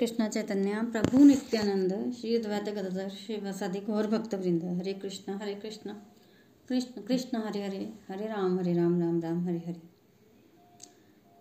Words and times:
कृष्ण 0.00 0.28
चैतन्य, 0.28 0.82
प्रभु 0.92 1.24
नित्यानंद 1.24 2.12
श्री 2.12 2.38
द्वैत 2.38 2.68
गदाधर 2.68 3.08
श्री 3.08 3.36
वसादि 3.36 3.80
गौर 3.80 4.06
भक्त 4.06 4.34
वृंद 4.34 4.64
Hare 4.64 4.92
Krishna 4.92 5.32
Hare 5.32 5.54
Krishna 5.54 5.94
Krishna 6.68 7.02
Krishna, 7.02 7.38
Hare 7.38 7.62
Hare 7.62 7.92
Hare 8.10 8.26
Ram 8.26 8.58
Hare 8.58 8.72
Ram 8.74 9.00
Ram 9.00 9.20
Ram, 9.20 9.44
Hare 9.44 9.58
Hare. 9.58 9.80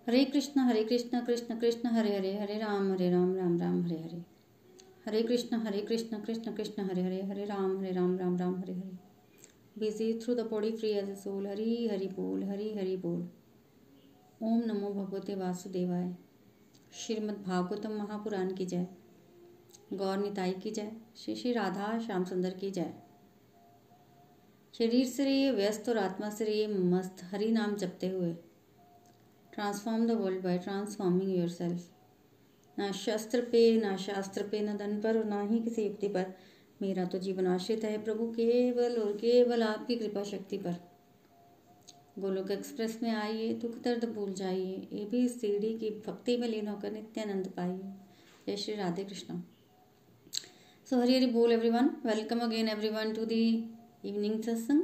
Hare 0.08 0.26
Krishna 0.26 0.59
Hare 0.59 0.84
Krishna 0.84 1.22
Krishna 1.26 1.59
Krishna, 1.59 1.90
Hare 1.90 2.18
Hare 2.18 2.38
Hare 2.38 2.58
Ram 2.58 2.91
Hare 2.91 3.09
Ram 3.12 3.35
Ram 3.35 3.58
Ram, 3.59 3.82
Hare 3.84 3.95
Hare. 3.95 4.23
Hare 5.07 5.21
Krishna 5.23 5.57
Hare 5.57 5.82
Krishna 5.82 6.20
Krishna 6.20 6.54
Krishna, 6.54 6.84
Hare 6.84 7.01
Hare 7.01 7.21
Hare 7.21 7.46
Ram 7.46 7.77
Hare 7.79 7.91
Ram 7.91 8.18
Ram 8.18 8.38
Ram, 8.38 8.55
Hare 8.60 8.73
Hare. 8.73 8.98
Busy 9.79 10.13
through 10.20 10.35
the 10.35 10.40
body 10.40 10.71
free 10.71 10.90
as 10.90 11.10
a 11.10 11.16
soul 11.16 11.48
Hari 11.48 11.88
Hari 11.91 12.07
बोल, 12.07 12.44
हरि 12.44 12.73
हरि 12.77 12.98
बोल। 12.98 13.29
ओम 14.44 14.62
नमो 14.66 14.94
भगवते 14.94 15.35
वासुदेवाय। 15.35 16.16
श्रीमद् 16.93 17.43
भागवतम 17.43 17.91
महापुराण 17.91 18.54
की 18.54 18.65
जय। 18.65 18.87
गौर 19.93 20.18
निताई 20.18 20.54
की 20.54 20.71
जय। 20.71 20.91
श्री 21.18 21.35
श्री 21.35 21.54
राधा 21.54 21.99
श्याम 21.99 22.26
सुंदर 22.26 22.49
की 22.49 22.71
जय। 22.71 22.93
शरीर 24.77 25.05
से 25.05 25.23
रहिए, 25.23 25.51
व्यस्त 25.51 25.90
और 25.90 25.98
आत्मा 25.98 26.29
से 26.29 26.45
रहिए, 26.45 26.67
मस्त 26.67 27.17
हरि 27.23 27.51
नाम 27.51 27.76
जपते 27.76 28.07
हुए। 28.07 28.34
Transform 29.54 30.07
the 30.07 30.12
world 30.12 30.43
by 30.43 30.57
transforming 30.57 31.37
yourself 31.49 31.91
ना 32.79 32.91
शस्त्र 32.91 33.41
पे, 33.41 33.82
ना 33.82 33.98
शास्त्र 33.98 34.48
पे, 34.48 34.62
न 34.62 34.77
धन 34.77 35.01
पर 35.01 35.17
और 35.17 35.26
ना 35.26 35.41
ही 35.41 35.60
किसी 35.60 35.84
युक्ति 35.84 36.07
पर। 36.07 36.34
मेरा 36.82 37.05
तो 37.05 37.17
जीवन 37.17 37.48
आश्रित 37.48 37.84
है 37.84 38.04
प्रभु 38.04 38.27
केवल 38.27 38.98
और 38.98 39.13
केवल 39.13 39.63
आपकी 39.63 39.95
कृपा 39.95 40.23
शक्ति 40.23 40.57
पर। 40.57 40.88
गोलोक 42.20 42.51
एक्सप्रेस 42.51 42.99
में 43.03 43.12
आइए, 43.12 43.53
दुख 43.53 43.77
दर्द 43.84 44.05
भूल 44.05 44.34
जाइए 44.34 44.87
ए 44.93 45.05
बी 45.12 45.27
सी 45.29 45.57
डी 45.59 45.73
की 45.79 45.89
भक्ति 46.07 46.37
में 46.37 46.48
लीन 46.48 46.67
होकर 46.67 46.91
नित्यानंद 46.91 47.48
पाइए। 47.57 47.93
जय 48.48 48.57
श्री 48.57 48.76
राधे 48.76 49.03
कृष्ण। 49.03 49.39
सो 50.87 50.99
हरी 51.01 51.15
हरी 51.15 51.26
बोल 51.26 51.51
everyone 51.51 51.89
welcome 52.05 52.39
again 52.39 52.67
everyone 52.67 53.13
to 53.13 53.26
the 53.26 53.43
evening 54.05 54.41
satsang 54.43 54.84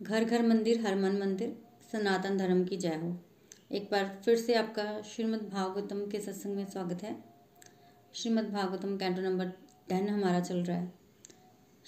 घर 0.00 0.24
घर 0.24 0.42
मंदिर 0.42 0.80
हर 0.80 0.94
मन 0.94 1.18
मंदिर, 1.18 1.56
सनातन 1.92 2.36
धर्म 2.38 2.64
की 2.64 2.76
जय 2.76 2.94
हो। 2.94 3.16
एक 3.72 3.88
बार 3.90 4.20
फिर 4.24 4.36
से 4.36 4.54
आपका 4.54 5.00
श्रीमद् 5.04 5.48
भागवतम 5.50 6.06
के 6.06 6.20
सत्संग 6.20 6.56
में 6.56 6.66
स्वागत 6.66 7.02
है। 7.02 7.16
Shrimad 8.14 8.50
Bhagavatam 8.52 8.96
canto 8.96 9.22
number 9.22 9.52
ten 9.88 10.08
हमारा 10.08 10.40
चल 10.40 10.62
रहा 10.62 10.76
है। 10.76 10.97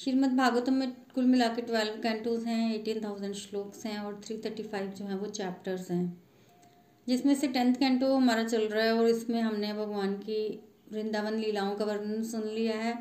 श्रीमद् 0.00 0.36
भागवतम 0.36 0.72
में 0.72 0.92
कुल 1.14 1.25
मिला 1.25 1.47
के 1.48 1.62
ट्वेल्व 1.62 1.94
कैंटोज 2.02 2.44
हैं, 2.44 2.75
एटीन 2.75 3.00
थाउज़ेंड 3.04 3.34
श्लोक्स 3.34 3.84
हैं 3.86 3.98
और 3.98 4.20
थ्री 4.25 4.36
थर्टी 4.36 4.62
फाइव 4.62 4.86
जो 4.91 5.04
हैं 5.04 5.14
वो 5.14 5.26
चैप्टर्स 5.28 5.91
हैं। 5.91 6.22
जिसमें 7.08 7.34
से 7.34 7.48
टेंथ 7.48 7.75
कैंटो 7.75 8.14
हमारा 8.14 8.44
चल 8.44 8.62
रहा 8.62 8.84
है 8.84 8.92
और 8.92 9.08
इसमें 9.08 9.41
हमने 9.41 9.72
भगवान 9.72 10.14
की 10.14 10.38
वृंदावन 10.92 11.34
लीलाओं 11.34 11.75
का 11.75 11.84
वर्णन 11.84 12.22
सुन 12.22 12.47
लिया 12.48 12.76
है, 12.76 12.94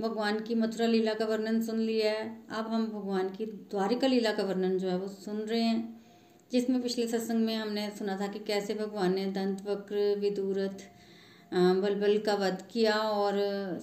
भगवान 0.00 0.38
की 0.40 0.54
मथुरा 0.54 0.86
लीला 0.86 1.14
का 1.14 1.24
वर्णन 1.24 1.60
सुन 1.62 1.80
लिया 1.80 2.12
है, 2.12 2.30
अब 2.50 2.68
हम 2.68 2.86
भगवान 2.86 3.28
की 3.28 3.46
द्वारिका 3.46 4.06
लीला 4.06 4.32
का 4.32 4.42
वर्णन 4.42 4.78
जो 4.78 4.88
है 4.88 4.98
वो 4.98 5.08
सुन 5.08 5.40
रहे 5.40 5.60
हैं। 5.60 6.00
जिसमें 6.52 6.82
पिछले 6.82 7.08
सत्संग 7.08 7.44
में 7.46 7.54
हमने 7.56 7.90
सुना 7.90 8.18
था 8.20 8.26
कि 8.26 8.38
कैसे 8.38 8.74
भगवान 8.74 9.14
ने 9.14 9.26
दंत, 9.26 9.66
वक्र, 9.68 10.16
विदूरथ 10.18 10.88
बलबल 11.54 12.18
का 12.18 12.34
वध 12.34 12.64
किया 12.70 12.94
और, 12.94 13.34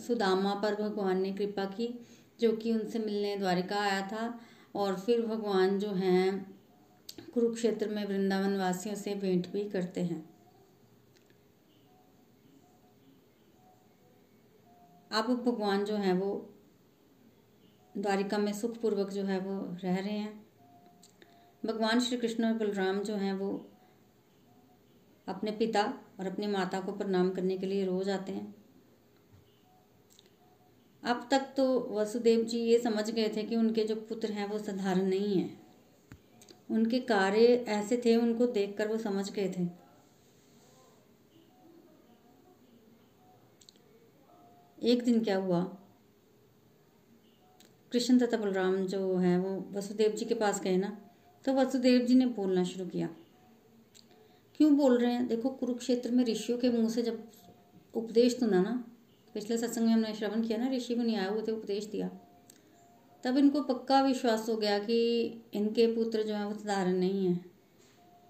सुदामा 0.07 0.53
पर 0.55 0.81
भगवान 0.81 1.21
ने 1.21 1.33
कृपा 1.33 1.65
की। 1.65 1.93
जो 2.39 2.51
कि 2.51 2.73
उनसे 2.73 2.99
मिलने 2.99 3.37
द्वारिका 3.37 3.79
आया 3.79 4.07
था 4.07 4.39
और 4.75 4.99
फिर 4.99 5.25
भगवान 5.25 5.79
जो 5.79 5.89
हैं, 5.89 6.55
कुरुक्षेत्र 7.33 7.89
में 7.89 8.05
वृंदावन 8.05 8.57
वासियों 8.57 8.95
से 8.95 9.15
भेंट 9.15 9.51
भी 9.51 9.69
करते 9.69 10.01
हैं। 10.03 10.29
अब 15.11 15.25
भगवान 15.45 15.85
जो 15.85 15.95
हैं, 15.95 16.13
वो 16.13 16.53
द्वारिका 17.97 18.37
में 18.37 18.53
सुखपूर्वक 18.53 19.09
जो 19.09 19.23
है, 19.23 19.39
वो 19.39 19.77
रह 19.83 19.99
रहे 19.99 20.17
हैं। 20.17 20.45
भगवान 21.65 21.99
श्री 21.99 22.17
कृष्ण 22.17 22.45
और 22.45 22.53
बलराम 22.53 22.99
जो 22.99 23.15
हैं, 23.15 23.33
वो 23.33 23.69
अपने 25.27 25.51
पिता 25.51 25.83
और 26.19 26.27
अपनी 26.27 26.47
माता 26.47 26.79
को 26.79 26.91
प्रणाम 26.91 27.29
करने 27.29 27.57
के 27.57 27.65
लिए 27.65 27.85
रोज 27.85 28.09
आते 28.09 28.31
हैं। 28.31 28.62
अब 31.03 31.27
तक 31.31 31.47
तो 31.57 31.65
वसुदेव 31.91 32.43
जी 32.43 32.59
ये 32.59 32.79
समझ 32.79 33.09
गए 33.09 33.29
थे 33.35 33.43
कि 33.43 33.55
उनके 33.55 33.83
जो 33.83 33.95
पुत्र 33.95 34.31
हैं 34.31 34.47
वो 34.49 34.59
साधारण 34.59 35.05
नहीं 35.05 35.37
हैं। 35.37 35.61
उनके 36.71 36.99
कार्य 36.99 37.45
ऐसे 37.67 38.01
थे, 38.05 38.15
उनको 38.15 38.45
देखकर 38.47 38.87
वो 38.87 38.97
समझ 38.97 39.31
गए 39.31 39.49
थे। 39.57 39.67
एक 44.81 45.03
दिन 45.03 45.23
क्या 45.23 45.37
हुआ? 45.37 45.61
कृष्ण 47.91 48.17
तथा 48.19 48.37
बलराम 48.37 48.75
जो 48.85 49.15
है 49.17 49.37
वो 49.39 49.69
वसुदेव 49.71 50.11
जी 50.11 50.25
के 50.25 50.35
पास 50.35 50.61
गए 50.61 50.77
ना 50.77 50.97
तो 51.45 51.53
वसुदेव 51.53 51.99
जी 52.01 52.15
ने 52.15 52.25
बोलना 52.25 52.63
शुरू 52.63 52.85
किया। 52.85 53.09
क्यों 54.55 54.75
बोल 54.77 54.97
रहे 54.97 55.13
हैं? 55.13 55.27
देखो, 55.27 55.49
कुरुक्षेत्र 55.49 56.11
में 56.11 56.23
ऋषियों 56.25 56.57
के 56.57 56.69
मुँह 56.69 56.89
से 56.89 57.01
जब 57.01 57.23
उपदेश 57.93 58.39
सुना 58.39 58.61
ना 58.61 58.83
पिछले 59.33 59.57
सत्संग 59.57 59.85
में 59.85 59.93
हमने 59.93 60.13
श्रवण 60.13 60.41
किया 60.41 60.57
ना, 60.57 60.69
ऋषि 60.69 60.95
मुनि 60.95 61.15
आए 61.15 61.29
हुए 61.29 61.41
थे, 61.41 61.51
उपदेश 61.51 61.85
दिया। 61.85 62.09
तब 63.23 63.37
इनको 63.37 63.61
पक्का 63.61 64.01
विश्वास 64.01 64.49
हो 64.49 64.55
गया 64.55 64.79
कि 64.79 65.25
इनके 65.53 65.95
पुत्र 65.95 66.23
जो 66.23 66.33
है 66.33 66.47
वो 66.47 66.53
साधारण 66.53 66.93
नहीं 66.93 67.27
है। 67.27 67.45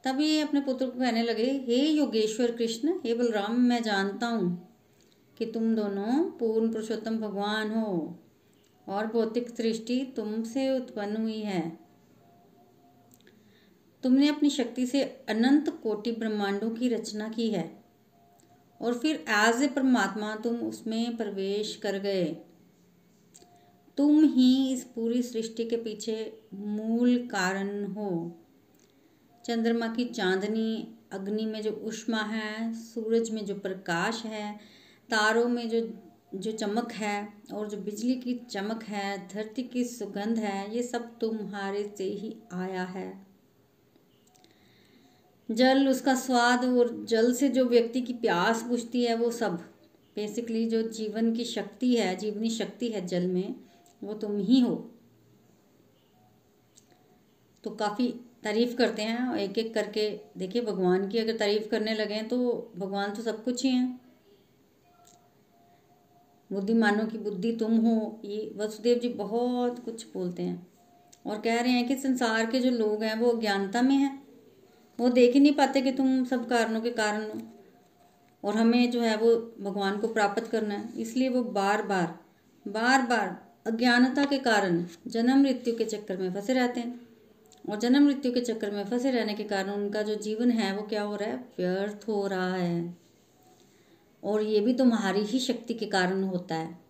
तब 0.04 0.20
ये 0.20 0.42
अपने 0.42 0.62
पुत्र 0.62 0.86
को 0.86 1.00
कहने 1.00 1.24
लगे, 1.24 1.66
हे 1.68 1.88
योगेश्वर 1.88 2.52
कृष्ण, 2.52 3.00
हे 3.06 3.14
बलराम, 3.14 3.60
मैं 3.60 3.84
जानता 3.84 4.28
हूँ 4.28 4.70
कि 5.38 5.46
तुम 5.46 5.76
दोनों 5.76 6.32
पूर्ण 6.32 6.72
पुरुषोत्तम 6.72 7.18
भगवान 7.18 7.72
हो 7.72 8.20
और 8.88 9.08
भौतिक 9.08 9.50
सृष्टि 9.50 10.14
तुमसे 10.16 10.80
उत्पन्न 10.80 11.18
हुई 11.18 11.40
है। 11.40 11.80
तुमने 14.04 14.28
अपनी 14.28 14.50
शक्ति 14.50 14.86
से 14.86 15.04
अनंत 15.04 15.70
कोटि 15.70 16.12
ब्रह्मांडों 16.12 16.70
की 16.70 16.90
रचना 16.90 17.30
की 17.30 17.50
है। 17.50 17.83
और 18.82 18.98
फिर 18.98 19.26
एज 19.30 19.64
ए 19.64 19.68
परमात्मा 19.68 20.36
तुम 20.36 20.56
उसमें 20.56 21.18
प्रवेश 21.18 21.76
कर 21.76 22.00
गए। 22.00 22.38
तुम 23.98 24.24
ही 24.24 24.74
इस 24.74 24.84
पूरी 24.84 25.24
सृष्टि 25.24 25.66
के 25.66 25.76
पीछे 25.76 26.42
मूल 26.54 27.18
कारण 27.18 27.86
हो। 27.86 28.40
चंद्रमा 29.46 29.88
की 29.88 30.06
चांदनी, 30.06 30.98
अग्नि 31.12 31.46
में 31.46 31.62
जो 31.62 31.72
उष्मा 31.72 32.22
है, 32.22 32.74
सूरज 32.74 33.30
में 33.30 33.46
जो 33.46 33.56
प्रकाश 33.56 34.26
है, 34.26 34.60
तारों 35.10 35.48
में 35.48 35.70
जो 35.70 36.00
जो 36.36 36.52
चमक 36.52 36.92
है 36.92 37.34
और 37.54 37.68
जो 37.68 37.78
बिजली 37.78 38.16
की 38.16 38.34
चमक 38.52 38.84
है, 38.84 39.28
धरती 39.28 39.64
की 39.64 39.84
सुगंध 39.84 40.38
है, 40.38 40.76
ये 40.76 40.84
सब 40.84 41.20
तुम्हारे 41.20 41.94
से 41.98 42.04
ही 42.04 42.36
आया 42.54 42.84
है। 42.84 43.33
जल, 45.52 45.90
उसका 45.90 46.16
स्वाद 46.16 46.66
और 46.66 47.06
जल 47.06 47.34
से 47.34 47.50
जो 47.50 47.66
व्यक्ति 47.66 48.02
की 48.02 48.14
प्यास 48.14 48.64
बुझती 48.64 49.04
है, 49.04 49.16
वो 49.16 49.32
सब। 49.32 49.52
बेसिकली 50.16 50.70
जो 50.70 50.82
जीवन 50.82 51.34
की 51.34 51.46
शक्ति 51.46 51.96
है, 51.96 52.16
जीवनी 52.16 52.50
शक्ति 52.50 52.90
है 52.90 53.08
जल 53.08 53.28
में, 53.28 53.56
वो 54.04 54.14
तुम 54.14 54.38
ही 54.38 54.60
हो। 54.60 54.92
तो 57.64 57.70
काफ़ी 57.70 58.08
तारीफ़ 58.44 58.76
करते 58.76 59.02
हैं 59.02 59.36
एक 59.36 59.58
एक 59.58 59.74
करके, 59.74 60.20
देखिए, 60.38 60.62
भगवान 60.62 61.08
की 61.08 61.18
अगर 61.18 61.38
तारीफ़ 61.38 61.68
करने 61.68 61.94
लगे 61.94 62.22
तो 62.22 62.72
भगवान 62.78 63.12
तो 63.12 63.22
सब 63.22 63.44
कुछ 63.44 63.64
ही 63.64 63.72
हैं। 63.72 64.02
बुद्धिमानों 66.54 67.08
की 67.08 67.18
बुद्धि 67.18 67.52
तुम 67.52 67.78
हो, 67.78 68.22
ये 68.26 68.54
वसुदेव 68.58 69.00
जी 69.00 69.10
बहुत 69.10 69.86
कुछ 69.86 70.08
बोलते 70.14 70.44
हैं। 70.44 70.68
और 71.26 71.42
कह 71.42 71.62
रहे 71.62 71.72
हैं 71.72 71.88
कि 71.88 71.96
संसार 71.96 72.52
के 72.52 72.60
जो 72.60 72.70
लोग 72.70 73.04
हैं, 73.04 73.20
वो 73.20 73.32
अज्ञानता 73.32 73.82
में 73.82 73.96
हैं। 73.96 74.23
वो 75.00 75.10
देख 75.10 75.34
ही 75.34 75.40
नहीं 75.40 75.54
पाते 75.54 75.82
कि 75.82 75.92
तुम 75.92 76.26
सब 76.26 76.50
कारणों 76.50 76.82
के 76.82 76.90
कारण 76.90 77.24
हो। 77.24 77.42
और 78.44 78.56
हमें 78.56 78.92
जो 78.92 79.02
है 79.02 79.18
वो 79.18 79.36
भगवान 79.62 79.98
को 79.98 80.08
प्राप्त 80.08 80.48
करना 80.48 80.76
है। 80.76 81.02
इसलिए 81.02 81.30
वो 81.30 81.44
बार 81.44 81.82
बार 81.82 82.20
बार 82.68 83.02
बार 83.02 83.54
अज्ञानता 83.68 84.26
के 84.26 84.38
कारण 84.38 84.86
जन्म 85.08 85.38
मृत्यु 85.38 85.78
के 85.78 85.86
चक्कर 85.86 86.18
में 86.18 86.34
फंसे 86.34 86.54
रहते 86.54 86.80
हैं। 86.80 87.08
और 87.70 87.80
जन्म 87.80 88.06
मृत्यु 88.06 88.32
के 88.32 88.42
चक्कर 88.42 88.72
में 88.72 88.86
फंसे 88.86 89.12
रहने 89.12 89.34
के 89.34 89.44
कारण 89.44 89.70
उनका 89.70 90.02
जो 90.02 90.16
जीवन 90.16 90.52
है 90.52 90.76
वो 90.76 90.84
क्या 90.84 91.04
हो 91.04 91.16
रहा 91.16 91.30
है? 91.30 91.36
व्यर्थ 91.36 92.08
हो 92.08 92.28
रहा 92.28 92.56
है। 92.56 92.98
और 94.24 94.42
ये 94.42 94.60
भी 94.60 94.74
तुम्हारी 94.74 95.22
ही 95.22 95.40
शक्ति 95.40 95.74
के 95.74 95.86
कारण 95.86 96.24
होता 96.24 96.56
है। 96.56 96.84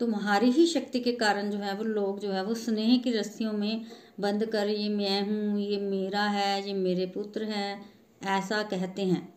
तुम्हारी 0.00 0.50
ही 0.50 0.66
शक्ति 0.66 1.00
के 1.00 1.12
कारण 1.12 1.50
जो 1.50 1.58
है 1.58 1.74
वो 1.74 1.84
लोग 1.84 2.20
जो 2.20 2.30
है 2.30 2.44
वो 2.44 2.54
स्नेह 2.54 2.98
की 2.98 3.12
रस्सियों 3.12 3.52
में 3.52 3.84
बंद 4.20 4.44
कर, 4.44 4.68
ये 4.68 4.88
मैं 4.88 5.22
हूँ, 5.22 5.60
ये 5.60 5.78
मेरा 5.78 6.22
है, 6.22 6.66
ये 6.68 6.74
मेरे 6.74 7.06
पुत्र 7.06 7.42
है, 7.42 7.82
ऐसा 8.22 8.62
कहते 8.62 9.02
हैं। 9.02 9.34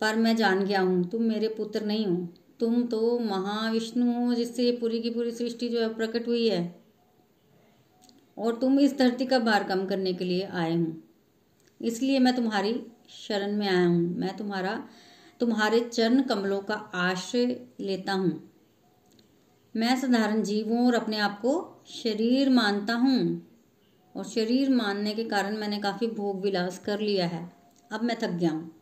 पर 0.00 0.16
मैं 0.16 0.36
जान 0.36 0.64
गया 0.64 0.80
हूँ, 0.80 1.10
तुम 1.10 1.22
मेरे 1.22 1.48
पुत्र 1.48 1.84
नहीं 1.84 2.06
हो। 2.06 2.28
तुम 2.60 2.82
तो 2.82 3.18
महाविष्णु 3.18 4.12
हो, 4.12 4.34
जिससे 4.34 4.72
पूरी 4.72 5.00
की 5.00 5.10
पूरी 5.10 5.30
सृष्टि 5.30 5.68
जो 5.68 5.80
है 5.80 5.94
प्रकट 5.94 6.28
हुई 6.28 6.48
है। 6.48 6.82
और 8.38 8.56
तुम 8.56 8.80
इस 8.80 8.98
धरती 8.98 9.26
का 9.26 9.38
भार 9.38 9.64
कम 9.64 9.86
करने 9.86 10.12
के 10.12 10.24
लिए 10.24 10.42
आए 10.42 10.74
हूँ। 10.74 11.02
इसलिए 11.82 12.18
मैं 12.18 12.36
तुम्हारी 12.36 12.86
शरण 13.08 13.52
में 13.52 13.68
आया 13.68 13.86
हूँ। 13.86 14.16
मैं 14.16 14.36
तुम्हारा, 14.36 14.88
तुम्हारे 15.40 15.80
चरण 15.80 16.22
कमलों 16.22 16.60
का 16.60 16.74
आश्रय 16.74 17.66
लेता 17.80 18.12
हूँ। 18.12 18.47
मैं 19.78 20.00
साधारण 20.00 20.42
जीव 20.42 20.68
हूँ 20.68 20.86
और 20.86 20.94
अपने 20.94 21.18
आप 21.18 21.40
को 21.40 21.82
शरीर 21.86 22.50
मानता 22.50 22.94
हूँ। 22.94 23.46
और 24.16 24.24
शरीर 24.24 24.70
मानने 24.70 25.14
के 25.14 25.24
कारण 25.24 25.56
मैंने 25.56 25.78
काफ़ी 25.78 26.06
भोग 26.06 26.40
विलास 26.40 26.78
कर 26.78 27.00
लिया 27.00 27.26
है। 27.26 27.52
अब 27.92 28.02
मैं 28.02 28.16
थक 28.22 28.28
गया 28.28 28.50
हूँ। 28.50 28.74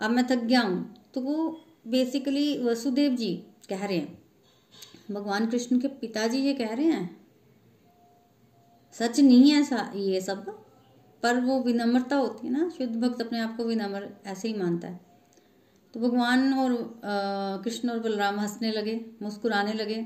अब 0.00 0.10
मैं 0.10 0.26
थक 0.26 0.36
गया 0.36 0.60
हूँ। 0.60 1.04
तो 1.14 1.20
वो 1.20 1.60
बेसिकली 1.86 2.58
वसुदेव 2.58 3.16
जी 3.16 3.46
कह 3.68 3.84
रहे 3.84 3.98
हैं। 3.98 4.22
भगवान 5.10 5.46
कृष्ण 5.46 5.78
के 5.78 5.88
पिताजी 5.88 6.38
ये 6.38 6.54
कह 6.54 6.74
रहे 6.74 6.86
हैं। 6.86 7.26
सच 8.92 9.20
नहीं 9.20 9.52
है 9.52 9.62
ये 10.00 10.20
सब। 10.20 10.64
पर 11.22 11.40
वो 11.40 11.62
विनम्रता 11.62 12.16
होती 12.16 12.46
है 12.46 12.52
ना, 12.52 12.68
शुद्ध 12.68 12.96
भक्त 12.96 13.20
अपने 13.20 13.40
आप 13.40 13.56
को 13.56 13.64
विनम्र 13.64 14.16
ऐसे 14.26 14.48
ही 14.48 14.54
मानता 14.54 14.88
है। 14.88 15.09
तो 15.94 16.00
भगवान 16.00 16.52
और 16.54 16.72
कृष्ण 17.64 17.90
और 17.90 17.98
बलराम 17.98 18.38
हंसने 18.40 18.70
लगे, 18.72 18.94
मुस्कुराने 19.22 19.72
लगे। 19.72 20.04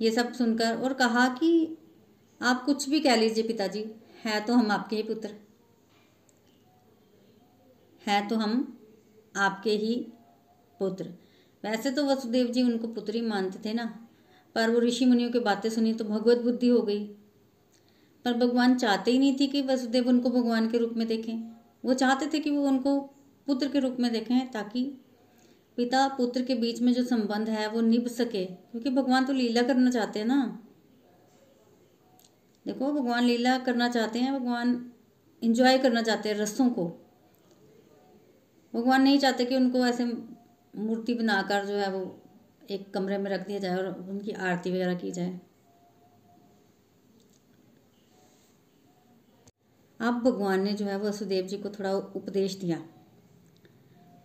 ये 0.00 0.10
सब 0.10 0.32
सुनकर 0.32 0.76
और 0.76 0.92
कहा 0.94 1.28
कि 1.34 1.76
आप 2.40 2.64
कुछ 2.64 2.88
भी 2.88 3.00
कह 3.00 3.16
लीजिए 3.16 3.44
पिताजी, 3.44 3.84
है 4.24 4.40
तो 4.40 4.54
हम 4.54 4.70
आपके 4.70 4.96
ही 4.96 5.02
पुत्र। 5.02 5.34
है 8.02 8.26
तो 8.28 8.36
हम 8.36 8.52
आपके 9.36 9.70
ही 9.70 9.94
पुत्र। 10.80 11.04
वैसे 11.64 11.90
तो 11.90 12.04
वसुदेव 12.06 12.46
जी 12.46 12.62
उनको 12.62 12.88
पुत्र 12.88 13.14
ही 13.14 13.20
मानते 13.20 13.58
थे 13.64 13.72
ना, 13.74 13.84
पर 14.54 14.70
वो 14.70 14.80
ऋषि 14.80 15.06
मुनियों 15.06 15.30
की 15.30 15.40
बातें 15.40 15.68
सुनी 15.70 15.92
तो 15.92 16.04
भगवत 16.04 16.38
बुद्धि 16.38 16.68
हो 16.68 16.80
गई। 16.82 17.04
पर 18.24 18.32
भगवान 18.36 18.76
चाहते 18.76 19.10
ही 19.10 19.18
नहीं 19.18 19.36
थी 19.40 19.46
कि 19.46 19.62
वसुदेव 19.62 20.08
उनको 20.08 20.30
भगवान 20.30 20.68
के 20.70 20.78
रूप 20.78 20.92
में 20.96 21.06
देखें। 21.08 21.34
वो 21.84 21.94
चाहते 21.94 22.26
थे 22.26 22.38
कि 22.40 22.50
वो 22.50 22.66
उनको 22.68 22.98
पुत्र 23.48 23.68
के 23.68 23.78
रूप 23.78 23.96
में 24.00 24.12
देखें 24.12 24.50
ताकि 24.50 25.00
पिता 25.76 26.08
पुत्र 26.08 26.42
के 26.42 26.54
बीच 26.54 26.82
में 26.82 26.92
जो 26.92 27.04
संबंध 27.04 27.48
है 27.48 27.68
वो 27.68 27.80
निभ 27.80 28.08
सके। 28.08 28.44
क्योंकि 28.44 28.90
भगवान 28.90 29.24
तो 29.24 29.32
लीला 29.32 29.62
करना 29.62 29.90
चाहते 29.90 30.18
हैं 30.18 30.26
ना। 30.26 30.64
देखो, 32.66 32.92
भगवान 32.92 33.24
लीला 33.24 33.58
करना 33.58 33.88
चाहते 33.88 34.18
हैं, 34.18 34.40
भगवान 34.40 34.92
इंजॉय 35.42 35.78
करना 35.78 36.02
चाहते 36.02 36.28
हैं 36.28 36.36
रसों 36.36 36.70
को। 36.70 36.86
भगवान 38.74 39.02
नहीं 39.02 39.18
चाहते 39.18 39.44
कि 39.44 39.56
उनको 39.56 39.86
ऐसे 39.86 40.04
मूर्ति 40.76 41.14
बनाकर 41.14 41.66
जो 41.66 41.74
है 41.74 41.90
वो 41.92 42.22
एक 42.70 42.94
कमरे 42.94 43.18
में 43.18 43.30
रख 43.30 43.46
दिया 43.46 43.58
जाए 43.58 43.76
और 43.76 43.86
उनकी 44.10 44.30
आरती 44.30 44.70
वगैरह 44.70 44.94
की 44.94 45.10
जाए। 45.10 45.40
अब 50.00 50.22
भगवान 50.22 50.62
ने 50.62 50.72
जो 50.72 50.84
है 50.84 50.98
वो 50.98 51.08
वसुदेव 51.08 51.46
जी 51.46 51.58
को 51.58 51.70
थोड़ा 51.70 51.92
उपदेश 51.92 52.54
दिया। 52.54 52.84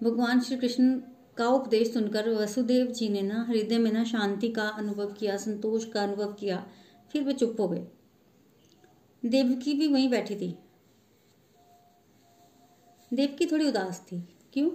भगवान 0.04 0.42
श्री 0.42 0.58
कृष्ण 0.58 1.02
का 1.38 1.48
उपदेश 1.48 1.94
सुनकर 1.94 2.30
वसुदेव 2.30 2.88
जी 2.88 3.10
ने 3.10 3.22
ना 3.22 3.46
हृदय 3.50 3.78
में 3.78 3.92
ना 3.92 4.04
शांति 4.04 4.50
का 4.50 4.70
अनुभव 4.70 5.14
किया, 5.14 5.38
संतोष 5.38 5.86
का 5.86 6.04
अनुभव 6.04 6.34
किया, 6.34 6.68
फिर 7.12 7.24
वे 7.24 7.34
चुप 7.34 7.58
हो 7.60 7.68
गए। 7.68 7.88
देवकी 9.26 9.74
भी 9.74 9.88
वहीं 9.88 10.10
बैठी 10.10 10.36
थी। 10.36 10.58
देवकी 13.14 13.46
थोड़ी 13.46 13.68
उदास 13.68 14.06
थी। 14.12 14.24
क्यों? 14.54 14.70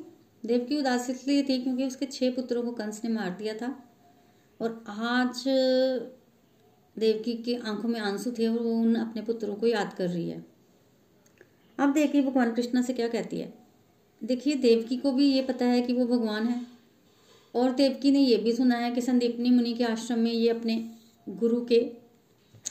देवकी 0.47 0.79
उदास 0.79 1.11
इसलिए 1.11 1.43
थी 1.43 1.63
क्योंकि 1.63 1.87
उसके 1.87 2.07
छह 2.07 2.31
पुत्रों 2.31 2.63
को 2.63 2.71
कंस 2.71 3.01
ने 3.05 3.11
मार 3.11 3.31
दिया 3.31 3.55
था 3.55 3.85
और 4.61 4.85
आज 4.89 5.45
देवकी 6.99 7.35
के 7.35 7.57
आँखों 7.57 7.89
में 7.89 8.01
आँसू 8.01 8.31
थे 8.31 8.49
और 8.49 8.59
वो 8.59 8.75
उन 8.75 8.95
अपने 8.95 9.23
पुत्रों 9.23 9.55
को 9.55 9.67
याद 9.67 9.93
कर 9.93 10.09
रही 10.09 10.31
है। 10.31 10.47
अब 11.79 11.93
देखिए 11.93 12.23
भगवान 12.23 12.55
कृष्णा 12.55 12.83
से 12.83 12.93
क्या 12.93 13.09
कहती 13.09 13.39
है। 13.39 13.58
देखिए, 14.25 14.55
देवकी 14.55 14.97
को 14.97 15.12
भी 15.12 15.32
ये 15.32 15.43
पता 15.43 15.65
है 15.65 15.82
कि 15.82 15.93
वो 15.93 16.06
भगवान 16.06 16.47
है। 16.47 16.67
और 17.55 17.70
देवकी 17.73 18.11
ने 18.11 18.20
ये 18.20 18.37
भी 18.37 18.53
सुना 18.53 18.76
है 18.76 18.91
कि 18.91 19.00
संदीपनी 19.00 19.50
मुनि 19.50 19.75
के 19.75 19.85
आश्रम 19.85 20.19
में 20.19 20.32
ये 20.32 20.49
अपने 20.49 20.91
गुरु 21.29 21.65
के, 21.65 21.93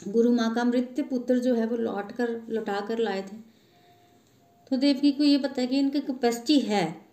गुरु 0.08 0.32
माँ 0.32 0.54
का 0.54 0.64
मृत्यु 0.64 1.04
पुत्र 1.04 1.38
जो 1.38 1.54
है 1.54 1.66
वो 1.66 1.76
लौट 1.76 2.12
कर 2.12 2.42
लौटा 2.48 2.80
कर 2.80 2.98
लाए 2.98 3.22
थे। 3.22 3.36
तो 4.70 4.76
देवकी 4.76 5.12
को 5.12 5.24
ये 5.24 5.38
पता 5.38 5.60
है 5.60 5.66
कि 5.66 5.78
इनकी 5.78 6.00
कैपेसिटी 6.00 6.60
है। 6.60 7.06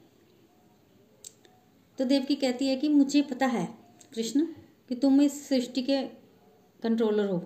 तो 1.98 2.06
देवकी 2.06 2.36
कहती 2.36 2.68
है 2.68 2.76
कि 2.76 2.90
मुझे 2.90 3.22
पता 3.22 3.46
है, 3.46 3.78
कृष्ण, 4.14 4.46
कि 4.90 4.96
तुम 4.96 5.22
इस 5.22 5.50
सृष्टि 5.50 5.82
के 5.82 6.02
कंट्रोलर 6.84 7.26
हो। 7.26 7.46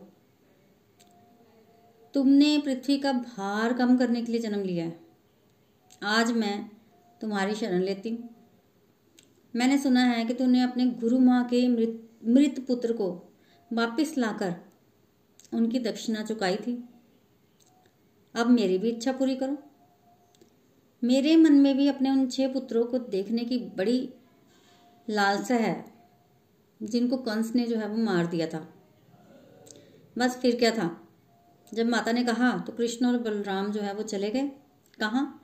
तुमने 2.14 2.58
पृथ्वी 2.58 2.98
का 2.98 3.12
भार 3.12 3.74
कम 3.74 3.98
करने 3.98 4.22
के 4.22 4.32
लिए 4.32 4.42
जन्म 4.42 4.64
लिया 4.64 4.86
है। 4.86 5.00
आज 6.04 6.32
मैं 6.32 6.79
तुम्हारी 7.22 7.56
शरण 7.56 7.82
लेती। 7.82 8.10
हूँ 8.10 8.30
मैंने 9.54 9.78
सुना 9.78 10.04
है 10.04 10.26
कि 10.26 10.34
तुमने 10.34 10.62
अपने 10.62 10.86
गुरु 10.86 11.20
माँ 11.20 11.44
के 11.46 11.68
मृत 11.68 12.02
मृत 12.28 12.64
पुत्र 12.68 12.94
को 12.94 13.10
वापस 13.72 14.14
लाकर 14.18 14.56
उनकी 15.54 15.80
दक्षिणा 15.80 16.24
चुकाई 16.24 16.56
थी। 16.58 16.84
अब 18.36 18.48
मेरी 18.48 18.78
भी 18.78 18.90
इच्छा 18.90 19.12
पूरी 19.12 19.36
करो। 19.36 19.58
मेरे 21.04 21.36
मन 21.36 21.54
में 21.54 21.78
भी 21.78 21.88
अपने 21.88 22.10
उन 22.10 22.28
छह 22.28 22.48
पुत्रों 22.48 22.84
को 22.86 23.00
देखने 23.00 23.44
की 23.46 23.58
बड़ी 23.78 24.10
लालसा 25.08 25.56
है, 25.56 25.86
जिनको 26.82 27.18
कंस 27.18 27.54
ने 27.56 27.66
जो 27.66 27.78
है 27.78 27.88
वो 27.88 27.98
मार 27.98 28.28
दिया 28.28 28.48
था। 28.48 28.68
बस 30.18 30.38
फिर 30.38 30.56
क्या 30.56 30.72
था? 30.72 30.90
जब 31.74 31.86
माता 31.86 32.12
ने 32.12 32.24
कहा 32.24 32.58
तो 32.58 32.74
कृष्ण 32.74 33.06
और 33.06 33.18
बलराम 33.20 33.72
जो 33.72 33.82
है 33.82 33.94
वो 33.94 34.04
चले 34.04 34.30
गए। 34.32 34.48
कहाँ? 35.00 35.36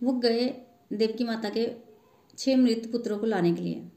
वो 0.00 0.12
गए 0.12 0.48
देवकी 0.92 1.24
माता 1.24 1.48
के 1.48 1.70
छह 2.38 2.56
मृत 2.56 2.88
पुत्रों 2.92 3.18
को 3.18 3.26
लाने 3.26 3.54
के 3.54 3.62
लिए। 3.62 3.88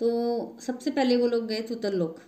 तो 0.00 0.58
सबसे 0.60 0.90
पहले 0.90 1.16
वो 1.16 1.26
लोग 1.26 1.46
गए 1.46 1.62
सुतर 1.62 1.92
लोक 1.92 2.20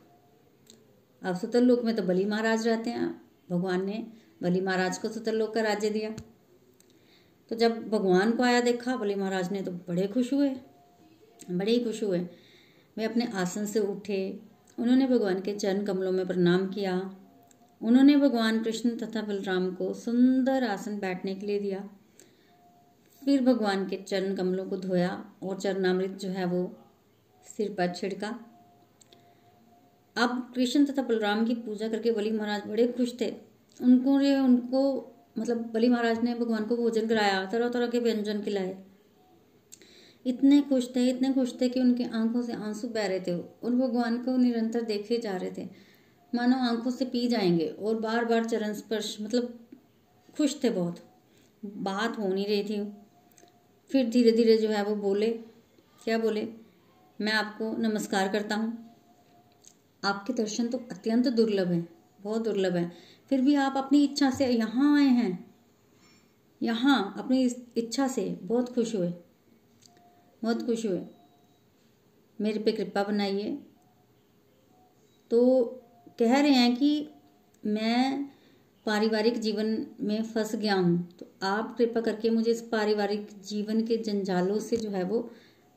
अब 1.22 1.36
सुतर 1.36 1.60
लोक 1.60 1.84
में 1.84 1.96
तो 1.96 2.02
बलि 2.02 2.24
महाराज 2.24 2.68
रहते 2.68 2.90
हैं। 2.90 3.22
भगवान 3.50 3.84
ने 3.84 4.06
बलि 4.42 4.60
महाराज 4.60 4.98
को 4.98 5.08
सुतर 5.08 5.32
लोक 5.32 5.54
का 5.54 5.60
राज्य 5.60 5.90
दिया। 5.90 6.10
तो 7.50 7.56
जब 7.56 7.88
भगवान 7.88 8.32
को 8.32 8.42
आया 8.42 8.60
देखा, 8.60 8.96
बलि 8.96 9.14
महाराज 9.14 9.52
ने 9.52 9.62
तो 9.62 9.70
बड़े 9.70 10.06
खुश 10.06 10.32
हुए। 10.32 10.48
बड़े 11.50 11.72
ही 11.72 11.84
खुश 11.84 12.02
हुए। 12.02 12.18
वे 12.96 13.04
अपने 13.04 13.26
आसन 13.34 13.66
से 13.66 13.80
उठे। 13.80 14.40
उन्होंने 14.78 15.06
भगवान 15.06 15.40
के 15.40 15.54
चरण 15.54 15.84
कमलों 15.84 16.12
में 16.12 16.26
प्रणाम 16.26 16.66
किया। 16.66 17.16
उन्होंने 17.80 18.16
भगवान 18.16 18.62
कृष्ण 18.62 18.96
तथा 18.96 19.22
बलराम 19.22 19.74
को 19.74 19.94
सुंदर 19.94 20.64
आसन 20.64 20.98
बैठने 20.98 21.34
के 21.34 21.46
लिए 21.46 21.58
दिया। 21.58 21.88
फिर 23.24 23.42
भगवान 23.42 23.88
के 23.88 23.96
चरण 23.96 24.34
कमलों 24.34 24.66
को 24.66 24.76
धोया 24.76 25.32
और 25.42 25.60
चरणामृत 25.60 26.10
जो 26.10 26.28
है 26.28 26.44
वो 26.44 26.76
सिर 27.56 27.70
पर 27.70 27.94
छिड़का। 27.94 28.40
अब 30.16 30.52
कृष्ण 30.54 30.84
तथा 30.84 31.02
बलराम 31.02 31.46
की 31.46 31.54
पूजा 31.54 31.88
करके 31.88 32.12
बलि 32.12 32.30
महाराज 32.30 32.66
बड़े 32.66 32.86
खुश 32.86 33.20
थे। 33.20 33.34
उनको 33.82 34.14
उनको 34.44 35.08
मतलब 35.38 35.72
बलि 35.72 35.88
महाराज 35.88 36.24
ने 36.24 36.34
भगवान 36.34 36.64
को 36.64 36.76
भोजन 36.76 37.06
कराया 37.06 37.46
तरह 37.46 37.68
तरह 37.68 37.86
के 37.86 37.98
व्यंजन 37.98 38.42
खिलाए। 38.42 38.84
इतने 40.26 40.60
खुश 40.60 40.96
थे, 40.96 41.10
इतने 41.10 41.32
खुश 41.32 41.60
थे 41.60 41.68
कि 41.68 41.80
उनकी 41.80 42.04
आँखों 42.04 42.42
से 42.42 42.52
आँसू 42.52 42.88
बह 42.88 43.06
रहे 43.06 43.20
थे। 43.20 43.38
और 43.38 43.70
भगवान 43.70 44.24
को 44.24 44.36
निरंतर 44.36 44.82
देखे 44.82 45.18
जा 45.18 45.36
रहे 45.36 45.52
थे। 45.58 45.68
मानो 46.34 46.56
आँखों 46.56 46.90
से 46.90 47.04
पी 47.04 47.28
जाएँगे 47.28 47.68
और 47.68 48.00
बार 48.00 48.24
बार 48.24 48.44
चरण 48.44 48.72
स्पर्श 48.72 49.16
मतलब 49.20 49.68
खुश 50.36 50.64
थे 50.64 50.70
बहुत। 50.70 51.00
बात 51.64 52.18
हो 52.18 52.28
नहीं 52.28 52.46
रही 52.46 52.64
थी। 52.64 52.92
फिर 53.92 54.10
धीरे 54.10 54.32
धीरे 54.32 54.58
जो 54.58 54.68
है 54.68 54.84
वो 54.84 54.96
बोले। 54.96 55.30
क्या 56.04 56.18
बोले? 56.18 56.48
मैं 57.20 57.32
आपको 57.32 57.76
नमस्कार 57.76 58.28
करता 58.28 58.56
हूँ। 58.56 58.94
आपके 60.04 60.32
दर्शन 60.32 60.68
तो 60.68 60.78
अत्यंत 60.78 61.28
दुर्लभ 61.28 61.68
हैं, 61.68 61.88
बहुत 62.20 62.42
दुर्लभ 62.42 62.76
हैं। 62.76 62.96
फिर 63.28 63.40
भी 63.40 63.54
आप 63.54 63.76
अपनी 63.76 64.04
इच्छा 64.04 64.30
से 64.30 64.46
यहाँ 64.46 64.96
आए 64.98 65.08
हैं। 65.08 65.54
यहाँ, 66.62 67.14
अपनी 67.18 67.44
इच्छा 67.76 68.08
से 68.08 68.38
बहुत 68.42 68.74
खुश 68.74 68.94
हुए। 68.94 69.08
बहुत 70.42 70.66
खुश 70.66 70.86
हुए। 70.86 71.02
मेरे 72.40 72.60
पे 72.60 72.72
कृपा 72.72 73.04
बनाइए। 73.04 73.58
तो 75.30 75.64
कह 76.18 76.40
रहे 76.40 76.50
हैं 76.50 76.76
कि 76.76 77.08
मैं 77.66 78.31
पारिवारिक 78.86 79.38
जीवन 79.40 79.76
में 80.00 80.22
फंस 80.22 80.54
गया 80.54 80.74
हूँ। 80.74 81.08
तो 81.18 81.26
आप 81.42 81.74
कृपा 81.78 82.00
करके 82.00 82.30
मुझे 82.30 82.50
इस 82.50 82.60
पारिवारिक 82.62 83.28
जीवन 83.48 83.80
के 83.86 83.96
जंजालों 83.96 84.58
से 84.60 84.76
जो 84.76 84.90
है 84.90 85.02
वो 85.04 85.28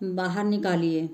बाहर 0.02 0.44
निकालिए। 0.44 1.10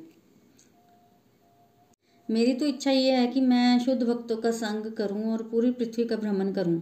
मेरी 2.30 2.54
तो 2.54 2.66
इच्छा 2.66 2.92
ये 2.92 3.12
है 3.12 3.28
कि 3.28 3.42
मैं 3.42 3.80
शुद्ध 3.80 4.04
भक्तों 4.04 4.38
का 4.38 4.52
संग 4.52 4.92
करूँ 4.92 5.32
और 5.32 5.44
पूरी 5.44 5.72
पृथ्वी 5.72 6.06
का 6.06 6.16
भ्रमण 6.16 6.52
करूँ। 6.52 6.82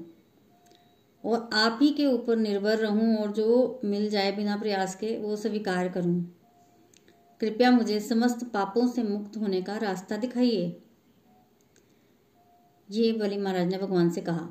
और 1.23 1.49
आप 1.53 1.79
ही 1.81 1.89
के 1.89 2.05
ऊपर 2.05 2.35
निर्भर 2.35 2.77
रहूँ 2.77 3.15
और 3.17 3.31
जो 3.31 3.79
मिल 3.85 4.09
जाए 4.09 4.31
बिना 4.31 4.57
प्रयास 4.57 4.95
के, 4.95 5.17
वो 5.17 5.35
स्वीकार 5.35 5.89
करूँ। 5.89 6.21
कृपया 7.41 7.71
मुझे 7.71 7.99
समस्त 7.99 8.43
पापों 8.43 8.87
से 8.87 9.03
मुक्त 9.03 9.37
होने 9.37 9.61
का 9.61 9.77
रास्ता 9.77 10.17
दिखाइए। 10.17 10.81
ये 12.89 13.11
बलि 13.13 13.37
महाराज 13.37 13.67
ने 13.67 13.77
भगवान 13.77 14.09
से 14.09 14.21
कहा। 14.21 14.47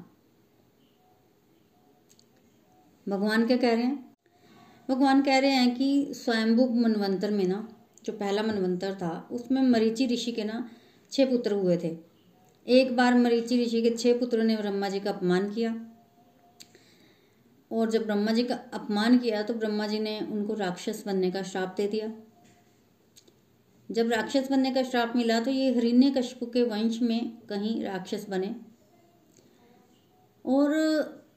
भगवान 3.09 3.47
क्या 3.47 3.57
कह 3.57 3.75
रहे 3.75 3.83
हैं? 3.83 4.17
भगवान 4.89 5.23
कह 5.23 5.39
रहे 5.39 5.51
हैं 5.51 5.75
कि 5.75 6.15
स्वयंभू 6.15 6.69
मनवंतर 6.69 7.31
में 7.31 7.45
ना, 7.45 7.69
जो 8.05 8.13
पहला 8.13 8.43
मनवंतर 8.43 8.95
था, 8.95 9.29
उसमें 9.33 9.63
मरीचि 9.63 10.07
ऋषि 10.07 10.33
के 10.33 10.45
ना 10.45 10.71
छह 11.13 11.27
पुत्र 11.27 11.53
हुए 11.53 11.77
थे। 11.77 11.97
एक 12.67 12.97
बार 12.97 13.15
मरीचि 13.15 13.65
ऋषि 13.65 13.83
के 13.83 13.91
छह 13.91 14.19
पुत्रों 14.19 14.45
ने 14.45 14.57
ब्रह्मा 14.57 14.89
जी 14.89 15.01
का 15.01 15.11
अपमान 15.11 15.51
किया। 15.51 15.75
और 17.71 17.91
जब 17.91 18.05
ब्रह्मा 18.05 18.33
जी 18.33 18.43
का 18.45 18.55
अपमान 18.55 19.19
किया 19.19 19.43
तो 19.43 19.55
ब्रह्मा 19.55 19.87
जी 19.87 19.99
ने 19.99 20.21
उनको 20.21 20.55
राक्षस 20.55 21.03
बनने 21.07 21.31
का 21.31 21.43
श्राप 21.43 21.75
दे 21.77 21.89
दिया। 21.89 22.13
जब 23.91 24.11
राक्षस 24.11 24.51
बनने 24.51 24.71
का 24.75 24.83
श्राप 24.83 25.13
मिला 25.17 25.41
तो 25.41 25.51
ये 25.51 25.75
हरिण्य 25.75 26.11
कश्यप 26.11 26.51
के 26.53 26.63
वंश 26.63 27.01
में 27.03 27.31
कहीं 27.49 27.83
राक्षस 27.85 28.27
बने। 28.29 28.55
और 30.45 31.28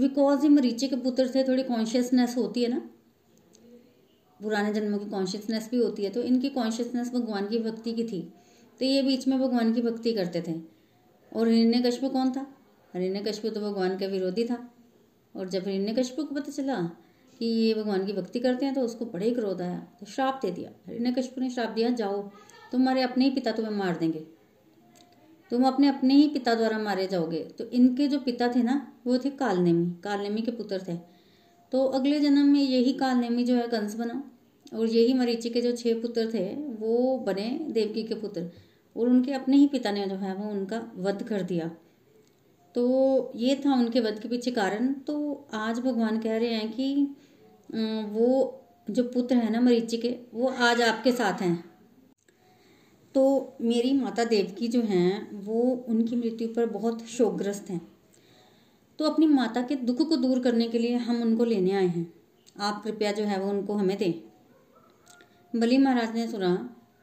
बिकॉज़ 0.00 0.42
ये 0.42 0.48
मरीचे 0.48 0.88
के 0.88 0.96
पुत्र 0.96 1.28
थे 1.34 1.42
थोड़ी 1.44 1.62
कॉन्शियसनेस 1.62 2.36
होती 2.36 2.62
है 2.62 2.68
ना, 2.68 2.78
पुराने 4.40 4.72
जन्मों 4.74 4.98
की 4.98 5.06
कॉन्शियसनेस 5.06 5.68
भी 5.70 5.76
होती 5.76 6.04
है 6.04 6.10
तो 6.10 6.22
इनकी 6.22 6.48
कॉन्शियसनेस 6.48 7.10
भगवान 7.12 7.48
की 7.48 7.58
भक्ति 7.58 7.92
की 7.92 8.04
थी। 8.04 8.20
तो 8.78 8.84
ये 8.84 9.02
बीच 9.02 9.26
में 9.28 9.38
भगवान 9.40 9.72
की 9.74 9.82
भक्ति 9.82 10.12
करते 10.12 10.42
थे। 10.48 10.54
और 11.32 11.48
हिरण्य 11.48 11.90
कौन 12.08 12.30
था? 12.32 12.46
हिरण्य 12.94 13.32
तो 13.50 13.60
भगवान 13.60 13.96
का 13.98 14.06
विरोधी 14.06 14.44
था। 14.44 14.58
और 15.34 15.48
जब 15.48 15.68
हिरण्य 15.68 16.02
को 16.10 16.24
पता 16.24 16.52
चला 16.52 16.80
कि 17.38 17.46
ये 17.46 17.74
भगवान 17.74 18.06
की 18.06 18.12
भक्ति 18.12 18.40
करते 18.40 18.66
हैं 18.66 18.74
तो 18.74 18.80
उसको 18.80 19.06
बड़े 19.06 19.26
ही 19.26 19.34
क्रोध 19.34 19.62
आया 19.62 19.78
तो 20.00 20.06
श्राप 20.06 20.40
दे 20.42 20.50
दिया। 20.50 20.70
हिरण्य 20.88 21.30
ने 21.38 21.50
श्राप 21.50 21.70
दिया, 21.70 21.90
जाओ, 21.90 22.22
तुम्हारे 22.72 23.02
अपने 23.02 23.24
ही 23.24 23.30
पिता 23.30 23.52
तुम्हें 23.52 23.72
मार 23.72 23.98
देंगे। 23.98 24.26
तुम 25.50 25.64
अपने 25.64 25.88
अपने 25.88 26.14
ही 26.14 26.28
पिता 26.28 26.54
द्वारा 26.54 26.78
मारे 26.78 27.06
जाओगे। 27.06 27.38
तो 27.38 27.64
इनके 27.64 28.08
जो 28.08 28.18
पिता 28.18 28.48
थे 28.48 28.62
ना, 28.62 28.92
वो 29.06 29.18
थे 29.18 29.30
कालनेमी। 29.30 30.00
कालनेमी 30.04 30.40
के 30.40 30.50
पुत्र 30.50 30.84
थे। 30.88 30.94
तो 31.72 31.84
अगले 31.84 32.20
जन्म 32.20 32.46
में 32.46 32.62
यही 32.62 32.92
कालनेमी 32.92 33.44
जो 33.44 33.54
है, 33.54 33.68
कंस 33.68 33.94
बना। 33.94 34.30
और 34.74 34.86
यही 34.86 35.14
मरीचि 35.14 35.50
के 35.50 35.60
जो 35.60 35.72
छह 35.72 35.94
पुत्र 35.94 36.30
थे, 36.34 36.54
वो 36.56 37.18
बने 37.18 37.66
देवकी 37.70 38.02
के 38.02 38.14
पुत्र। 38.14 38.50
और 38.96 39.08
उनके 39.08 39.32
अपने 39.32 39.56
ही 39.56 39.66
पिता 39.66 39.90
ने 39.90 40.06
जो 40.06 40.14
है, 40.14 40.34
वो 40.34 40.50
उनका 40.50 40.92
वध 40.96 41.22
कर 41.22 41.42
दिया। 41.42 41.70
तो 42.74 43.32
ये 43.36 43.62
था 43.66 43.74
उनके 43.74 44.00
वध 44.00 44.18
के 44.18 44.28
पीछे 44.28 44.50
कारण। 44.50 44.92
तो 44.92 45.46
आज 45.54 45.78
भगवान 45.78 46.20
कह 46.20 46.36
रहे 46.36 46.54
हैं 46.54 46.72
कि 46.72 47.16
वो 48.10 48.60
जो 48.90 49.02
पुत्र 49.02 49.36
है 49.36 49.50
ना 49.50 49.60
मरीचि 49.60 49.96
के, 49.96 50.18
वो 50.34 50.48
आज 50.48 50.82
आपके 50.82 51.12
साथ 51.12 51.42
हैं। 51.42 51.69
तो 53.14 53.56
मेरी 53.60 53.92
माता 53.92 54.24
देवकी 54.24 54.68
जो 54.68 54.80
हैं, 54.82 55.30
वो 55.36 55.62
उनकी 55.88 56.16
मृत्यु 56.16 56.48
पर 56.48 56.66
बहुत 56.66 57.04
शोकग्रस्त 57.06 57.70
हैं। 57.70 57.80
तो 58.98 59.04
अपनी 59.04 59.26
माता 59.26 59.62
के 59.62 59.76
दुख 59.76 60.08
को 60.08 60.16
दूर 60.16 60.40
करने 60.40 60.68
के 60.68 60.78
लिए 60.78 60.96
हम 60.96 61.22
उनको 61.22 61.44
लेने 61.44 61.72
आए 61.72 61.86
हैं। 61.86 62.12
आप 62.60 62.82
कृपया 62.84 63.12
जो 63.12 63.24
है 63.24 63.40
वो 63.40 63.50
उनको 63.50 63.74
हमें 63.74 63.96
दें। 63.98 64.12
बलि 65.54 65.78
महाराज 65.78 66.14
ने 66.14 66.26
सुना 66.28 66.54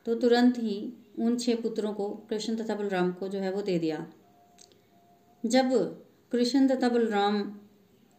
तो 0.05 0.15
तुरंत 0.15 0.57
ही 0.57 0.93
उन 1.19 1.37
छह 1.37 1.55
पुत्रों 1.55 1.93
को 1.93 2.09
कृष्ण 2.29 2.55
तथा 2.55 2.75
बलराम 2.75 3.11
को 3.11 3.27
जो 3.27 3.39
है 3.39 3.51
वो 3.51 3.61
दे 3.61 3.77
दिया। 3.79 4.05
जब 5.43 5.73
कृष्ण 6.31 6.67
तथा 6.67 6.89
बलराम 6.89 7.41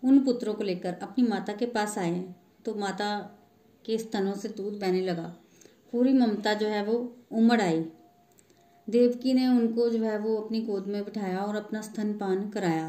उन 0.02 0.18
पुत्रों 0.24 0.54
को 0.54 0.64
लेकर 0.64 0.94
अपनी 1.02 1.24
माता 1.24 1.52
के 1.52 1.66
पास 1.66 1.98
आए 1.98 2.24
तो 2.64 2.74
माता 2.74 3.18
के 3.84 3.98
स्तनों 3.98 4.34
से 4.34 4.48
दूध 4.48 4.78
बहने 4.80 5.00
लगा। 5.00 5.34
पूरी 5.92 6.12
ममता 6.12 6.54
जो 6.54 6.66
है 6.66 6.84
वो 6.84 6.98
उमड़ 7.30 7.60
आई। 7.60 7.84
देवकी 8.88 9.32
ने 9.32 9.46
उनको 9.48 9.88
जो 9.88 10.02
है 10.02 10.18
वो 10.18 10.36
अपनी 10.36 10.60
गोद 10.60 10.86
में 10.86 11.04
बिठाया 11.04 11.38
और 11.38 11.56
अपना 11.56 11.80
स्तनपान 11.80 12.48
कराया। 12.50 12.88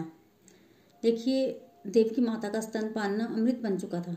देखिए, 1.04 1.62
देवकी 1.88 2.22
माता 2.22 2.50
का 2.50 2.62
स्तनपान 2.62 3.16
ना 3.16 3.26
अमृत 3.26 3.60
बन 3.64 3.78
चुका 3.78 4.02
था। 4.02 4.16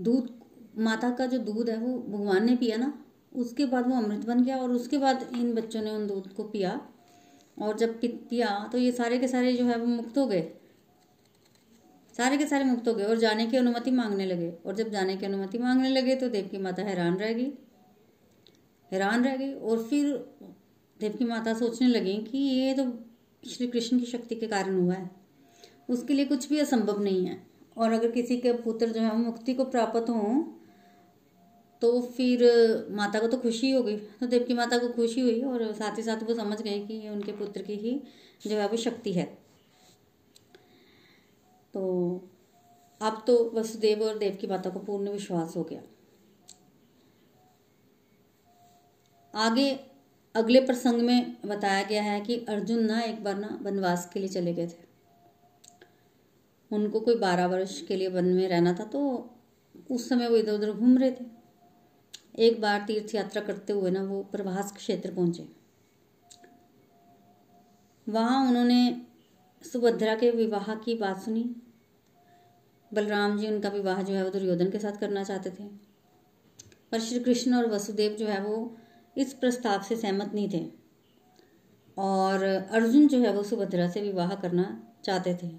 दूध, 0.00 0.28
माता 0.78 1.10
का 1.10 1.26
जो 1.26 1.38
दूध 1.38 1.70
है 1.70 1.76
वो 1.76 1.98
भगवान 2.08 2.46
ने 2.46 2.56
पिया 2.56 2.76
ना, 2.76 2.92
उसके 3.36 3.64
बाद 3.64 3.86
वो 3.86 3.96
अमृत 3.96 4.26
बन 4.26 4.44
गया 4.44 4.56
और 4.56 4.70
उसके 4.70 4.98
बाद 4.98 5.28
इन 5.34 5.54
बच्चों 5.54 5.82
ने 5.82 5.90
उन 5.90 6.06
दूध 6.06 6.32
को 6.32 6.44
पिया। 6.44 6.80
और 7.62 7.76
जब 7.76 8.00
पिया 8.00 8.68
तो 8.72 8.78
ये 8.78 8.92
सारे 8.92 9.18
के 9.18 9.28
सारे 9.28 9.52
जो 9.52 9.64
है 9.64 9.78
वो 9.78 9.86
मुक्त 9.86 10.18
हो 10.18 10.26
गए। 10.26 10.42
सारे 12.16 12.38
के 12.38 12.46
सारे 12.46 12.64
मुक्त 12.64 12.88
हो 12.88 12.94
गए 12.94 13.04
और 13.04 13.18
जाने 13.18 13.46
की 13.46 13.56
अनुमति 13.56 13.90
मांगने 13.90 14.26
लगे। 14.26 14.50
और 14.66 14.74
जब 14.74 14.90
जाने 14.90 15.16
की 15.16 15.26
अनुमति 15.26 15.58
मांगने 15.58 15.88
लगे 15.88 16.16
तो 16.16 16.28
देव 16.28 16.48
की 16.48 16.58
माता 16.58 16.82
हैरान 16.82 17.16
रह 17.16 17.32
गई। 17.32 17.52
हैरान 18.92 19.24
रह 19.24 19.36
गई 19.36 19.52
और 19.52 19.82
फिर 19.82 20.06
देव 21.00 21.12
की 21.12 21.24
माता 21.24 21.54
सोचने 21.54 21.88
लगी 21.88 22.16
कि 22.22 22.38
ये 22.38 22.74
तो 22.74 22.84
श्री 23.42 23.66
कृष्ण 23.66 23.98
की 23.98 24.06
शक्ति 24.06 24.34
के 24.34 24.46
कारण 24.46 24.80
हुआ 24.80 24.94
है। 24.94 25.10
उसके 25.88 26.14
लिए 26.14 26.24
कुछ 26.24 26.48
भी 26.48 26.58
असंभव 26.58 27.02
नहीं 27.02 27.24
है। 27.26 27.40
और 27.76 27.92
अगर 27.92 28.10
किसी 28.10 28.36
के 28.38 28.52
पुत्र 28.52 28.88
जो 28.88 29.00
है, 29.00 29.16
मुक्ति 29.16 29.54
को 29.54 29.64
प्राप्त 29.64 30.08
हो 30.10 30.56
तो 31.82 32.00
फिर 32.16 32.42
माता 32.90 33.20
को 33.20 33.28
तो 33.28 33.36
खुशी 33.36 33.70
हो 33.70 33.82
गई। 33.82 33.96
तो 33.96 34.26
देव 34.26 34.42
की 34.42 34.54
माता 34.54 34.78
को 34.78 34.88
खुशी 34.88 35.20
हुई 35.20 35.40
और 35.42 35.72
साथ 35.72 35.98
ही 35.98 36.02
साथ 36.02 36.22
वो 36.22 36.34
समझ 36.34 36.60
गए 36.62 36.78
कि 36.80 36.94
ये 36.94 37.08
उनके 37.08 37.32
पुत्र 37.32 37.62
की 37.62 37.74
ही 37.74 38.00
जो 38.46 38.56
है 38.56 38.68
वो 38.68 38.76
शक्ति 38.76 39.12
है। 39.12 39.24
तो 41.74 41.82
अब 43.00 43.22
तो 43.26 43.38
वसुदेव 43.54 44.02
और 44.02 44.18
देव 44.18 44.36
की 44.40 44.46
माता 44.46 44.70
को 44.70 44.78
पूर्ण 44.78 45.10
विश्वास 45.10 45.56
हो 45.56 45.62
गया। 45.64 45.82
आगे 49.34 49.70
अगले 50.34 50.60
प्रसंग 50.60 51.00
में 51.02 51.36
बताया 51.46 51.82
गया 51.82 52.02
है 52.02 52.20
कि 52.20 52.36
अर्जुन 52.48 52.84
ना 52.84 53.00
एक 53.00 53.22
बार 53.24 53.36
ना 53.36 53.58
वनवास 53.62 54.08
के 54.12 54.20
लिए 54.20 54.28
चले 54.28 54.54
गए 54.54 54.66
थे। 54.66 54.88
उनको 56.70 57.00
कोई 57.00 57.14
बारह 57.18 57.46
वर्ष 57.46 57.80
के 57.80 57.96
लिए 57.96 58.08
वन 58.08 58.24
में 58.24 58.48
रहना 58.48 58.72
था 58.72 58.84
तो 58.84 59.00
उस 59.90 60.08
समय 60.08 60.28
वो 60.28 60.36
इधर 60.36 60.52
उधर 60.52 60.72
घूम 60.72 60.98
रहे 60.98 61.10
थे। 61.10 61.24
एक 62.38 62.60
बार 62.60 62.84
तीर्थ 62.86 63.14
यात्रा 63.14 63.42
करते 63.42 63.72
हुए 63.72 63.90
ना 63.90 64.02
वो 64.02 64.22
प्रभास 64.22 64.72
क्षेत्र 64.72 65.12
पहुँचे। 65.14 65.48
वहाँ 68.06 68.46
उन्होंने 68.48 68.80
सुभद्रा 69.64 70.14
के 70.14 70.30
विवाह 70.30 70.74
की 70.74 70.94
बात 70.94 71.22
सुनी। 71.22 71.44
बलराम 72.92 73.38
जी 73.38 73.48
उनका 73.48 73.68
विवाह 73.68 74.02
जो 74.02 74.14
है 74.14 74.22
वो 74.24 74.30
दुर्योधन 74.30 74.70
के 74.70 74.78
साथ 74.78 75.00
करना 75.00 75.24
चाहते 75.24 75.50
थे। 75.50 75.64
पर 76.92 77.00
श्री 77.00 77.18
कृष्ण 77.20 77.54
और 77.54 77.66
वसुदेव 77.70 78.12
जो 78.12 78.26
है 78.26 78.40
वो 78.42 78.76
इस 79.20 79.32
प्रस्ताव 79.34 79.82
से 79.82 79.96
सहमत 79.96 80.34
नहीं 80.34 80.48
थे। 80.50 80.64
और 81.96 82.44
अर्जुन 82.44 83.08
जो 83.08 83.18
है 83.18 83.32
वो 83.32 83.42
सुभद्रा 83.42 83.88
से 83.88 84.00
विवाह 84.00 84.34
करना 84.34 84.64
चाहते 85.04 85.34
थे। 85.34 85.50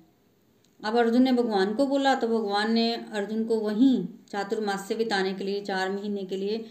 अब 0.79 0.95
अर्जुन 0.97 1.21
ने 1.23 1.31
भगवान 1.31 1.73
को 1.73 1.85
बोला 1.87 2.13
तो 2.15 2.27
भगवान 2.27 2.71
ने 2.73 2.93
अर्जुन 2.93 3.43
को 3.45 3.59
वहीं 3.59 4.07
चातुर्मास 4.29 4.87
से 4.87 4.95
बिताने 4.95 5.33
के 5.33 5.43
लिए, 5.43 5.61
चार 5.61 5.91
महीने 5.91 6.23
के 6.23 6.37
लिए 6.37 6.65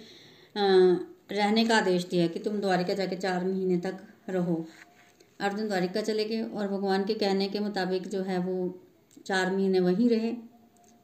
रहने 0.57 1.65
का 1.65 1.77
आदेश 1.77 2.07
दिया 2.07 2.27
कि 2.27 2.39
तुम 2.39 2.59
द्वारिका 2.61 2.95
जाके 2.95 3.17
चार 3.17 3.45
महीने 3.45 3.77
तक 3.79 3.99
रहो। 4.29 4.65
अर्जुन 5.41 5.69
द्वारिका 5.69 6.01
चले 6.01 6.25
गए 6.25 6.43
और 6.43 6.69
भगवान 6.69 7.05
के 7.05 7.15
कहने 7.15 7.49
के 7.49 7.61
मुताबिक 7.61 8.09
जो 8.09 8.23
है 8.23 8.39
वो 8.39 8.55
चार 9.27 9.53
महीने 9.53 9.81
वहीं 9.81 10.09
रहे। 10.09 10.35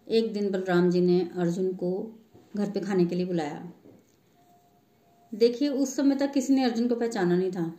एक 0.06 0.32
दिन 0.32 0.50
बलराम 0.50 0.90
जी 0.90 1.00
ने 1.00 1.20
अर्जुन 1.38 1.72
को 1.74 1.90
घर 2.56 2.70
पे 2.70 2.80
खाने 2.80 3.04
के 3.04 3.14
लिए 3.14 3.26
बुलाया। 3.26 3.72
देखिए, 5.36 5.68
उस 5.68 5.94
समय 5.96 6.16
तक 6.16 6.32
किसी 6.32 6.54
ने 6.54 6.64
अर्जुन 6.64 6.88
को 6.88 6.94
पहचाना 6.94 7.36
नहीं 7.36 7.50
था। 7.52 7.72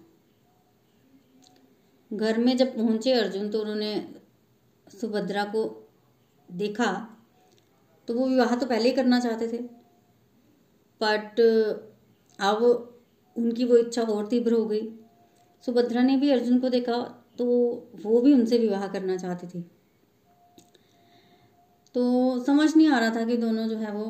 घर 2.11 2.37
में 2.37 2.55
जब 2.57 2.75
पहुँचे 2.75 3.13
अर्जुन 3.13 3.49
तो 3.49 3.59
उन्होंने 3.61 3.93
सुभद्रा 4.87 5.43
को 5.45 5.63
देखा 6.49 6.91
तो 8.07 8.13
वो 8.13 8.27
विवाह 8.27 8.55
तो 8.55 8.65
पहले 8.65 8.89
ही 8.89 8.95
करना 8.95 9.19
चाहते 9.19 9.47
थे। 9.47 9.57
बट 11.01 11.39
अब 12.39 12.63
उनकी 13.35 13.65
वो 13.65 13.77
इच्छा 13.77 14.01
और 14.03 14.27
तीव्र 14.27 14.53
हो 14.53 14.65
गई। 14.65 14.81
सुभद्रा 15.63 16.01
ने 16.01 16.17
भी 16.17 16.29
अर्जुन 16.31 16.59
को 16.59 16.69
देखा 16.69 16.97
तो 17.37 17.45
वो 18.03 18.21
भी 18.21 18.33
उनसे 18.33 18.57
विवाह 18.57 18.87
करना 18.87 19.17
चाहती 19.17 19.47
थी। 19.47 19.61
तो 21.95 22.43
समझ 22.43 22.75
नहीं 22.75 22.87
आ 22.87 22.99
रहा 22.99 23.15
था 23.15 23.25
कि 23.25 23.37
दोनों 23.37 23.67
जो 23.67 23.77
है 23.77 23.91
वो 23.91 24.05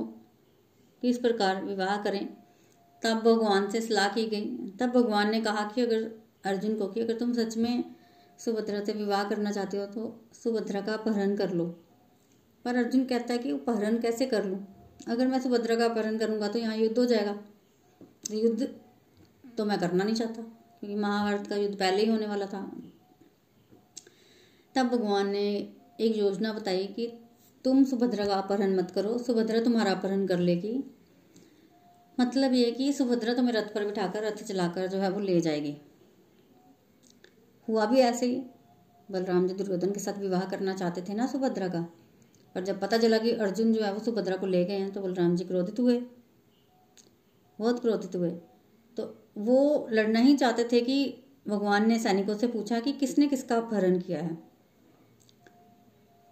किस 1.03 1.17
प्रकार 1.17 1.63
विवाह 1.65 2.01
करें। 2.03 2.36
तब 3.01 3.17
भगवान 3.19 3.69
से 3.69 3.81
सलाह 3.81 4.07
की 4.09 4.25
गई। 4.27 4.71
तब 4.79 4.89
भगवान 4.91 5.31
ने 5.31 5.41
कहा 5.41 5.63
कि 5.75 5.81
अगर 5.81 6.09
अर्जुन 6.45 6.75
को 6.75 6.87
कि 6.87 7.01
अगर 7.01 7.17
तुम 7.17 7.33
सच 7.33 7.57
में 7.57 7.83
सुभद्रा 8.39 8.83
से 8.85 8.93
विवाह 8.93 9.23
करना 9.23 9.51
चाहते 9.51 9.77
हो 9.77 9.85
तो 9.85 10.13
सुभद्रा 10.33 10.81
का 10.81 10.93
अपहरण 10.93 11.35
कर 11.35 11.53
लो। 11.53 11.65
पर 12.65 12.75
अर्जुन 12.75 13.05
कहता 13.05 13.33
है 13.33 13.39
कि 13.39 13.51
अपहरण 13.51 13.97
कैसे 13.99 14.25
कर 14.25 14.45
लूँ? 14.45 14.65
अगर 15.07 15.27
मैं 15.27 15.39
सुभद्रा 15.41 15.75
का 15.75 15.85
अपहरण 15.85 16.17
करूँगा 16.17 16.47
तो 16.47 16.59
यहाँ 16.59 16.77
युद्ध 16.77 16.97
हो 16.97 17.05
जाएगा। 17.05 17.37
युद्ध 18.33 18.67
तो 19.57 19.65
मैं 19.65 19.79
करना 19.79 20.03
नहीं 20.03 20.15
चाहता, 20.15 20.41
क्योंकि 20.41 20.95
महाभारत 20.95 21.47
का 21.47 21.55
युद्ध 21.55 21.75
पहले 21.75 22.03
ही 22.03 22.09
होने 22.09 22.27
वाला 22.27 22.45
था। 22.45 22.61
तब 24.75 24.87
भगवान 24.87 25.29
ने 25.29 25.47
एक 25.99 26.17
योजना 26.17 26.51
बताई 26.53 26.85
कि 26.87 27.07
तुम 27.65 27.83
सुभद्रा 27.83 28.25
का 28.25 28.35
अपहरण 28.35 28.75
मत 28.77 28.91
करो, 28.91 29.17
सुभद्रा 29.17 29.59
तुम्हारा 29.61 29.91
अपहरण 29.91 30.25
कर 30.27 30.39
लेगी। 30.39 30.73
मतलब 32.19 32.53
ये 32.53 32.71
कि 32.71 32.93
सुभद्रा 32.93 33.33
तुम्हें 33.33 33.53
रथ 33.53 33.73
पर 33.73 33.85
बिठाकर, 33.85 34.23
रथ 34.23 34.43
चलाकर 34.43 34.87
जो 34.87 34.97
है 34.97 35.09
वो 35.09 35.19
ले 35.19 35.41
जाएगी। 35.41 35.77
हुआ 37.67 37.85
भी 37.85 37.99
ऐसे 37.99 38.25
ही। 38.25 38.43
बलराम 39.11 39.47
जी 39.47 39.53
दुर्योधन 39.53 39.91
के 39.91 39.99
साथ 39.99 40.17
विवाह 40.17 40.45
करना 40.45 40.73
चाहते 40.73 41.01
थे 41.01 41.13
ना 41.13 41.27
सुभद्रा 41.27 41.67
का। 41.67 41.81
पर 42.55 42.63
जब 42.63 42.79
पता 42.79 42.97
चला 42.97 43.17
कि 43.17 43.31
अर्जुन 43.31 43.73
जो 43.73 43.83
है 43.83 43.93
वो 43.93 43.99
सुभद्रा 43.99 44.37
को 44.37 44.45
ले 44.45 44.65
गए 44.65 44.77
हैं 44.77 44.91
तो 44.91 45.01
बलराम 45.01 45.35
जी 45.35 45.45
क्रोधित 45.45 45.79
हुए। 45.79 46.01
बहुत 47.59 47.81
क्रोधित 47.81 48.15
हुए। 48.15 48.31
तो 48.97 49.23
वो 49.37 49.87
लड़ना 49.91 50.19
ही 50.19 50.37
चाहते 50.37 50.63
थे 50.71 50.81
कि 50.81 51.23
भगवान 51.47 51.87
ने 51.87 51.99
सैनिकों 51.99 52.37
से 52.37 52.47
पूछा 52.47 52.79
कि 52.79 52.93
किसने 52.93 53.27
किसका 53.27 53.57
अपहरण 53.57 53.99
किया 53.99 54.21
है। 54.21 54.37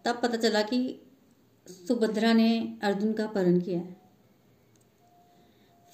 तब 0.05 0.19
पता 0.21 0.37
चला 0.37 0.61
कि 0.61 1.01
सुभद्रा 1.67 2.33
ने 2.33 2.79
अर्जुन 2.83 3.13
का 3.13 3.23
अपहरण 3.25 3.59
किया 3.59 3.79
है। 3.79 4.04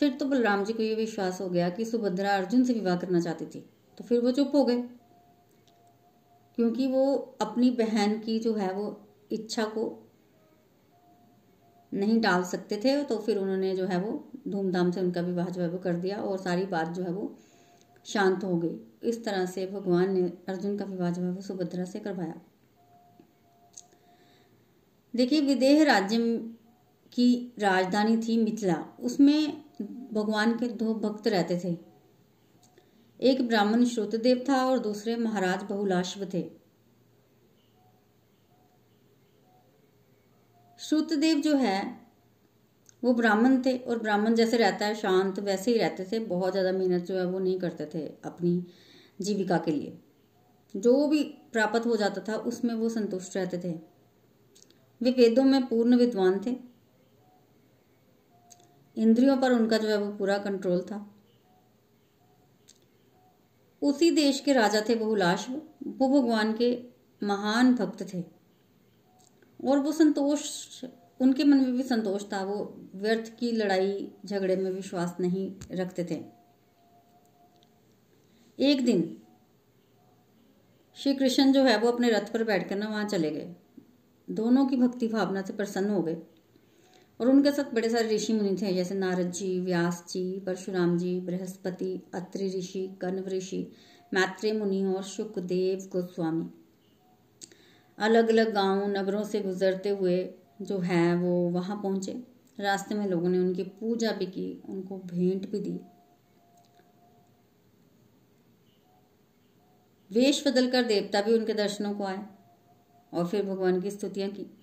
फिर 0.01 0.12
तो 0.12 0.25
बलराम 0.25 0.63
जी 0.63 0.74
को 0.74 0.84
ये 0.84 0.96
विश्वास 0.96 1.41
हो 1.41 1.50
गया 1.50 1.70
कि 1.70 1.86
सुभद्रा 1.86 2.36
अर्जुन 2.36 2.63
से 2.63 2.74
विवाह 2.74 2.96
करना 2.98 3.20
चाहती 3.20 3.46
थी 3.46 3.60
तो 3.98 4.03
फिर 4.03 4.20
वो 4.20 4.31
चुप 4.31 4.51
हो 4.55 4.63
गए। 4.65 4.81
क्योंकि 6.55 6.88
वो 6.88 7.36
अपनी 7.41 7.70
बहन 7.72 8.20
की 8.20 8.39
जो 8.39 8.53
है 8.53 8.74
वो 8.74 9.08
इच्छा 9.31 9.63
को 9.63 9.84
नहीं 11.93 12.20
डाल 12.22 12.43
सकते 12.43 12.77
थे 12.77 13.03
तो 13.03 13.17
फिर 13.17 13.38
उन्होंने 13.38 13.75
जो 13.75 13.86
है 13.86 14.01
वो 14.01 14.31
धूमधाम 14.48 14.91
से 14.91 15.01
उनका 15.01 15.22
विवाह 15.22 15.50
जो 15.50 15.62
है 15.62 15.70
वो 15.70 15.77
कर 15.77 15.93
दिया 15.93 16.17
और 16.17 16.38
सारी 16.38 16.65
बात 16.65 16.88
जो 16.88 17.03
है 17.03 17.12
वो 17.12 17.38
शांत 18.05 18.43
हो 18.43 18.58
गई। 18.58 18.79
इस 19.03 19.25
तरह 19.25 19.46
से 19.46 19.67
भगवान 19.67 20.13
ने 20.13 20.22
अर्जुन 20.50 20.77
का 20.77 20.86
विवाह 20.86 21.12
जो 21.12 21.22
है 21.22 21.31
वो 21.31 21.41
सुभद्रा 21.41 21.86
से 21.86 22.00
करवाया। 22.00 22.41
देखिए, 25.15 25.41
विदेह 25.41 25.84
राज्य 25.84 26.17
की 27.12 27.53
राजधानी 27.60 28.17
थी 28.17 28.43
मिथिला। 28.43 28.86
उसमें 29.00 29.61
भगवान 30.13 30.58
के 30.58 30.68
दो 30.68 30.94
भक्त 30.94 31.27
रहते 31.27 31.60
थे। 31.63 31.77
एक 33.20 33.48
ब्राह्मण 33.48 33.86
श्रुतदेव 33.86 34.44
था 34.50 34.65
और 34.65 34.80
दूसरे 34.80 35.15
महाराज 35.15 35.63
बहुलाश्व 35.63 36.25
थे। 36.34 36.44
श्रुतदेव 40.80 41.41
जो 41.41 41.56
है, 41.56 42.00
वो 43.03 43.13
ब्राह्मण 43.13 43.62
थे 43.62 43.77
और 43.77 44.00
ब्राह्मण 44.00 44.36
जैसे 44.36 44.58
रहता 44.58 44.86
है, 44.86 44.96
शांत 44.96 45.39
वैसे 45.39 45.72
ही 45.72 45.77
रहते 45.77 46.06
थे। 46.12 46.20
बहुत 46.20 46.51
ज़्यादा 46.51 46.72
मेहनत 46.72 47.01
जो 47.01 47.18
है, 47.18 47.25
वो 47.25 47.39
नहीं 47.39 47.60
करते 47.60 47.86
थे 47.86 48.08
अपनी 48.25 48.65
जीविका 49.22 49.58
के 49.58 49.72
लिए। 49.72 49.98
जो 50.75 51.08
भी 51.08 51.24
प्राप्त 51.24 51.86
हो 51.86 51.96
जाता 51.96 52.22
था, 52.22 52.36
उसमें 52.36 52.74
वो 52.74 52.89
संतुष्ट 52.89 53.38
रहते 53.38 53.58
थे। 53.58 53.80
वे 55.01 55.12
वेदों 55.12 55.44
में 55.44 55.68
पूर्ण 55.68 55.96
विद्वान 55.96 56.41
थे। 56.46 56.71
इंद्रियों 58.97 59.38
पर 59.38 59.51
उनका 59.51 59.77
जो 59.77 59.88
है 59.88 59.97
वो 59.97 60.12
पूरा 60.13 60.38
कंट्रोल 60.38 60.82
था। 60.82 61.15
उसी 63.82 64.12
देश 64.12 64.39
के 64.39 64.54
राजा 64.54 64.82
थे 64.89 64.95
बहुलाश 64.95 65.49
वो 65.88 66.21
भगवान 66.21 66.54
के 66.54 66.84
महान 67.23 67.75
भक्त 67.75 68.13
थे। 68.13 68.23
और 69.65 69.80
वो 69.80 69.91
संतोष, 69.91 70.41
उनके 71.21 71.43
मन 71.43 71.58
में 71.58 71.73
भी 71.73 71.84
संतोष 71.84 72.23
था, 72.34 72.43
वो 72.43 72.89
व्यर्थ 72.95 73.38
की 73.38 73.51
लड़ाई, 73.51 74.12
झगड़े 74.25 74.56
में 74.56 74.71
विश्वास 74.71 75.17
नहीं 75.19 75.56
रखते 75.71 76.06
थे। 76.06 76.23
एक 78.60 78.86
दिन, 78.86 79.17
श्री 80.95 81.13
कृष्ण 81.13 81.54
जो 81.54 81.63
है 81.63 81.77
वो 81.77 81.91
अपने 81.91 82.10
रथ 82.10 82.34
पर 82.34 82.43
बैठकर 82.43 82.75
ना 82.75 82.88
वहाँ 82.88 83.06
चले 83.06 83.32
गए। 83.32 83.56
दोनों 84.30 84.65
की 84.65 84.75
भक्ति 84.75 85.08
भावना 85.08 85.41
से 85.41 85.54
प्रसन्न 85.54 85.89
हो 85.89 86.01
गए। 86.01 86.21
और 87.21 87.29
उनके 87.29 87.51
साथ 87.51 87.63
बड़े 87.63 87.89
सारे 87.89 88.15
ऋषि 88.15 88.34
मुनि 88.34 88.57
थे, 88.62 88.73
जैसे 88.73 88.95
नारद 88.95 89.31
जी, 89.31 89.60
व्यास 89.60 90.05
जी, 90.10 90.39
परशुराम 90.39 90.97
जी, 90.97 91.19
बृहस्पति, 91.19 92.01
अत्रि 92.13 92.57
ऋषि 92.57 92.97
कन्व 93.01 93.27
ऋषि 93.27 93.71
मैत्रेय 94.13 94.53
मुनि 94.53 94.84
और 94.84 95.03
सुखदेव 95.03 95.89
गोस्वामी। 95.91 96.49
अलग 97.97 98.29
अलग 98.29 98.53
गाँव 98.53 98.88
नगरों 98.88 99.23
से 99.23 99.41
गुजरते 99.41 99.89
हुए 99.89 100.34
जो 100.62 100.79
है, 100.79 101.15
वो 101.15 101.49
वहाँ 101.49 101.81
पहुँचे। 101.84 102.23
रास्ते 102.60 102.95
में 102.95 103.07
लोगों 103.07 103.29
ने 103.29 103.39
उनकी 103.39 103.63
पूजा 103.63 104.12
भी 104.12 104.25
की, 104.25 104.62
उनको 104.69 104.97
भेंट 104.97 105.51
भी 105.51 105.60
दी। 105.60 105.79
वेश 110.12 110.47
बदलकर 110.47 110.84
देवता 110.84 111.21
भी 111.21 111.34
उनके 111.34 111.53
दर्शनों 111.53 111.93
को 111.93 112.03
आए 112.03 112.25
और 113.13 113.27
फिर 113.27 113.45
भगवान 113.45 113.81
की 113.81 113.91
स्तुतियाँ 113.91 114.29
की। 114.29 114.61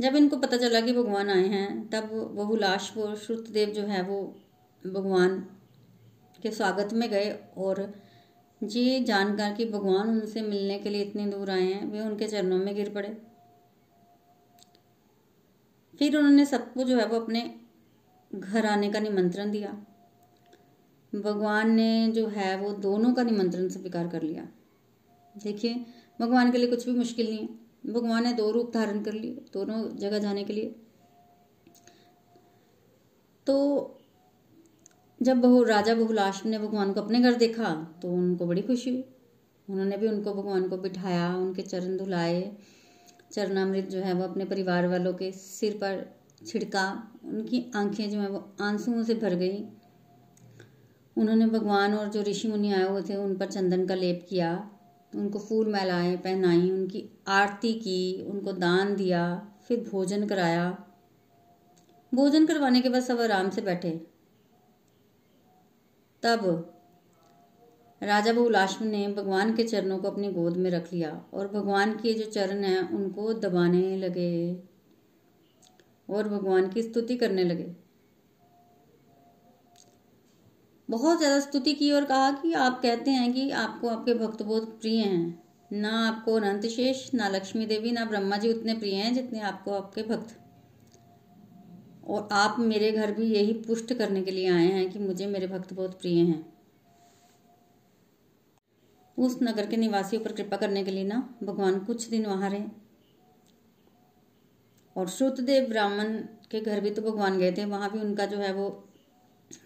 जब 0.00 0.16
इनको 0.16 0.36
पता 0.36 0.56
चला 0.56 0.80
कि 0.80 0.92
भगवान 0.92 1.30
आए 1.30 1.48
हैं, 1.48 1.88
तब 1.88 2.04
बहुलाश 2.34 2.96
वो 2.96 3.16
श्रुतदेव 3.16 3.68
जो 3.68 3.82
है, 3.82 4.02
वो 4.02 4.36
भगवान 4.86 5.38
के 6.42 6.50
स्वागत 6.50 6.92
में 6.92 7.10
गए 7.10 7.38
और 7.56 7.94
ये 8.62 9.04
जानकर 9.04 9.54
कि 9.54 9.64
भगवान 9.64 10.08
उनसे 10.08 10.42
मिलने 10.42 10.78
के 10.78 10.90
लिए 10.90 11.02
इतनी 11.02 11.26
दूर 11.26 11.50
आए 11.50 11.62
हैं, 11.62 11.86
वे 11.86 12.00
उनके 12.00 12.28
चरणों 12.28 12.58
में 12.58 12.74
गिर 12.74 12.90
पड़े। 12.90 13.22
फिर 15.98 16.16
उन्होंने 16.16 16.44
सबको 16.44 16.84
जो 16.84 16.98
है, 16.98 17.06
वो 17.06 17.20
अपने 17.20 17.54
घर 18.34 18.66
आने 18.66 18.90
का 18.90 19.00
निमंत्रण 19.00 19.50
दिया। 19.50 19.86
भगवान 21.14 21.70
ने 21.70 22.08
जो 22.08 22.26
है, 22.26 22.56
वो 22.56 22.72
दोनों 22.72 23.14
का 23.14 23.22
निमंत्रण 23.22 23.68
स्वीकार 23.68 24.08
कर 24.08 24.22
लिया। 24.22 24.48
देखिए, 25.44 25.86
भगवान 26.20 26.52
के 26.52 26.58
लिए 26.58 26.66
कुछ 26.66 26.86
भी 26.86 26.92
मुश्किल 26.92 27.28
नहीं 27.28 27.38
है। 27.38 27.63
भगवान 27.84 28.24
ने 28.24 28.32
दो 28.32 28.50
रूप 28.50 28.70
धारण 28.74 29.02
कर 29.02 29.12
लिए, 29.12 29.44
दोनों 29.52 29.96
जगह 29.96 30.18
जाने 30.18 30.44
के 30.44 30.52
लिए। 30.52 30.74
तो 33.46 34.00
जब 35.22 35.40
बहु, 35.40 35.62
राजा 35.62 35.94
बहुलाश 35.94 36.44
ने 36.44 36.58
भगवान 36.58 36.92
को 36.92 37.00
अपने 37.00 37.20
घर 37.20 37.34
देखा 37.34 37.98
तो 38.02 38.08
उनको 38.08 38.46
बड़ी 38.46 38.62
खुशी 38.62 38.90
हुई। 38.90 39.04
उन्होंने 39.68 39.96
भी 39.96 40.08
उनको 40.08 40.34
भगवान 40.34 40.68
को 40.68 40.76
बिठाया, 40.76 41.36
उनके 41.36 41.62
चरण 41.62 41.96
धुलाए, 41.96 42.56
चरणामृत 43.32 43.84
जो 43.84 44.00
है 44.00 44.12
वो 44.12 44.24
अपने 44.24 44.44
परिवार 44.44 44.88
वालों 44.88 45.14
के 45.14 45.32
सिर 45.32 45.74
पर 45.74 46.16
छिड़का, 46.46 47.12
उनकी 47.24 47.64
आँखें 47.74 48.10
जो 48.10 48.20
है 48.20 48.28
वो 48.28 48.52
आंसुओं 48.60 49.02
से 49.02 49.14
भर 49.14 49.34
गई। 49.34 49.64
उन्होंने 51.16 51.46
भगवान 51.46 51.94
और 51.94 52.08
जो 52.08 52.22
ऋषि 52.22 52.48
मुनि 52.48 52.72
आए 52.72 52.88
हुए 52.88 53.02
थे, 53.02 53.16
उन 53.16 53.36
पर 53.36 53.46
चंदन 53.46 53.86
का 53.86 53.94
लेप 53.94 54.26
किया। 54.28 54.73
उनको 55.14 55.38
फूल 55.38 55.72
मैलाए 55.72 56.16
पहनाई, 56.16 56.70
उनकी 56.70 57.10
आरती 57.26 57.72
की, 57.72 58.22
उनको 58.22 58.52
दान 58.52 58.96
दिया, 58.96 59.52
फिर 59.68 59.88
भोजन 59.92 60.26
कराया। 60.26 60.84
भोजन 62.14 62.46
करवाने 62.46 62.80
के 62.80 62.88
बाद 62.88 63.02
सब 63.02 63.20
आराम 63.20 63.50
से 63.50 63.60
बैठे। 63.60 64.06
तब 66.22 66.70
राजा 68.02 68.32
बहुलाश्व 68.32 68.84
ने 68.84 69.08
भगवान 69.08 69.54
के 69.54 69.62
चरणों 69.62 69.98
को 69.98 70.10
अपनी 70.10 70.32
गोद 70.32 70.56
में 70.56 70.70
रख 70.70 70.92
लिया 70.92 71.24
और 71.34 71.48
भगवान 71.48 71.92
के 71.92 72.14
जो 72.14 72.24
चरण 72.24 72.64
हैं, 72.64 72.90
उनको 72.90 73.34
दबाने 73.34 73.96
लगे 73.96 74.62
और 76.10 76.28
भगवान 76.28 76.68
की 76.68 76.82
स्तुति 76.82 77.16
करने 77.16 77.44
लगे। 77.44 77.83
बहुत 80.88 81.18
ज़्यादा 81.18 81.38
स्तुति 81.40 81.72
की 81.74 81.90
और 81.92 82.04
कहा 82.04 82.30
कि 82.32 82.52
आप 82.52 82.80
कहते 82.82 83.10
हैं 83.10 83.32
कि 83.32 83.50
आपको 83.50 83.88
आपके 83.88 84.14
भक्त 84.14 84.42
बहुत 84.42 84.78
प्रिय 84.80 85.00
हैं। 85.00 85.42
ना 85.72 85.90
आपको 86.08 86.34
अनंत 86.34 86.66
शेष 86.66 87.12
ना 87.14 87.28
लक्ष्मी 87.28 87.66
देवी, 87.66 87.92
ना 87.92 88.04
ब्रह्मा 88.04 88.36
जी 88.36 88.52
उतने 88.52 88.74
प्रिय 88.74 88.94
हैं 88.94 89.14
जितने 89.14 89.40
आपको 89.40 89.72
आपके 89.72 90.02
भक्त। 90.02 90.36
और 92.06 92.28
आप 92.32 92.56
मेरे 92.60 92.90
घर 92.92 93.12
भी 93.12 93.26
यही 93.26 93.52
पुष्ट 93.62 93.92
करने 93.94 94.22
के 94.22 94.30
लिए 94.30 94.50
आए 94.50 94.66
हैं 94.66 94.90
कि 94.90 94.98
मुझे 94.98 95.26
मेरे 95.26 95.46
भक्त 95.46 95.72
बहुत 95.72 95.98
प्रिय 96.00 96.20
हैं। 96.20 96.44
उस 99.16 99.38
नगर 99.42 99.66
के 99.66 99.76
निवासियों 99.76 100.22
पर 100.22 100.32
कृपा 100.32 100.56
करने 100.56 100.84
के 100.84 100.90
लिए 100.90 101.04
ना 101.04 101.28
भगवान 101.42 101.78
कुछ 101.78 102.08
दिन 102.08 102.26
वहाँ 102.26 102.50
रहे। 102.50 102.62
और 104.96 105.08
श्रुतदेव 105.08 105.68
ब्राह्मण 105.68 106.16
के 106.50 106.60
घर 106.60 106.80
भी 106.80 106.90
तो 106.90 107.02
भगवान 107.02 107.38
गए 107.38 107.52
थे, 107.52 107.64
वहाँ 107.64 107.90
भी 107.92 108.00
उनका 108.00 108.26
जो 108.26 108.38
है 108.38 108.52
वो 108.52 108.68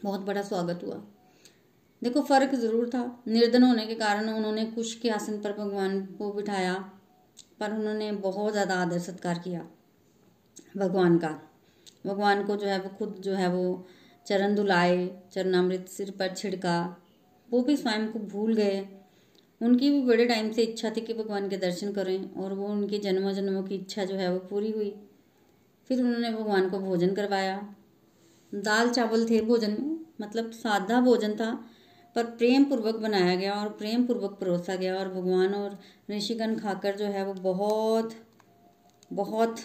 बहुत 0.04 0.20
बड़ा 0.20 0.42
स्वागत 0.42 0.80
हुआ। 0.84 0.94
देखो, 2.02 2.22
फ़र्क 2.22 2.54
ज़रूर 2.54 2.88
था। 2.88 3.22
निर्धन 3.28 3.62
होने 3.62 3.86
के 3.86 3.94
कारण 3.94 4.28
उन्होंने 4.28 4.64
कुश 4.64 4.94
के 4.94 5.08
आसन 5.08 5.40
पर 5.40 5.52
भगवान 5.52 6.00
को 6.18 6.32
बिठाया, 6.32 6.74
पर 7.60 7.72
उन्होंने 7.72 8.10
बहुत 8.12 8.52
ज़्यादा 8.52 8.74
आदर 8.74 8.98
सत्कार 8.98 9.38
किया 9.38 9.66
भगवान 10.76 11.18
का। 11.18 11.28
भगवान 12.06 12.44
को 12.44 12.56
जो 12.56 12.66
है, 12.66 12.78
वो 12.80 12.88
खुद 12.88 13.16
जो 13.20 13.34
है, 13.34 13.48
वो 13.48 13.86
चरण 14.26 14.54
धुलाए, 14.54 15.06
चरणामृत 15.32 15.88
सिर 15.88 16.10
पर 16.10 16.34
छिड़का। 16.34 16.96
वो 17.48 17.62
भी 17.62 17.76
स्वयं 17.76 18.06
को 18.08 18.18
भूल 18.18 18.54
गए। 18.54 18.86
उनकी 19.60 19.90
भी 19.90 20.00
बड़े 20.02 20.26
टाइम 20.26 20.50
से 20.52 20.62
इच्छा 20.62 20.90
थी 20.90 21.00
कि 21.00 21.14
भगवान 21.14 21.48
के 21.48 21.56
दर्शन 21.56 21.92
करें, 21.92 22.34
और 22.34 22.52
वो 22.52 22.66
उनकी 22.66 22.98
जन्मों 22.98 23.32
जन्मों 23.32 23.62
की 23.62 23.74
इच्छा 23.74 24.04
जो 24.04 24.14
है, 24.14 24.32
वो 24.32 24.38
पूरी 24.38 24.70
हुई। 24.70 24.94
फिर 25.90 26.00
उन्होंने 26.00 26.30
भगवान 26.30 26.68
को 26.70 26.78
भोजन 26.78 27.14
करवाया। 27.14 27.74
दाल 28.52 28.90
चावल 28.90 29.28
थे 29.30 29.40
भोजन 29.40 29.76
में 29.80 29.98
मतलब 30.20 30.50
सादा 30.52 31.00
भोजन 31.00 31.34
था, 31.36 31.52
पर 32.16 32.24
प्रेम 32.36 32.64
पूर्वक 32.64 32.94
बनाया 32.94 33.34
गया 33.36 33.54
और 33.54 33.68
प्रेम 33.70 34.06
पूर्वक 34.06 34.38
परोसा 34.40 34.74
गया 34.76 34.96
और 34.98 35.08
भगवान 35.08 35.54
और 35.54 35.78
ऋषिगण 36.10 36.56
खाकर 36.56 36.96
जो 36.96 37.06
है 37.06 37.24
वो 37.26 37.34
बहुत 37.34 38.14
बहुत 39.12 39.60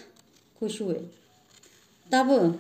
खुश 0.60 0.82
हुए। 0.82 0.96
तब 2.10 2.60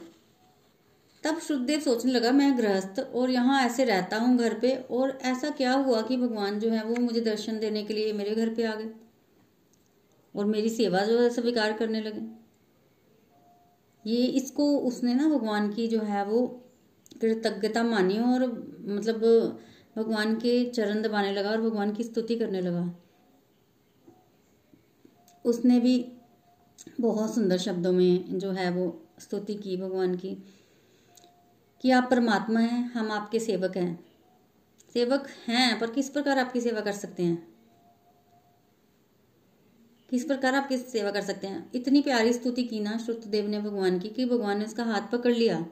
तब 1.23 1.39
शुद्धदेव 1.39 1.79
सोचने 1.79 2.11
लगा, 2.11 2.31
मैं 2.31 2.57
गृहस्थ 2.57 2.99
और 2.99 3.29
यहाँ 3.29 3.61
ऐसे 3.65 3.83
रहता 3.85 4.17
हूँ 4.17 4.37
घर 4.37 4.53
पे 4.59 4.75
और 4.91 5.17
ऐसा 5.23 5.49
क्या 5.49 5.73
हुआ 5.73 6.01
कि 6.01 6.17
भगवान 6.17 6.59
जो 6.59 6.69
है 6.69 6.83
वो 6.83 6.95
मुझे 6.95 7.21
दर्शन 7.21 7.59
देने 7.59 7.83
के 7.83 7.93
लिए 7.93 8.13
मेरे 8.13 8.35
घर 8.35 8.53
पे 8.55 8.63
आ 8.63 8.73
गए 8.75 8.89
और 10.35 10.45
मेरी 10.45 10.69
सेवा 10.69 11.03
जो 11.05 11.19
है 11.19 11.29
स्वीकार 11.29 11.73
करने 11.73 12.01
लगे? 12.01 12.21
ये 14.07 14.25
इसको 14.25 14.79
उसने 14.79 15.13
ना 15.13 15.29
भगवान 15.29 15.73
की 15.73 15.87
जो 15.87 15.99
है 15.99 16.25
वो 16.25 16.47
कृतज्ञता 17.21 17.83
मानी 17.83 18.17
और 18.17 18.45
मतलब 18.85 19.21
भगवान 19.95 20.35
के 20.35 20.69
चरण 20.69 21.01
दबाने 21.01 21.33
लगा 21.33 21.49
और 21.49 21.61
भगवान 21.61 21.93
की 21.93 22.03
स्तुति 22.03 22.35
करने 22.35 22.61
लगा। 22.61 22.95
उसने 25.45 25.79
भी 25.79 26.11
बहुत 27.01 27.35
सुंदर 27.35 27.57
शब्दों 27.57 27.93
में 27.93 28.39
जो 28.39 28.51
है 28.51 28.71
वो 28.71 29.01
स्तुति 29.19 29.55
की 29.55 29.77
भगवान 29.77 30.15
की 30.15 30.43
कि 31.81 31.91
आप 31.91 32.07
परमात्मा 32.11 32.59
हैं, 32.59 32.91
हम 32.91 33.11
आपके 33.11 33.39
सेवक 33.39 33.77
हैं। 33.77 34.05
सेवक 34.93 35.27
हैं, 35.47 35.79
पर 35.79 35.91
किस 35.91 36.09
प्रकार 36.09 36.39
आपकी 36.39 36.61
सेवा 36.61 36.81
कर 36.81 36.91
सकते 36.91 37.23
हैं? 37.23 37.52
किस 40.09 40.23
प्रकार 40.23 40.55
आपकी 40.55 40.77
सेवा 40.77 41.11
कर 41.11 41.21
सकते 41.21 41.47
हैं? 41.47 41.71
इतनी 41.75 42.01
प्यारी 42.01 42.33
स्तुति 42.33 42.63
की 42.63 42.79
ना 42.79 42.97
श्रुतदेव 42.97 43.47
ने 43.47 43.59
भगवान 43.59 43.99
की 43.99 44.09
कि 44.09 44.25
भगवान 44.25 44.59
ने 44.59 44.65
उसका 44.65 44.83
हाथ 44.83 45.01
पकड़ 45.11 45.33
लिया 45.33 45.65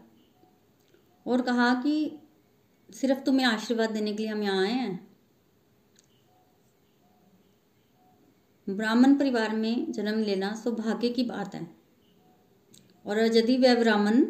और 1.26 1.42
कहा 1.42 1.74
कि 1.74 2.20
सिर्फ़ 2.90 3.20
तुम्हें 3.20 3.46
आशीर्वाद 3.46 3.92
देने 3.92 4.14
के 4.14 4.24
लिए 4.24 4.32
हम 4.32 4.44
यहाँ 4.44 4.64
आए 4.64 4.72
हैं। 4.72 5.08
ब्राह्मण 8.70 9.16
परिवार 9.16 9.56
में 9.56 9.92
जन्म 9.92 10.20
लेना 10.20 10.54
सौभाग्य 10.56 11.10
की 11.10 11.24
बात 11.24 11.56
है। 11.56 11.68
और 13.06 13.20
यदि 13.20 13.58
वह 13.58 13.76
ब्राह्मण 13.76 14.24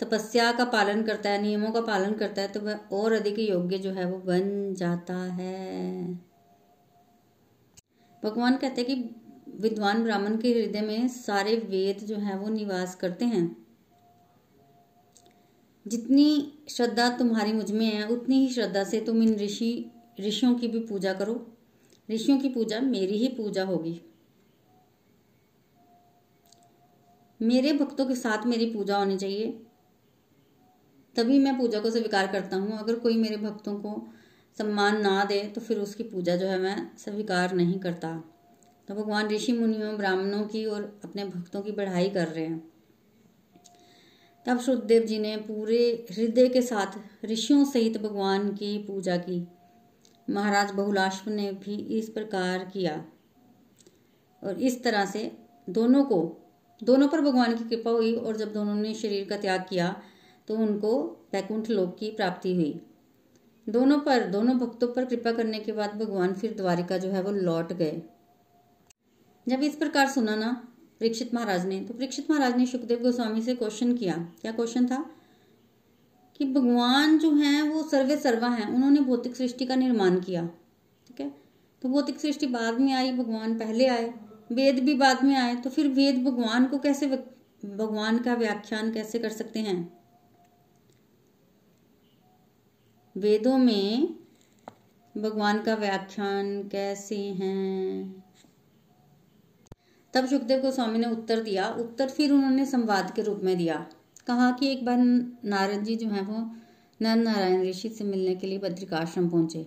तपस्या 0.00 0.52
का 0.52 0.64
पालन 0.64 1.02
करता 1.02 1.30
है, 1.30 1.42
नियमों 1.42 1.70
का 1.72 1.80
पालन 1.80 2.12
करता 2.12 2.42
है 2.42 2.48
तो 2.48 2.60
वह 2.60 2.80
और 2.92 3.12
अधिक 3.12 3.38
योग्य 3.38 3.78
जो 3.78 3.90
है 3.90 4.04
वो 4.04 4.18
बन 4.18 4.74
जाता 4.74 5.14
है। 5.14 6.33
भगवान 8.24 8.56
कहते 8.56 8.82
हैं 8.82 8.90
कि 8.90 9.14
विद्वान 9.60 10.04
ब्राह्मण 10.04 10.36
के 10.36 10.52
हृदय 10.52 10.80
में 10.80 11.08
सारे 11.08 11.56
वेद 11.56 11.98
जो 11.98 12.16
है 12.16 12.38
वो 12.38 12.48
निवास 12.48 12.94
करते 12.94 13.24
हैं। 13.24 13.66
जितनी 15.86 16.58
श्रद्धा 16.68 17.16
तुम्हारी 17.16 17.52
मुझमें 17.52 17.86
है, 17.86 18.08
उतनी 18.08 18.46
ही 18.46 18.54
श्रद्धा 18.54 18.84
से 18.84 19.00
तुम 19.00 19.22
इन 19.22 19.36
ऋषि, 19.36 19.90
ऋषियों 20.20 20.54
की 20.54 20.68
भी 20.68 20.78
पूजा 20.78 21.12
करो। 21.12 21.52
ऋषियों 22.10 22.38
की 22.38 22.48
पूजा 22.48 22.80
मेरी 22.80 23.18
ही 23.18 23.28
पूजा 23.28 23.64
होगी। 23.64 24.00
मेरे 27.42 27.72
भक्तों 27.72 28.06
के 28.06 28.14
साथ 28.14 28.46
मेरी 28.46 28.66
पूजा 28.66 28.96
होनी 28.96 29.16
चाहिए। 29.16 29.66
तभी 31.16 31.38
मैं 31.38 31.58
पूजा 31.58 31.80
को 31.80 31.90
स्वीकार 31.90 32.26
करता 32.26 32.56
हूँ। 32.56 32.78
अगर 32.78 32.94
कोई 32.94 33.16
मेरे 33.16 33.36
भक्तों 33.36 33.74
को 33.74 34.08
सम्मान 34.58 35.00
ना 35.00 35.24
दे 35.24 35.42
तो 35.44 35.60
फिर 35.60 35.78
उसकी 35.78 36.02
पूजा 36.02 36.36
जो 36.36 36.46
है 36.46 36.58
मैं 36.58 36.96
स्वीकार 36.98 37.54
नहीं 37.54 37.78
करता। 37.78 38.12
तो 38.88 38.94
भगवान 38.94 39.28
ऋषि 39.28 39.52
मुनियों 39.52 39.96
ब्राह्मणों 39.96 40.42
की 40.44 40.64
और 40.64 40.82
अपने 41.04 41.24
भक्तों 41.24 41.62
की 41.62 41.72
बढ़ाई 41.72 42.10
कर 42.10 42.28
रहे 42.28 42.44
हैं। 42.44 42.62
तब 44.46 44.60
शुद्धदेव 44.60 45.02
जी 45.02 45.18
ने 45.18 45.36
पूरे 45.36 46.06
हृदय 46.10 46.48
के 46.48 46.62
साथ 46.62 46.98
ऋषियों 47.24 47.64
सहित 47.64 47.98
भगवान 47.98 48.48
की 48.48 48.78
पूजा 48.78 49.16
की। 49.16 49.46
महाराज 50.30 50.70
बहुलाश्व 50.70 51.30
ने 51.30 51.50
भी 51.64 51.76
इस 51.98 52.08
प्रकार 52.08 52.64
किया। 52.64 53.04
और 54.42 54.60
इस 54.60 54.82
तरह 54.84 55.06
से 55.06 55.30
दोनों 55.70 56.04
को, 56.04 56.18
दोनों 56.80 57.08
पर 57.08 57.20
भगवान 57.20 57.56
की 57.56 57.64
कृपा 57.64 57.90
हुई 57.90 58.14
और 58.14 58.36
जब 58.36 58.52
दोनों 58.52 58.74
ने 58.74 58.94
शरीर 58.94 59.28
का 59.28 59.36
त्याग 59.36 59.64
किया 59.68 59.94
तो 60.48 60.54
उनको 60.54 61.00
वैकुंठ 61.32 61.70
लोक 61.70 61.96
की 61.98 62.10
प्राप्ति 62.10 62.54
हुई। 62.54 62.80
दोनों 63.68 63.98
पर, 63.98 64.24
दोनों 64.24 64.58
भक्तों 64.58 64.88
पर 64.88 65.04
कृपा 65.04 65.32
करने 65.32 65.58
के 65.60 65.72
बाद 65.72 65.90
भगवान 65.90 66.32
फिर 66.32 66.54
द्वारिका 66.54 66.98
जो 66.98 67.10
है 67.10 67.22
वो 67.22 67.30
लौट 67.30 67.72
गए। 67.72 68.02
जब 69.48 69.62
इस 69.62 69.76
प्रकार 69.76 70.08
सुना 70.08 70.36
ना 70.36 70.68
परीक्षित 71.00 71.34
महाराज 71.34 71.66
ने 71.66 71.80
तो 71.80 71.94
परीक्षित 71.94 72.30
महाराज 72.30 72.56
ने 72.56 72.66
सुखदेव 72.66 73.02
गोस्वामी 73.02 73.42
से 73.42 73.54
क्वेश्चन 73.54 73.94
किया। 73.96 74.16
क्या 74.40 74.52
क्वेश्चन 74.52 74.86
था? 74.86 75.10
कि 76.36 76.44
भगवान 76.44 77.18
जो 77.18 77.32
हैं 77.32 77.62
वो 77.62 77.82
सर्वे 77.82 78.16
सर्वा 78.16 78.48
हैं, 78.48 78.74
उन्होंने 78.74 79.00
भौतिक 79.00 79.36
सृष्टि 79.36 79.66
का 79.66 79.76
निर्माण 79.76 80.20
किया। 80.20 80.46
ठीक 81.06 81.20
है? 81.20 81.32
तो 81.82 81.88
भौतिक 81.88 82.20
सृष्टि 82.20 82.46
बाद 82.46 82.80
में 82.80 82.92
आई, 82.92 83.12
भगवान 83.12 83.58
पहले 83.58 83.86
आए। 83.86 84.14
वेद 84.52 84.78
भी 84.84 84.94
बाद 84.94 85.24
में 85.24 85.36
आए 85.36 85.54
तो 85.56 85.70
फिर 85.70 85.88
वेद 85.88 86.24
भगवान 86.24 86.66
को 86.66 86.78
कैसे 86.78 87.06
भगवान 87.06 88.18
का 88.18 88.34
व्याख्यान 88.34 88.92
कैसे 88.92 89.18
कर 89.18 89.30
सकते 89.30 89.60
हैं? 89.60 90.03
वेदों 93.16 93.58
में 93.58 94.08
भगवान 95.16 95.62
का 95.62 95.74
व्याख्यान 95.74 96.62
कैसे 96.68 97.16
हैं? 97.16 98.24
तब 100.14 100.26
सुखदेव 100.26 100.60
गोस्वामी 100.60 100.98
ने 100.98 101.06
उत्तर 101.06 101.40
दिया। 101.40 101.68
उत्तर 101.68 102.08
फिर 102.08 102.32
उन्होंने 102.32 102.66
संवाद 102.66 103.12
के 103.16 103.22
रूप 103.22 103.40
में 103.44 103.56
दिया। 103.58 103.86
कहा 104.26 104.50
कि 104.50 104.68
एक 104.68 104.84
बार 104.84 104.98
नारद 105.44 105.84
जी 105.84 105.96
जो 105.96 106.08
है 106.08 106.22
वो 106.22 106.38
नर 107.00 107.16
नारायण 107.16 107.62
ऋषि 107.62 107.88
से 107.88 108.04
मिलने 108.04 108.34
के 108.34 108.46
लिए 108.46 108.58
बद्रिकाश्रम 108.58 109.28
पहुँचे। 109.30 109.66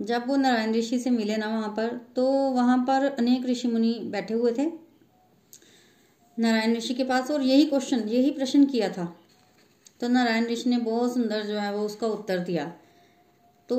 जब 0.00 0.26
वो 0.26 0.36
नारायण 0.36 0.74
ऋषि 0.74 0.98
से 0.98 1.10
मिले 1.10 1.36
ना 1.36 1.48
वहाँ 1.48 1.68
पर 1.68 1.96
तो 2.16 2.26
वहाँ 2.50 2.78
पर 2.78 3.04
अनेक 3.18 3.46
ऋषि 3.46 3.68
मुनि 3.68 3.94
बैठे 4.04 4.34
हुए 4.34 4.52
थे। 4.52 4.66
नारायण 6.38 6.76
ऋषि 6.76 6.94
के 6.94 7.04
पास 7.04 7.30
और 7.30 7.42
यही 7.42 7.66
क्वेश्चन 7.66 8.08
यही 8.08 8.30
प्रश्न 8.30 8.64
किया 8.64 8.88
था। 8.88 9.16
तो 10.00 10.08
नारायण 10.08 10.46
ऋषि 10.46 10.70
ने 10.70 10.76
बहुत 10.76 11.14
सुंदर 11.14 11.42
जो 11.42 11.58
है 11.58 11.74
वो 11.74 11.84
उसका 11.86 12.06
उत्तर 12.06 12.38
दिया। 12.38 12.72
तो 13.68 13.76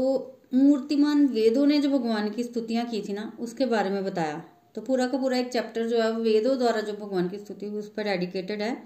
मूर्तिमान 0.53 1.27
वेदों 1.27 1.65
ने 1.65 1.79
जो 1.79 1.89
भगवान 1.89 2.29
की 2.29 2.43
स्तुतियाँ 2.43 2.85
की 2.85 3.01
थी 3.01 3.13
ना, 3.13 3.37
उसके 3.39 3.65
बारे 3.65 3.89
में 3.89 4.05
बताया। 4.05 4.43
तो 4.75 4.81
पूरा 4.81 5.07
का 5.07 5.17
पूरा 5.17 5.37
एक 5.37 5.51
चैप्टर 5.51 5.87
जो 5.87 6.01
है, 6.01 6.11
वेदों 6.11 6.57
द्वारा 6.57 6.81
जो 6.81 6.93
भगवान 6.93 7.29
की 7.29 7.37
स्तुति 7.37 7.65
उस 7.65 7.89
पर 7.89 8.03
डेडिकेटेड 8.03 8.61
है। 8.61 8.83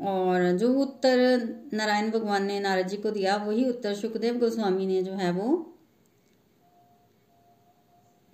और 0.00 0.52
जो 0.52 0.74
उत्तर 0.74 1.18
नारायण 1.72 2.10
भगवान 2.10 2.44
ने, 2.44 2.60
नारद 2.60 2.88
जी 2.88 2.96
को 2.96 3.10
दिया, 3.10 3.36
वही 3.36 3.68
उत्तर 3.68 3.94
सुखदेव 3.94 4.38
गोस्वामी 4.38 4.86
ने 4.86 5.02
जो 5.02 5.12
है 5.12 5.32
वो 5.32 5.56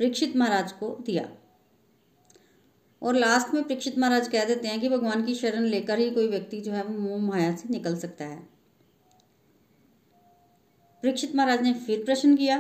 परीक्षित 0.00 0.36
महाराज 0.36 0.72
को 0.72 1.02
दिया। 1.06 1.28
और 3.04 3.16
लास्ट 3.16 3.54
में 3.54 3.62
परीक्षित 3.62 3.98
महाराज 3.98 4.28
कह 4.28 4.44
देते 4.44 4.68
हैं 4.68 4.80
कि 4.80 4.88
भगवान 4.88 5.24
की 5.24 5.34
शरण 5.34 5.64
लेकर 5.64 5.98
ही 5.98 6.10
कोई 6.10 6.28
व्यक्ति 6.28 6.60
जो 6.60 6.72
है 6.72 6.82
वो 6.84 6.98
मोह 6.98 7.20
माया 7.22 7.54
से 7.56 7.68
निकल 7.68 7.96
सकता 7.96 8.24
है। 8.24 8.38
परीक्षित 11.02 11.34
महाराज 11.36 11.62
ने 11.62 11.72
फिर 11.72 12.04
प्रश्न 12.04 12.36
किया 12.36 12.58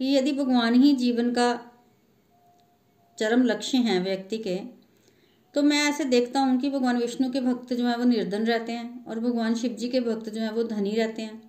कि 0.00 0.14
यदि 0.16 0.32
भगवान 0.32 0.74
ही 0.74 0.92
जीवन 0.92 1.30
का 1.30 1.52
चरम 3.18 3.42
लक्ष्य 3.42 3.78
हैं 3.78 4.02
व्यक्ति 4.04 4.38
के 4.38 4.56
तो 5.54 5.62
मैं 5.62 5.78
ऐसे 5.88 6.04
देखता 6.04 6.40
हूँ 6.40 6.60
कि 6.60 6.70
भगवान 6.70 6.96
विष्णु 6.96 7.30
के 7.30 7.40
भक्त 7.40 7.72
जो 7.72 7.86
है 7.86 7.96
वो 7.96 8.04
निर्धन 8.04 8.44
रहते 8.44 8.72
हैं 8.72 9.04
और 9.04 9.20
भगवान 9.20 9.54
शिव 9.54 9.72
जी 9.72 9.88
के 9.88 10.00
भक्त 10.00 10.28
जो 10.28 10.40
है 10.40 10.50
वो 10.52 10.62
धनी 10.64 10.90
रहते 10.90 11.22
हैं। 11.22 11.42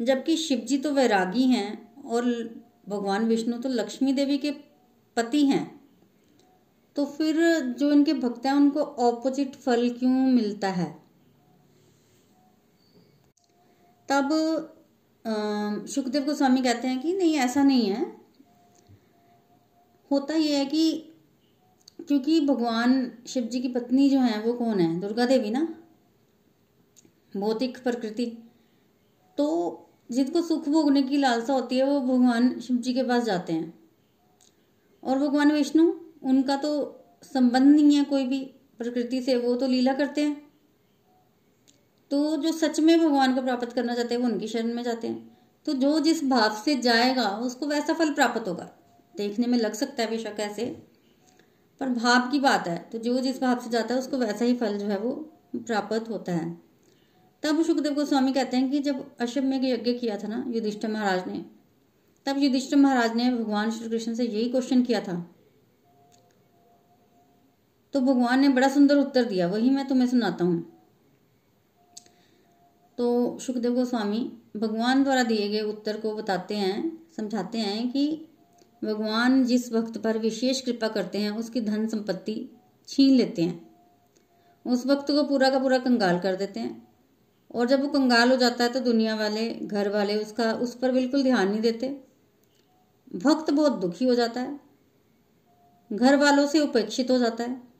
जबकि 0.00 0.36
शिव 0.36 0.58
जी 0.58 0.78
तो 0.78 0.92
वैरागी 0.92 1.44
हैं 1.44 2.02
और 2.04 2.24
भगवान 2.88 3.24
विष्णु 3.24 3.58
तो 3.58 3.68
लक्ष्मी 3.68 4.12
देवी 4.12 4.38
के 4.38 4.50
पति 5.16 5.44
हैं। 5.46 5.81
तो 6.96 7.04
फिर 7.04 7.60
जो 7.60 7.92
इनके 7.92 8.14
भक्त 8.14 8.46
हैं, 8.46 8.52
उनको 8.52 8.80
ऑपोजिट 8.80 9.56
फल 9.56 9.90
क्यों 9.90 10.10
मिलता 10.10 10.68
है? 10.68 11.02
तब 14.08 14.28
सुखदेव 15.88 16.24
गोस्वामी 16.24 16.62
कहते 16.62 16.88
हैं 16.88 17.00
कि 17.00 17.12
नहीं, 17.12 17.34
ऐसा 17.34 17.62
नहीं 17.62 17.86
है। 17.86 18.16
होता 20.10 20.34
यह 20.34 20.58
है 20.58 20.64
कि 20.64 21.08
क्योंकि 22.08 22.40
भगवान 22.40 23.12
शिव 23.26 23.44
जी 23.44 23.60
की 23.60 23.68
पत्नी 23.68 24.10
जो 24.10 24.20
है, 24.20 24.42
वो 24.42 24.52
कौन 24.52 24.80
है? 24.80 25.00
दुर्गा 25.00 25.26
देवी 25.26 25.50
ना? 25.50 25.78
भौतिक 27.36 27.82
प्रकृति। 27.82 28.38
तो 29.36 29.78
जिनको 30.10 30.42
सुख 30.42 30.68
भोगने 30.68 31.02
की 31.02 31.16
लालसा 31.16 31.52
होती 31.52 31.78
है, 31.78 31.84
वो 31.84 32.00
भगवान 32.00 32.60
शिव 32.60 32.76
जी 32.76 32.94
के 32.94 33.02
पास 33.02 33.22
जाते 33.22 33.52
हैं। 33.52 33.90
और 35.04 35.18
भगवान 35.18 35.52
विष्णु? 35.52 36.01
उनका 36.24 36.56
तो 36.56 36.98
संबंध 37.22 37.76
नहीं 37.76 37.96
है 37.96 38.04
कोई 38.04 38.26
भी 38.26 38.40
प्रकृति 38.78 39.22
से, 39.22 39.36
वो 39.36 39.56
तो 39.56 39.66
लीला 39.66 39.92
करते 39.92 40.20
हैं। 40.20 40.52
तो 42.10 42.36
जो 42.36 42.52
सच 42.52 42.80
में 42.80 43.00
भगवान 43.00 43.34
को 43.34 43.42
प्राप्त 43.42 43.72
करना 43.72 43.94
चाहते 43.94 44.14
हैं, 44.14 44.22
वो 44.22 44.28
उनकी 44.28 44.48
शरण 44.48 44.74
में 44.74 44.82
जाते 44.82 45.08
हैं। 45.08 45.38
तो 45.64 45.72
जो 45.72 46.00
जिस 46.00 46.24
भाव 46.24 46.62
से 46.64 46.76
जाएगा, 46.76 47.28
उसको 47.28 47.66
वैसा 47.66 47.92
फल 47.92 48.12
प्राप्त 48.12 48.48
होगा। 48.48 48.70
देखने 49.16 49.46
में 49.46 49.58
लग 49.58 49.72
सकता 49.72 50.02
है 50.02 50.10
बेशक 50.10 50.40
ऐसे, 50.40 50.64
पर 51.80 51.88
भाव 51.88 52.30
की 52.30 52.40
बात 52.40 52.68
है। 52.68 52.88
तो 52.92 52.98
जो 52.98 53.20
जिस 53.20 53.40
भाव 53.40 53.60
से 53.60 53.70
जाता 53.70 53.94
है, 53.94 54.00
उसको 54.00 54.16
वैसा 54.16 54.44
ही 54.44 54.54
फल 54.54 54.78
जो 54.78 54.86
है 54.86 54.98
वो 54.98 55.12
प्राप्त 55.56 56.10
होता 56.10 56.32
है। 56.32 56.62
तब 57.42 57.62
सुखदेव 57.62 57.94
गोस्वामी 57.94 58.32
कहते 58.32 58.56
हैं 58.56 58.70
कि 58.70 58.78
जब 58.78 59.16
अश्वमेघ 59.20 59.64
यज्ञ 59.64 59.92
किया 59.92 60.16
था 60.16 60.28
ना, 60.28 60.44
युधिष्ठिर 60.48 60.90
महाराज 60.90 61.26
ने, 61.26 61.44
तब 62.26 62.38
युधिष्ठिर 62.38 62.78
महाराज 62.78 63.16
ने 63.16 63.30
भगवान 63.30 63.70
श्री 63.70 63.88
कृष्ण 63.88 64.14
से 64.14 64.24
यही 64.24 64.48
क्वेश्चन 64.48 64.82
किया 64.82 65.00
था। 65.00 65.31
तो 67.92 68.00
भगवान 68.00 68.40
ने 68.40 68.48
बड़ा 68.48 68.68
सुंदर 68.68 68.96
उत्तर 68.96 69.24
दिया, 69.24 69.46
वही 69.46 69.70
मैं 69.70 69.88
तुम्हें 69.88 70.08
सुनाता 70.08 70.44
हूँ। 70.44 70.72
तो 72.98 73.38
सुखदेव 73.38 73.74
गोस्वामी 73.74 74.32
भगवान 74.56 75.04
द्वारा 75.04 75.22
दिए 75.22 75.48
गए 75.48 75.60
उत्तर 75.60 75.96
को 75.96 76.14
बताते 76.14 76.56
हैं, 76.56 77.06
समझाते 77.16 77.58
हैं 77.58 77.92
कि 77.92 78.28
भगवान 78.84 79.44
जिस 79.44 79.72
वक्त 79.72 79.98
पर 79.98 80.18
विशेष 80.18 80.60
कृपा 80.60 80.88
करते 80.88 81.18
हैं, 81.18 81.30
उसकी 81.30 81.60
धन 81.60 81.88
संपत्ति 81.88 82.50
छीन 82.88 83.14
लेते 83.14 83.42
हैं। 83.42 83.76
उस 84.66 84.86
वक्त 84.86 85.10
को 85.10 85.22
पूरा 85.22 85.50
का 85.50 85.58
पूरा 85.58 85.78
कंगाल 85.78 86.18
कर 86.18 86.36
देते 86.36 86.60
हैं। 86.60 86.88
और 87.54 87.66
जब 87.66 87.82
वो 87.82 87.88
कंगाल 87.88 88.30
हो 88.30 88.36
जाता 88.36 88.64
है 88.64 88.72
तो 88.72 88.80
दुनिया 88.80 89.16
वाले, 89.16 89.54
घर 89.54 89.88
वाले 89.88 90.16
उसका, 90.16 90.52
उस 90.52 90.74
पर 90.74 90.92
बिल्कुल 90.92 91.22
ध्यान 91.22 91.48
नहीं 91.48 91.60
देते। 91.60 92.04
भक्त 93.14 93.50
बहुत 93.50 93.72
दुखी 93.72 94.04
हो 94.04 94.14
जाता 94.14 94.40
है। 94.40 94.60
घर 95.92 96.16
वालों 96.16 96.46
से 96.46 96.60
उपेक्षित 96.60 97.10
हो 97.10 97.18
जाता 97.18 97.44
है। 97.44 97.71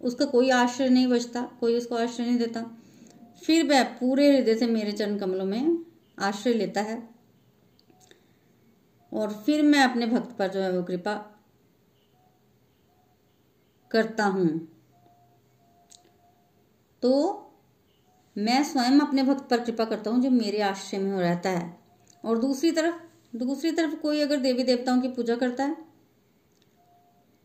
उसका 0.00 0.24
कोई 0.24 0.50
आश्रय 0.50 0.88
नहीं 0.88 1.06
बचता, 1.06 1.42
कोई 1.60 1.78
उसको 1.78 1.94
आश्रय 1.94 2.26
नहीं 2.26 2.38
देता। 2.38 2.76
फिर 3.44 3.66
वह 3.66 3.82
पूरे 3.82 4.36
हृदय 4.36 4.54
से 4.54 4.66
मेरे 4.66 4.92
चरण 4.92 5.18
कमलों 5.18 5.44
में 5.44 5.84
आश्रय 6.18 6.52
लेता 6.52 6.80
है। 6.80 7.10
और 9.12 9.32
फिर 9.32 9.62
मैं 9.62 9.80
अपने 9.80 10.06
भक्त 10.06 10.36
पर 10.38 10.48
जो 10.48 10.60
है 10.60 10.72
वो 10.72 10.82
कृपा 10.82 11.14
करता 13.90 14.24
हूँ। 14.24 14.68
तो 17.02 17.46
मैं 18.38 18.64
स्वयं 18.64 19.00
अपने 19.00 19.22
भक्त 19.22 19.50
पर 19.50 19.60
कृपा 19.60 19.84
करता 19.84 20.10
हूँ 20.10 20.22
जो 20.22 20.30
मेरे 20.30 20.60
आश्रय 20.60 20.98
में 20.98 21.12
हो 21.12 21.20
रहता 21.20 21.50
है। 21.50 21.80
और 22.24 22.38
दूसरी 22.38 22.72
तरफ़ 22.72 22.94
दूसरी 23.36 23.72
तरफ़ 23.72 23.94
कोई 23.94 24.20
अगर 24.20 24.36
देवी 24.36 24.62
देवताओं 24.62 25.00
की 25.00 25.08
पूजा 25.08 25.36
करता 25.36 25.64
है 25.64 25.89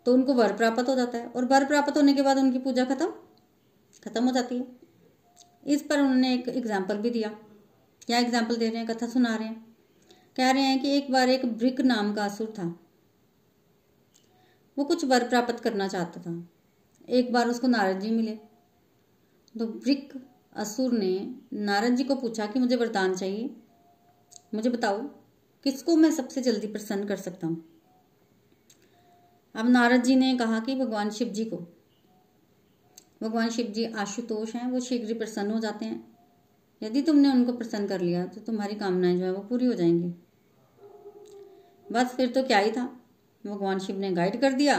तो 0.06 0.13
उनको 0.13 0.34
वर 0.34 0.54
प्राप्त 0.54 0.89
हो 0.89 0.96
जाता 0.96 1.18
है। 1.18 1.28
और 1.28 1.46
वर 1.46 1.65
प्राप्त 1.65 1.98
होने 1.98 2.13
के 2.13 2.22
बाद 2.22 2.38
उनकी 2.38 2.60
पूजा 2.60 2.86
खत्म 2.86 3.12
खत्म 4.04 4.24
हो 4.24 4.32
जाती 4.32 4.58
है। 4.58 4.65
इस 5.65 5.82
पर 5.82 6.00
उन्होंने 6.00 6.34
एक 6.34 6.48
एग्ज़ाम्पल 6.50 6.98
भी 6.98 7.10
दिया। 7.10 7.30
क्या 8.02 8.20
एग्ज़ाम्पल 8.20 8.56
दे 8.56 8.70
रहे 8.70 8.78
हैं? 8.78 8.88
कथा 8.88 9.08
सुना 9.08 9.36
रहे 9.36 9.48
हैं। 9.48 9.65
कह 10.38 10.52
रहे 10.52 10.63
हैं 10.63 10.80
कि 10.82 10.96
एक 10.98 11.12
बार 11.12 11.30
एक 11.30 11.46
ब्रिक 11.58 11.82
नाम 11.82 12.13
का 12.13 12.26
असुर 12.26 12.54
था। 12.60 12.63
वो 14.78 14.84
कुछ 14.86 15.06
वर 15.06 15.28
प्राप्त 15.30 15.60
करना 15.60 15.88
चाहता 15.88 16.22
था। 16.22 16.48
एक 17.10 17.32
बार 17.34 17.50
उसको 17.50 17.68
नारद 17.68 18.00
जी 18.00 18.12
मिले। 18.12 18.39
तो 19.56 19.65
ब्रिक 19.65 20.13
असुर 20.56 20.94
ने 20.94 21.36
नारद 21.54 21.96
जी 21.96 22.04
को 22.04 22.15
पूछा 22.15 22.46
कि 22.46 22.60
मुझे 22.60 22.76
वरदान 22.76 23.15
चाहिए। 23.15 23.56
मुझे 24.54 24.70
बताओ, 24.70 25.00
किसको 25.65 25.96
मैं 25.96 26.12
सबसे 26.12 26.41
जल्दी 26.41 26.68
प्रसन्न 26.68 27.08
कर 27.08 27.15
सकता 27.15 27.48
हूँ? 27.48 27.63
अब 29.56 29.70
नारद 29.70 30.04
जी 30.04 30.15
ने 30.15 30.36
कहा 30.38 30.60
कि 30.60 30.76
भगवान 30.76 31.10
शिव 31.10 31.28
जी 31.28 31.46
को, 31.46 31.58
भगवान 33.24 33.50
शिव 33.50 33.65
जी 33.65 33.86
आशुतोष 33.86 34.54
हैं, 34.56 34.72
वो 34.72 34.80
शीघ्र 34.80 35.13
प्रसन्न 35.13 35.52
हो 35.52 35.60
जाते 35.60 35.86
हैं। 35.86 36.04
यदि 36.82 37.02
तुमने 37.02 37.30
उनको 37.30 37.54
प्रसन्न 37.54 37.88
कर 37.88 38.02
लिया 38.02 38.26
तो 38.26 38.41
तुम्हारी 38.41 38.76
कामनाएँ 38.76 39.18
जो 39.18 39.26
है 39.26 39.32
वो 39.34 39.41
पूरी 39.41 39.65
हो 39.65 39.74
जाएँगी। 39.74 40.13
बस 41.91 42.15
फिर 42.15 42.32
तो 42.32 42.44
क्या 42.44 42.60
ही 42.60 42.72
था। 42.72 42.86
भगवान 43.44 43.80
शिव 43.80 44.00
ने 44.00 44.12
गाइड 44.12 44.39
कर 44.41 44.54
दिया 44.54 44.78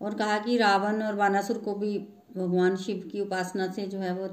और 0.00 0.14
कहा 0.14 0.38
कि 0.38 0.56
रावण 0.56 1.02
और 1.02 1.14
बानासुर 1.14 1.58
को 1.58 1.74
भी 1.74 1.98
भगवान 2.36 2.76
शिव 2.76 3.08
की 3.12 3.20
उपासना 3.20 3.72
से 3.72 3.86
जो 3.86 3.98
है 3.98 4.12
वो 4.14 4.28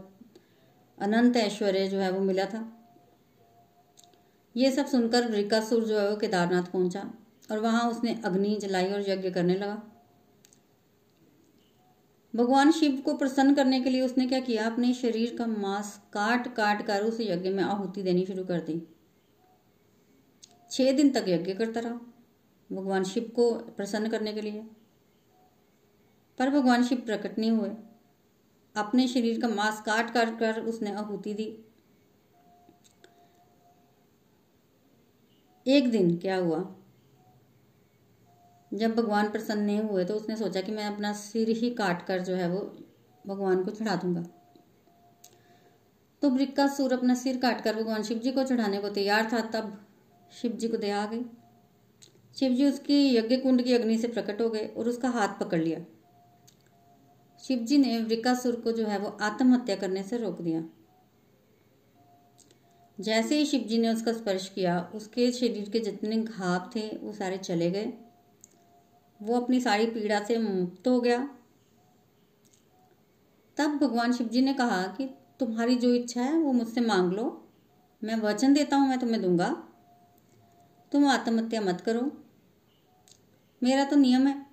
अनंत 0.97 1.37
ऐश्वर्य 1.37 1.87
जो 1.87 1.99
है 1.99 2.11
वो 2.11 2.19
मिला 2.19 2.45
था। 2.45 2.67
ये 4.55 4.71
सब 4.71 4.85
सुनकर 4.85 5.31
वृकासुर 5.31 5.83
जो 5.83 5.99
है 5.99 6.09
वो 6.09 6.15
केदारनाथ 6.15 6.63
पहुँचा। 6.63 7.11
और 7.51 7.59
वहाँ 7.59 7.91
उसने 7.91 8.21
अग्नि 8.25 8.55
जलाई 8.55 8.91
और 8.91 9.09
यज्ञ 9.09 9.31
करने 9.31 9.55
लगा। 9.55 9.83
भगवान 12.35 12.71
शिव 12.71 13.01
को 13.05 13.17
प्रसन्न 13.17 13.55
करने 13.55 13.81
के 13.81 13.89
लिए 13.89 14.01
उसने 14.01 14.27
क्या 14.27 14.39
किया? 14.39 14.65
अपने 14.65 14.93
शरीर 14.93 15.37
का 15.37 15.45
मांस 15.47 16.01
काट 16.13 16.55
काट 16.55 16.85
कर 16.85 17.03
उस 17.03 17.17
यज्ञ 17.21 17.49
में 17.49 17.63
आहुति 17.63 18.03
देनी 18.03 18.25
शुरू 18.25 18.43
कर 18.43 18.59
दी। 18.59 18.87
छह 20.71 20.91
दिन 20.91 21.09
तक 21.09 21.25
यज्ञ 21.27 21.53
करता 21.53 21.79
रहा 21.79 21.93
भगवान 22.71 23.03
शिव 23.03 23.31
को 23.35 23.53
प्रसन्न 23.53 24.09
करने 24.09 24.33
के 24.33 24.41
लिए। 24.41 24.67
पर 26.39 26.49
भगवान 26.49 26.83
शिव 26.83 26.97
प्रकट 26.97 27.39
नहीं 27.39 27.51
हुए। 27.51 27.69
अपने 28.75 29.07
शरीर 29.07 29.41
का 29.41 29.47
मांस 29.47 29.81
काट 29.81 30.13
काट 30.13 30.39
कर 30.39 30.61
उसने 30.61 30.91
आहुति 30.91 31.33
दी। 31.33 31.65
एक 35.67 35.91
दिन 35.91 36.17
क्या 36.17 36.37
हुआ? 36.37 36.75
जब 38.73 38.95
भगवान 38.95 39.29
प्रसन्न 39.29 39.61
नहीं 39.61 39.81
हुए 39.81 40.05
तो 40.05 40.13
उसने 40.13 40.35
सोचा 40.35 40.61
कि 40.61 40.71
मैं 40.71 40.85
अपना 40.85 41.13
सिर 41.13 41.49
ही 41.49 41.69
काट 41.69 42.05
कर 42.05 42.21
जो 42.21 42.35
है 42.35 42.49
वो 42.49 42.59
भगवान 43.25 43.63
को 43.63 43.71
चढ़ा 43.71 43.95
दूँगा। 43.95 44.23
तो 46.21 46.29
ब्रिक्का 46.29 46.67
सुर 46.67 46.93
अपना 46.93 47.15
सिर 47.15 47.37
काट 47.37 47.63
कर 47.63 47.75
भगवान 47.75 48.03
शिव 48.03 48.19
जी 48.19 48.31
को 48.31 48.43
चढ़ाने 48.43 48.79
को 48.79 48.89
तैयार 48.89 49.29
था, 49.33 49.39
तब 49.39 49.79
शिव 50.31 50.51
जी 50.51 50.67
को 50.67 50.77
दया 50.77 51.01
आ 51.03 51.05
गई। 51.05 51.23
शिव 52.35 52.53
जी 52.53 52.65
उसकी 52.65 53.15
यज्ञ 53.15 53.37
कुंड 53.37 53.61
की 53.61 53.73
अग्नि 53.73 53.97
से 53.97 54.07
प्रकट 54.07 54.41
हो 54.41 54.49
गए 54.49 54.65
और 54.67 54.87
उसका 54.89 55.09
हाथ 55.09 55.39
पकड़ 55.39 55.61
लिया। 55.61 55.79
शिव 57.43 57.59
जी 57.59 57.77
ने 57.77 57.97
वृकासुर 57.99 58.55
को 58.55 58.71
जो 58.71 58.85
है 58.85 58.97
वो 58.99 59.17
आत्महत्या 59.21 59.75
करने 59.75 60.03
से 60.03 60.17
रोक 60.17 60.41
दिया। 60.41 60.63
जैसे 62.97 63.37
ही 63.37 63.45
शिव 63.45 63.61
जी 63.61 63.77
ने 63.77 63.89
उसका 63.89 64.13
स्पर्श 64.13 64.47
किया, 64.49 64.79
उसके 64.95 65.31
शरीर 65.31 65.69
के 65.69 65.79
जितने 65.79 66.17
घाव 66.17 66.69
थे, 66.75 66.87
वो 66.97 67.13
सारे 67.13 67.37
चले 67.37 67.69
गए। 67.71 67.91
वो 69.23 69.39
अपनी 69.39 69.61
सारी 69.61 69.85
पीड़ा 69.85 70.23
से 70.23 70.37
मुक्त 70.37 70.87
हो 70.87 71.01
गया। 71.01 71.37
तब 73.57 73.77
भगवान 73.77 74.13
शिव 74.13 74.27
जी 74.27 74.41
ने 74.41 74.53
कहा 74.53 74.83
कि 74.87 75.15
तुम्हारी 75.39 75.75
जो 75.75 75.93
इच्छा 75.93 76.21
है, 76.21 76.37
वो 76.37 76.51
मुझसे 76.51 76.81
मांग 76.81 77.13
लो। 77.13 77.47
मैं 78.03 78.15
वचन 78.15 78.53
देता 78.53 78.77
हूँ, 78.77 78.89
मैं 78.89 78.99
तुम्हें 78.99 79.21
दूँगा। 79.21 79.67
तुम 80.91 81.07
आत्महत्या 81.07 81.61
मत 81.61 81.81
करो। 81.81 82.11
मेरा 83.63 83.83
तो 83.83 83.95
नियम 83.95 84.27
है। 84.27 84.45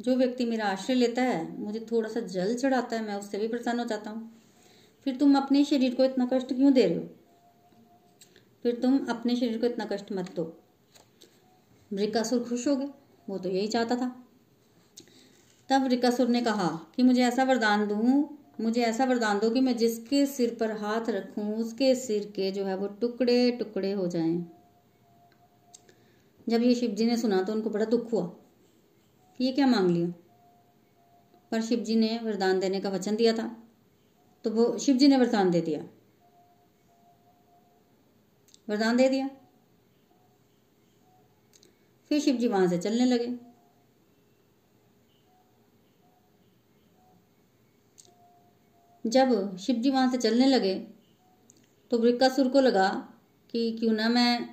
जो 0.00 0.16
व्यक्ति 0.16 0.44
मेरा 0.44 0.66
आश्रय 0.66 0.94
लेता 0.94 1.22
है, 1.22 1.60
मुझे 1.60 1.86
थोड़ा 1.92 2.08
सा 2.08 2.20
जल 2.20 2.54
चढ़ाता 2.54 2.96
है, 2.96 3.02
मैं 3.02 3.14
उससे 3.14 3.38
भी 3.38 3.48
प्रसन्न 3.48 3.78
हो 3.78 3.84
जाता 3.84 4.10
हूँ। 4.10 4.42
फिर 5.04 5.16
तुम 5.16 5.36
अपने 5.36 5.64
शरीर 5.64 5.94
को 5.94 6.04
इतना 6.04 6.28
कष्ट 6.32 6.54
क्यों 6.54 6.72
दे 6.72 6.86
रहे 6.86 6.98
हो? 6.98 7.04
फिर 8.62 8.80
तुम 8.80 9.06
अपने 9.06 9.36
शरीर 9.36 9.58
को 9.58 9.66
इतना 9.66 9.84
कष्ट 9.84 10.12
मत 10.12 10.34
दो। 10.34 10.60
मृकासुर 11.92 12.44
खुश 12.44 12.68
हो 12.68 12.76
गए। 12.76 12.88
वो 13.28 13.38
तो 13.38 13.48
यही 13.48 13.68
चाहता 13.68 13.96
था। 13.96 14.26
तब 15.68 15.86
रिकासुर 15.86 16.28
ने 16.28 16.40
कहा 16.40 16.92
कि 16.96 17.02
मुझे 17.02 17.22
ऐसा 17.22 17.44
वरदान 17.44 17.86
दूँ, 17.86 18.38
मुझे 18.60 18.82
ऐसा 18.82 19.04
वरदान 19.04 19.38
दो 19.38 19.50
कि 19.50 19.60
मैं 19.60 19.76
जिसके 19.76 20.26
सिर 20.26 20.56
पर 20.60 20.70
हाथ 20.70 21.08
रखूँ, 21.08 21.56
उसके 21.56 21.94
सिर 21.94 22.32
के 22.36 22.50
जो 22.50 22.64
है 22.64 22.76
वो 22.76 22.86
टुकड़े 22.86 23.50
टुकड़े 23.50 23.92
हो 23.92 24.06
जाएँ। 24.06 24.50
जब 26.48 26.62
ये 26.62 26.74
शिव 26.74 26.90
जी 26.90 27.06
ने 27.06 27.16
सुना 27.16 27.42
तो 27.42 27.52
उनको 27.52 27.70
बड़ा 27.70 27.84
दुख 27.84 28.12
हुआ। 28.12 28.26
कि 29.38 29.44
ये 29.44 29.52
क्या 29.52 29.66
मांग 29.66 29.90
लिया? 29.90 30.08
पर 31.50 31.62
शिव 31.62 31.78
जी 31.78 31.96
ने 31.96 32.20
वरदान 32.22 32.60
देने 32.60 32.80
का 32.80 32.88
वचन 32.88 33.16
दिया 33.16 33.32
था। 33.32 33.56
तो 34.44 34.50
वो 34.50 34.78
शिव 34.78 34.96
जी 34.96 35.08
ने 35.08 35.16
वरदान 35.16 35.50
दे 35.50 35.60
दिया। 35.60 35.84
वरदान 38.68 38.96
दे 38.96 39.08
दिया। 39.08 39.30
फिर 42.14 42.22
शिव 42.22 42.36
जी 42.36 42.48
वहाँ 42.48 42.66
से 42.68 42.76
चलने 42.78 43.04
लगे। 43.04 43.28
जब 49.04 49.56
शिव 49.56 49.76
जी 49.76 49.90
वहाँ 49.90 50.10
से 50.10 50.18
चलने 50.18 50.46
लगे 50.46 50.74
तो 51.90 51.98
वृक्कासुर 51.98 52.48
को 52.48 52.60
लगा 52.60 52.88
कि 53.50 53.70
क्यों 53.80 53.92
ना 53.92 54.08
मैं 54.08 54.44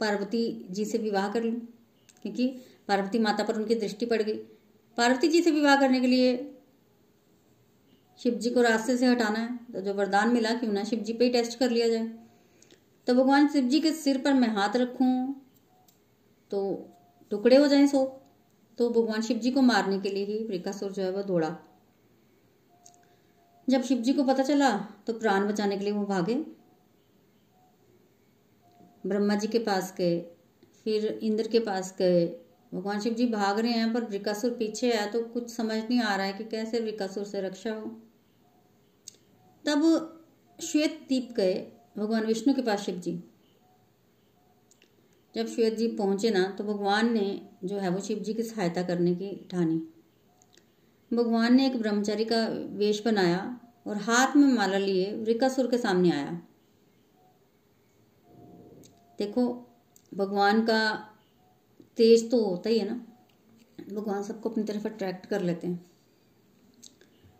पार्वती 0.00 0.42
जी 0.70 0.84
से 0.84 0.98
विवाह 0.98 1.28
कर 1.28 1.42
लूँ, 1.42 1.54
क्योंकि 2.22 2.46
पार्वती 2.88 3.18
माता 3.18 3.44
पर 3.44 3.56
उनकी 3.56 3.74
दृष्टि 3.74 4.06
पड़ 4.06 4.20
गई। 4.22 4.34
पार्वती 4.98 5.28
जी 5.28 5.42
से 5.42 5.50
विवाह 5.50 5.76
करने 5.76 6.00
के 6.00 6.06
लिए 6.06 6.36
शिव 8.20 8.34
जी 8.34 8.50
को 8.50 8.62
रास्ते 8.62 8.96
से 8.96 9.06
हटाना 9.06 9.38
है 9.38 9.72
तो 9.72 9.80
जो 9.80 9.94
वरदान 9.94 10.32
मिला 10.32 10.52
क्यों 10.54 10.72
ना 10.72 10.84
शिव 10.84 10.98
जी 10.98 11.12
पे 11.12 11.24
ही 11.24 11.30
टेस्ट 11.30 11.58
कर 11.58 11.70
लिया 11.70 11.88
जाए। 11.88 12.06
तो 13.06 13.14
भगवान 13.14 13.48
शिव 13.48 13.64
जी 13.64 13.80
के 13.80 13.92
सिर 13.94 14.18
पर 14.18 14.34
मैं 14.34 14.48
हाथ 14.50 14.76
रखूँ 14.76 15.14
तो 16.50 16.62
टुकड़े 17.32 17.56
हो 17.56 17.66
जाएँ 17.68 17.86
सो। 17.86 18.04
तो 18.78 18.88
भगवान 18.90 19.22
शिव 19.22 19.38
जी 19.38 19.50
को 19.50 19.62
मारने 19.62 19.98
के 20.00 20.08
लिए 20.08 20.24
ही 20.24 20.44
वृकासुर 20.44 20.92
जो 20.92 21.02
है 21.02 21.10
वो 21.10 21.22
दौड़ा। 21.22 21.56
जब 23.68 23.82
शिव 23.82 23.98
जी 23.98 24.12
को 24.12 24.24
पता 24.24 24.42
चला 24.42 24.70
तो 25.06 25.12
प्राण 25.12 25.48
बचाने 25.48 25.76
के 25.78 25.84
लिए 25.84 25.92
वो 25.92 26.04
भागे। 26.06 26.34
ब्रह्मा 29.06 29.34
जी 29.34 29.46
के 29.46 29.58
पास 29.58 29.94
गए, 29.98 30.18
फिर 30.84 31.06
इंद्र 31.06 31.48
के 31.48 31.58
पास 31.58 31.94
गए। 31.98 32.26
भगवान 32.72 33.00
शिव 33.00 33.14
जी 33.14 33.26
भाग 33.26 33.58
रहे 33.58 33.72
हैं 33.72 33.92
पर 33.94 34.04
वृकासुर 34.04 34.50
पीछे 34.50 34.92
है 34.92 35.10
तो 35.10 35.22
कुछ 35.24 35.50
समझ 35.50 35.76
नहीं 35.78 36.00
आ 36.00 36.14
रहा 36.16 36.26
है 36.26 36.32
कि 36.32 36.44
कैसे 36.44 36.80
वृकासुर 36.80 37.24
से 37.24 37.40
रक्षा 37.40 37.72
हो। 37.72 37.86
तब 39.64 40.12
श्वेत 40.58 41.00
दीप 41.08 41.32
गए, 41.32 41.54
भगवान 41.98 42.26
विष्णु 42.26 42.54
के 42.54 42.62
पास 42.62 42.80
शिव 42.80 42.98
जी। 42.98 43.12
जब 45.36 45.46
श्वेत 45.46 45.74
जी 45.74 45.88
पहुँचे 45.88 46.30
ना 46.30 46.50
तो 46.50 46.64
भगवान 46.64 47.12
ने 47.12 47.48
जो 47.64 47.78
है 47.78 47.88
वो 47.88 48.00
शिव 48.00 48.18
जी 48.18 48.34
की 48.34 48.42
सहायता 48.42 48.82
करने 48.82 49.14
की 49.14 49.48
ठानी। 49.50 49.88
भगवान 51.16 51.54
ने 51.54 51.66
एक 51.66 51.80
ब्रह्मचारी 51.80 52.24
का 52.24 52.46
वेश 52.48 53.02
बनाया 53.04 53.60
और 53.86 53.96
हाथ 53.96 54.36
में 54.36 54.52
माला 54.52 54.78
लिए 54.78 55.12
वृकासुर 55.12 55.66
के 55.66 55.78
सामने 55.78 56.10
आया। 56.10 56.42
देखो, 59.18 59.66
भगवान 60.14 60.62
का 60.62 61.08
तेज 61.96 62.30
तो 62.30 62.44
होता 62.44 62.68
ही 62.68 62.78
है 62.78 62.88
ना। 62.88 63.06
भगवान 63.94 64.22
सबको 64.22 64.50
अपनी 64.50 64.64
तरफ़ 64.64 64.88
अट्रैक्ट 64.88 65.26
कर 65.26 65.42
लेते 65.42 65.66
हैं। 65.66 65.86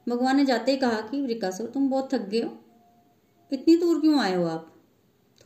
भगवान 0.08 0.36
ने 0.36 0.44
जाते 0.44 0.70
ही 0.70 0.76
कहा 0.76 1.00
कि, 1.00 1.22
वृकासुर, 1.22 1.66
तुम 1.66 1.88
बहुत 1.88 2.14
थक 2.14 2.20
गए 2.20 2.42
हो। 2.42 2.58
इतनी 3.52 3.76
दूर 3.76 4.00
क्यों 4.00 4.20
आए 4.20 4.34
हो 4.34 4.44
आप? 4.44 4.76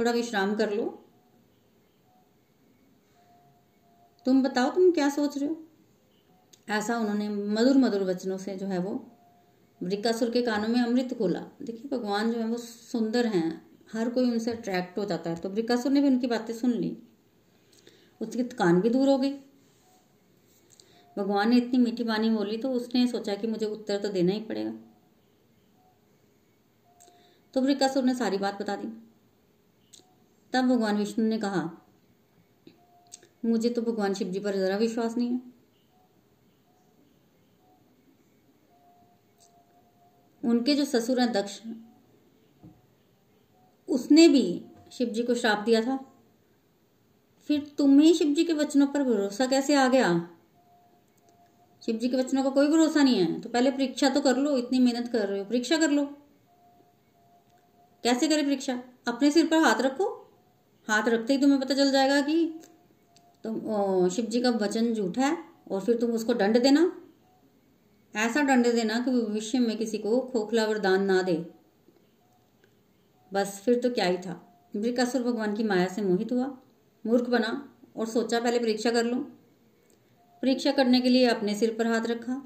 थोड़ा 0.01 0.11
विश्राम 0.11 0.55
कर 0.55 0.75
लो। 0.75 1.00
तुम 4.27 4.43
बताओ, 4.43 4.71
तुम 4.71 4.91
क्या 4.91 5.09
सोच 5.09 5.39
रहे 5.39 5.49
हो? 5.49 5.63
ऐसा 6.69 6.99
उन्होंने 6.99 7.29
मधुर 7.29 7.77
मधुर 7.77 8.03
वचनों 8.03 8.39
से 8.39 8.57
जो 8.57 8.67
है 8.67 8.79
वो 8.79 9.07
वृकासुर 9.83 10.31
के 10.31 10.43
कानों 10.43 10.69
में 10.69 10.81
अमृत 10.81 11.15
खोला। 11.19 11.41
देखिए, 11.63 11.91
भगवान 11.91 12.33
जो 12.33 12.39
है 12.39 12.47
वो 12.47 12.57
सुंदर 12.57 13.27
हैं। 13.27 13.71
हर 13.93 14.11
कोई 14.11 14.31
उनसे 14.31 14.51
अट्रैक्ट 14.51 14.99
हो 14.99 15.05
जाता 15.05 15.31
है। 15.31 15.37
तो 15.37 15.49
वृकासुर 15.49 15.93
ने 15.93 16.01
भी 16.01 16.09
उनकी 16.09 16.27
बातें 16.27 16.55
सुन 16.55 16.71
ली। 16.71 16.97
उसकी 18.21 18.45
थकान 18.45 18.81
भी 18.81 18.91
दूर 18.91 19.09
हो 19.09 19.19
गई 19.19 19.33
भगवान 21.17 21.51
ने 21.51 21.57
इतनी 21.57 21.79
मीठी 21.79 22.05
बानी 22.05 22.31
बोली 22.31 22.57
तो 22.57 22.71
उसने 22.73 23.07
सोचा 23.07 23.35
कि 23.35 23.47
मुझे 23.47 23.67
उत्तर 23.67 23.99
तो 23.99 24.09
देना 24.09 24.33
ही 24.33 24.41
पड़ेगा। 24.41 24.73
तो 27.55 27.61
वृकासुर 27.61 28.05
ने 28.05 28.15
सारी 28.15 28.39
बात 28.39 28.63
बता 28.63 28.77
दी। 28.77 28.89
तब 30.53 30.65
भगवान 30.65 30.97
विष्णु 30.97 31.25
ने 31.25 31.39
कहा 31.39 31.71
मुझे 33.45 33.71
तो 33.71 33.83
भगवान 33.83 34.15
शिव 34.15 34.29
जी 34.29 34.41
पर 34.41 34.57
जरा 34.57 34.77
विश्वास 34.77 35.17
नहीं 35.17 35.33
है। 35.33 35.41
उनके 40.45 40.75
जो 40.75 40.85
ससुर 40.85 41.21
हैं 41.21 41.33
दक्ष, 41.33 41.61
उसने 43.89 44.29
भी 44.29 44.65
शिव 44.93 45.09
जी 45.09 45.23
को 45.23 45.35
श्राप 45.35 45.59
दिया 45.59 45.81
था। 45.81 45.99
फिर 47.49 47.75
तुम्हें 47.79 48.15
शिव 48.15 48.35
जी 48.35 48.45
के 48.45 48.53
वचनों 48.53 48.87
पर 48.87 49.03
भरोसा 49.03 49.47
कैसे 49.47 49.75
आ 49.75 49.89
गया? 49.89 50.31
शिव 51.87 51.97
जी 51.97 52.09
के 52.09 52.17
वचनों 52.17 52.43
का 52.43 52.51
कोई 52.51 52.69
भरोसा 52.69 53.03
नहीं 53.03 53.17
है। 53.17 53.41
तो 53.41 53.49
पहले 53.49 53.71
परीक्षा 53.71 54.09
तो 54.09 54.21
कर 54.21 54.37
लो, 54.37 54.57
इतनी 54.57 54.79
मेहनत 54.79 55.09
कर 55.09 55.29
रहे 55.29 55.39
हो, 55.39 55.45
परीक्षा 55.45 55.77
कर 55.77 55.91
लो। 55.91 56.05
कैसे 58.05 58.29
करें 58.29 58.45
परीक्षा? 58.45 58.83
अपने 59.09 59.31
सिर 59.31 59.47
पर 59.47 59.57
हाथ 59.57 59.81
रखो। 59.81 60.31
हाथ 60.89 61.09
रखते 61.09 61.33
ही 61.33 61.41
तुम्हें 61.41 61.61
पता 61.61 61.75
चल 61.75 61.91
जाएगा 61.91 62.21
कि 62.21 62.61
तुम 63.45 64.09
शिव 64.09 64.25
जी 64.25 64.41
का 64.41 64.51
वचन 64.53 64.93
झूठा 64.95 65.23
है, 65.23 65.37
और 65.71 65.81
फिर 65.81 65.97
तुम 65.97 66.11
उसको 66.13 66.35
दंड 66.35 66.63
देना? 66.63 66.91
ऐसा 68.15 68.43
दंड 68.45 68.67
देना 68.67 68.99
कि 69.01 69.11
भविष्य 69.13 69.59
में 69.59 69.77
किसी 69.79 69.99
को 69.99 70.21
खोखला 70.23 70.65
वरदान 70.67 71.05
ना 71.05 71.21
दे। 71.23 71.35
बस 73.33 73.61
फिर 73.65 73.79
तो 73.81 73.91
क्या 73.91 74.05
ही 74.07 74.17
था। 74.19 74.41
वृकासुर 74.75 75.23
भगवान 75.23 75.55
की 75.57 75.65
माया 75.65 75.87
से 75.89 76.03
मोहित 76.03 76.33
हुआ। 76.33 76.47
मूर्ख 77.05 77.29
बना 77.31 77.53
और 77.97 78.07
सोचा 78.07 78.41
पहले 78.41 78.59
परीक्षा 78.59 78.91
कर 78.91 79.05
लूँ। 79.05 79.21
परीक्षा 80.43 80.73
करने 80.73 81.01
के 81.01 81.09
लिए 81.09 81.27
अपने 81.27 81.55
सिर 81.55 81.75
पर 81.79 81.87
हाथ 81.87 82.07
रखा, 82.07 82.43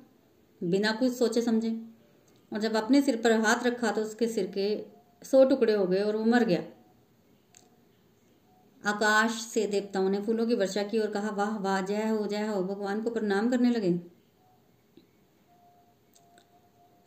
बिना 0.60 0.92
कुछ 0.92 1.12
सोचे 1.12 1.42
समझे। 1.42 1.70
और 2.52 2.60
जब 2.60 2.76
अपने 2.76 3.00
सिर 3.02 3.16
पर 3.16 3.32
हाथ 3.40 3.66
रखा 3.66 3.90
तो 3.92 4.02
उसके 4.02 4.28
सिर 4.28 4.46
के 4.54 4.66
सौ 5.22 5.44
टुकड़े 5.44 5.72
हो 5.72 5.86
गए 5.86 6.02
और 6.02 6.16
वो 6.16 6.24
मर 6.24 6.44
गया। 6.44 6.62
आकाश 8.86 9.30
से 9.32 9.66
देवताओं 9.66 10.08
ने 10.10 10.20
फूलों 10.20 10.46
की 10.46 10.54
वर्षा 10.54 10.82
की 10.82 10.98
और 10.98 11.10
कहा, 11.10 11.30
वाह 11.30 11.56
वाह, 11.58 11.80
जय 11.80 12.08
हो 12.08 12.26
जय 12.26 12.46
हो, 12.46 12.62
भगवान 12.62 13.02
को 13.02 13.10
प्रणाम 13.10 13.50
करने 13.50 13.70
लगे। 13.70 14.00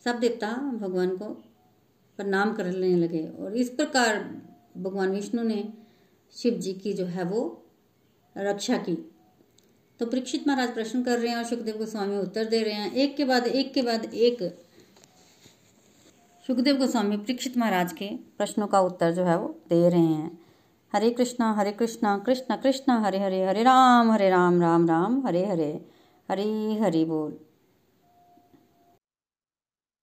सब 0.06 0.20
देवता 0.20 0.52
भगवान 0.82 1.18
को 1.18 1.26
प्रणाम 2.20 2.54
करने 2.54 2.96
लगे 2.96 3.28
और 3.40 3.56
इस 3.56 3.70
प्रकार 3.70 4.20
भगवान 4.78 5.12
विष्णु 5.12 5.44
ने 5.44 5.74
शिव 6.36 6.54
जी 6.54 6.74
की 6.74 6.94
जो 6.94 7.06
है 7.06 7.24
वो 7.24 7.66
रक्षा 8.38 8.78
की। 8.78 8.96
तो 10.00 10.06
परीक्षित 10.06 10.48
महाराज 10.48 10.74
प्रश्न 10.74 11.04
कर 11.04 11.20
रहे 11.20 11.30
हैं 11.30 11.38
और 11.38 11.44
सुखदेव 11.44 11.78
गोस्वामी 11.78 12.18
उत्तर 12.18 12.46
दे 12.46 12.64
रहे 12.64 12.74
हैं। 12.74 12.92
एक 12.94 13.16
के 13.18 13.26
बाद 13.26 13.48
एक 13.48 13.74
के 13.74 13.82
बाद 13.82 14.06
एक। 14.06 14.44
सुखदेव 16.48 16.78
गोस्वामी 16.78 17.18
परीक्षित 17.18 17.58
महाराज 17.58 17.94
के 17.94 18.10
प्रश्नों 18.38 18.68
का 18.68 18.80
उत्तर 18.80 19.12
जो 19.12 19.24
है 19.24 19.38
वो 19.40 19.48
दे 19.70 19.90
रहे 19.90 20.00
हैं। 20.00 20.47
हरे 20.94 21.10
कृष्णा 21.10 21.52
हरे 21.54 21.72
कृष्णा, 21.72 22.18
कृष्ण 22.18 22.56
कृष्ण, 22.56 22.92
हरे 22.92 23.20
हरे 23.20 23.46
हरे 23.46 23.64
राम 23.64 24.12
हरे 24.12 24.30
राम 24.30 24.62
राम 24.62 24.90
राम, 24.90 25.28
हरे 25.28 25.46
हरे 25.46 25.86
हरे, 26.32 26.80
हरि 26.80 27.06
बोल। 27.06 27.40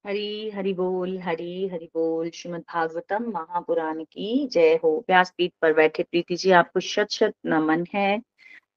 हरी, 0.06 0.50
हरि 0.50 0.72
बोल, 0.72 1.18
हरी, 1.18 1.68
हरि 1.68 1.84
बोल। 1.84 2.30
श्रीमद 2.30 2.60
भागवतम 2.60 3.24
महापुराण 3.24 4.04
की 4.04 4.48
जय 4.52 4.80
हो। 4.84 5.04
व्यासपीठ 5.08 5.52
पर 5.62 5.72
बैठे 5.72 6.02
प्रीति 6.02 6.36
जी, 6.36 6.50
आपको 6.50 6.80
शत 6.80 7.06
शत 7.10 7.34
नमन 7.46 7.86
है। 7.94 8.20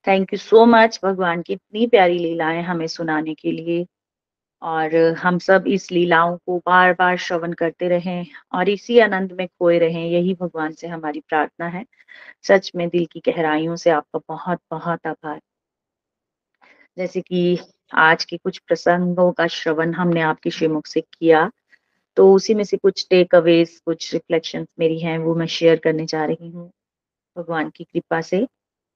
थैंक 0.08 0.34
यू 0.34 0.40
सो 0.40 0.66
मच 0.66 1.00
भगवान 1.04 1.42
की 1.42 1.54
इतनी 1.54 1.88
प्यारी 1.88 2.18
लीलाएँ 2.20 2.62
हमें 2.62 2.88
सुनाने 2.88 3.34
के 3.34 3.52
लिए। 3.52 3.86
और 4.62 4.96
हम 5.20 5.38
सब 5.40 5.64
इस 5.68 5.92
लीलाओं 5.92 6.38
को 6.38 6.58
बार 6.66 6.94
बार 6.94 7.18
श्रवण 7.18 7.54
करते 7.54 7.88
रहें 7.88 8.26
और 8.54 8.70
इसी 8.70 9.00
आनंद 9.00 9.32
में 9.32 9.48
खोए 9.48 9.78
रहें। 9.80 10.06
यही 10.06 10.34
भगवान 10.34 10.72
से 10.74 10.88
हमारी 10.88 11.20
प्रार्थना 11.20 11.68
है। 11.68 11.86
सच 12.44 12.72
में 12.76 12.88
दिल 12.90 13.06
की 13.06 13.22
गहराइयों 13.28 13.76
से 13.76 13.90
आपका 13.90 14.20
बहुत 14.30 14.60
बहुत 14.72 15.08
आभार। 15.08 15.40
जैसे 16.98 17.22
कि 17.22 17.58
आज 17.92 18.24
के 18.26 18.38
कुछ 18.38 18.58
प्रसंगों 18.58 19.32
का 19.32 19.48
श्रवण 19.48 19.94
हमने 19.94 20.22
आपके 20.22 20.50
श्रीमुख 20.50 20.88
से 20.88 21.02
किया 21.02 21.50
तो 22.18 22.32
उसी 22.34 22.54
में 22.54 22.64
से 22.64 22.78
कुछ 22.78 23.06
टेक 23.10 23.36
अवेज 23.36 23.80
कुछ 23.86 24.14
रिफ्लेक्शन 24.14 24.66
मेरी 24.80 25.00
हैं, 25.00 25.18
वो 25.18 25.36
मैं 25.36 25.46
शेयर 25.48 25.80
करने 25.80 26.06
जा 26.06 26.26
रही 26.26 26.50
हूँ 26.50 26.72
भगवान 27.36 27.70
की 27.70 27.84
कृपा 27.84 28.22
से। 28.22 28.46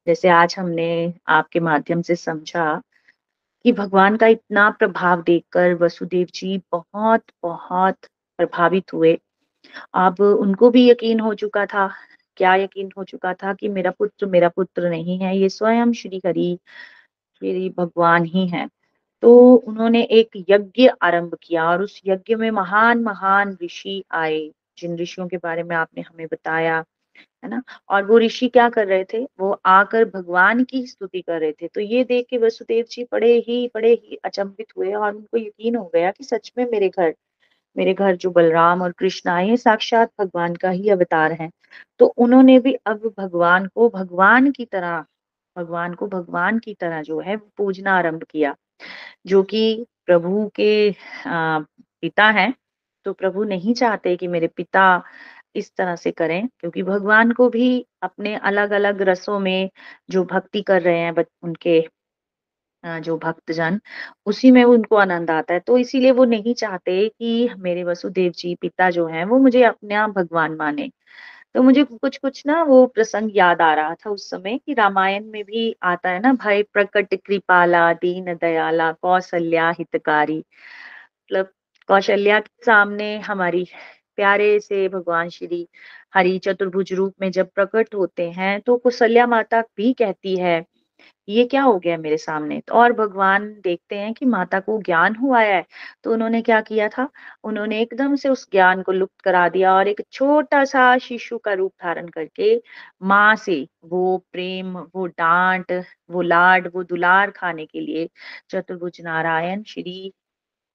जैसे 0.07 0.29
आज 0.29 0.55
हमने 0.59 1.13
आपके 1.29 1.59
माध्यम 1.59 2.01
से 2.01 2.15
समझा 2.15 2.81
कि 3.65 3.71
भगवान 3.71 4.17
का 4.17 4.27
इतना 4.27 4.69
प्रभाव 4.69 5.21
देखकर 5.23 5.73
वसुदेव 5.73 6.27
जी 6.35 6.57
बहुत 6.71 7.23
बहुत 7.43 7.97
प्रभावित 8.39 8.93
हुए। 8.93 9.17
अब 9.93 10.21
उनको 10.21 10.69
भी 10.69 10.89
यकीन 10.89 11.19
हो 11.19 11.33
चुका 11.33 11.65
था, 11.65 11.89
क्या 12.37 12.55
यकीन 12.55 12.91
हो 12.97 13.03
चुका 13.03 13.33
था 13.33 13.53
कि 13.53 13.69
मेरा 13.69 13.91
पुत्र 13.91 14.25
मेरा 14.25 14.49
पुत्र 14.49 14.89
नहीं 14.89 15.19
है, 15.19 15.37
ये 15.37 15.49
स्वयं 15.49 15.93
श्री 15.93 16.21
हरि, 16.25 16.57
श्री 17.37 17.69
भगवान 17.69 18.25
ही 18.25 18.47
है। 18.47 18.67
तो 19.23 19.55
उन्होंने 19.55 20.03
एक 20.03 20.45
यज्ञ 20.49 20.89
आरंभ 21.01 21.37
किया 21.43 21.69
और 21.69 21.83
उस 21.83 22.01
यज्ञ 22.05 22.35
में 22.35 22.49
महान 22.51 23.03
महान 23.03 23.57
ऋषि 23.63 24.03
आए, 24.11 24.51
जिन 24.77 24.97
ऋषियों 24.97 25.27
के 25.27 25.37
बारे 25.37 25.63
में 25.63 25.75
आपने 25.75 26.01
हमें 26.01 26.27
बताया। 26.27 26.83
है 27.43 27.49
ना? 27.49 27.61
और 27.89 28.05
वो 28.05 28.17
ऋषि 28.19 28.47
क्या 28.49 28.67
कर 28.69 28.87
रहे 28.87 29.03
थे? 29.13 29.23
वो 29.39 29.51
आकर 29.65 30.05
भगवान 30.07 30.63
की 30.63 30.85
स्तुति 30.87 31.21
कर 31.21 31.39
रहे 31.39 31.51
थे। 31.51 31.67
तो 31.67 31.81
ये 31.81 32.03
देख 32.03 32.27
के 32.29 32.37
वसुदेव 32.37 32.85
जी 32.91 33.03
बड़े 33.11 33.33
ही 33.47 33.65
बड़े 33.75 33.91
ही 33.93 34.19
अचंभित 34.25 34.67
हुए 34.77 34.93
और 34.93 35.15
उनको 35.15 35.37
यकीन 35.37 35.75
हो 35.75 35.85
गया 35.95 36.11
कि 36.11 36.23
सच 36.23 36.51
में 36.57 36.65
मेरे 36.71 36.89
घर 36.89 37.13
मेरे 37.75 37.93
घर 37.93 38.15
जो 38.15 38.29
बलराम 38.31 38.81
और 38.81 38.91
कृष्ण 38.91 39.29
आए 39.29 39.47
हैं, 39.47 39.55
साक्षात 39.55 40.11
भगवान 40.19 40.55
का 40.55 40.69
ही 40.69 40.89
अवतार 40.89 41.31
है। 41.33 41.49
तो 41.99 42.05
उन्होंने 42.07 42.57
भी 42.59 42.73
अब 42.85 43.13
भगवान 43.19 43.67
को, 43.67 43.89
भगवान 43.89 44.51
की 44.51 44.65
तरह, 44.65 45.05
भगवान 45.55 45.93
को 45.93 46.07
भगवान 46.07 46.59
की 46.59 46.73
तरह 46.73 47.01
जो 47.01 47.19
है 47.19 47.37
पूजना 47.57 47.93
आरंभ 47.97 48.23
किया, 48.23 48.55
जो 49.27 49.43
कि 49.43 49.85
प्रभु 50.05 50.49
के 50.55 50.91
पिता 51.27 52.29
हैं। 52.31 52.53
तो 53.05 53.13
प्रभु 53.13 53.43
नहीं 53.43 53.73
चाहते 53.73 54.15
कि 54.17 54.27
मेरे 54.27 54.47
पिता 54.47 54.85
इस 55.55 55.71
तरह 55.77 55.95
से 55.95 56.11
करें, 56.11 56.47
क्योंकि 56.59 56.83
भगवान 56.83 57.31
को 57.31 57.49
भी 57.49 57.85
अपने 58.03 58.35
अलग 58.37 58.71
अलग 58.73 59.01
रसों 59.01 59.39
में 59.39 59.69
जो 60.09 60.23
भक्ति 60.25 60.61
कर 60.63 60.81
रहे 60.81 60.99
हैं 60.99 61.25
उनके 61.43 61.79
जो 62.83 63.17
भक्तजन, 63.17 63.79
उसी 64.25 64.51
में 64.51 64.63
उनको 64.63 64.95
आनंद 64.97 65.31
आता 65.31 65.53
है। 65.53 65.59
तो 65.59 65.77
इसीलिए 65.77 66.11
वो 66.11 66.25
नहीं 66.25 66.53
चाहते 66.55 67.07
कि 67.09 67.49
मेरे 67.59 67.83
वसुदेव 67.83 68.31
जी 68.37 68.53
पिता 68.55 68.89
जो 68.91 69.07
हैं, 69.07 69.25
वो 69.25 69.39
मुझे 69.39 69.63
अपने 69.63 70.07
भगवान 70.13 70.55
माने। 70.55 70.89
तो 71.55 71.63
मुझे 71.63 71.83
कुछ 71.85 72.17
कुछ 72.17 72.43
ना 72.47 72.61
वो 72.63 72.85
प्रसंग 72.87 73.31
याद 73.35 73.61
आ 73.61 73.73
रहा 73.75 73.95
था 73.95 74.09
उस 74.09 74.29
समय 74.29 74.57
कि 74.57 74.73
रामायण 74.73 75.25
में 75.27 75.43
भी 75.45 75.75
आता 75.83 76.09
है 76.09 76.19
ना, 76.21 76.33
भय 76.35 76.63
प्रकट 76.73 77.15
कृपाला, 77.25 77.91
दीन 77.95 78.33
दयाला, 78.35 78.91
कौशल्या 78.93 79.69
हितकारी। 79.79 80.37
मतलब 80.37 81.49
कौशल्या 81.89 82.39
के 82.39 82.65
सामने 82.65 83.17
हमारी 83.21 83.67
प्यारे 84.17 84.59
से 84.59 84.87
भगवान 84.89 85.29
श्री 85.29 85.67
हरि 86.15 86.37
चतुर्भुज 86.45 86.93
रूप 86.93 87.13
में 87.21 87.29
जब 87.31 87.49
प्रकट 87.55 87.95
होते 87.95 88.29
हैं 88.31 88.59
तो 88.61 88.77
कौशल्या 88.77 89.27
माता 89.27 89.61
भी 89.77 89.93
कहती 89.95 90.35
है, 90.37 90.63
ये 91.27 91.45
क्या 91.47 91.61
हो 91.63 91.77
गया 91.79 91.97
मेरे 91.97 92.17
सामने? 92.17 92.59
तो 92.61 92.73
और 92.75 92.93
भगवान 92.93 93.45
देखते 93.63 93.95
हैं 93.97 94.13
कि 94.13 94.25
माता 94.25 94.59
को 94.59 94.79
ज्ञान 94.83 95.15
हुआ 95.15 95.41
है 95.41 95.63
तो 96.03 96.13
उन्होंने 96.13 96.41
क्या 96.41 96.59
किया 96.61 96.87
था? 96.89 97.07
उन्होंने 97.45 97.81
एकदम 97.81 98.15
से 98.15 98.29
उस 98.29 98.47
ज्ञान 98.51 98.81
को 98.83 98.91
लुप्त 98.91 99.21
करा 99.23 99.47
दिया 99.49 99.73
और 99.75 99.87
एक 99.87 100.01
छोटा 100.11 100.63
सा 100.65 100.97
शिशु 100.99 101.37
का 101.39 101.53
रूप 101.53 101.73
धारण 101.83 102.07
करके 102.09 102.55
माँ 103.03 103.35
से 103.37 103.65
वो 103.85 104.17
प्रेम, 104.33 104.77
वो 104.95 105.05
डांट, 105.07 105.71
वो 106.09 106.21
लाड, 106.21 106.69
वो 106.75 106.83
दुलार 106.83 107.31
खाने 107.31 107.65
के 107.65 107.79
लिए 107.81 108.09
चतुर्भुज 108.49 109.01
नारायण 109.03 109.63
श्री 109.63 110.11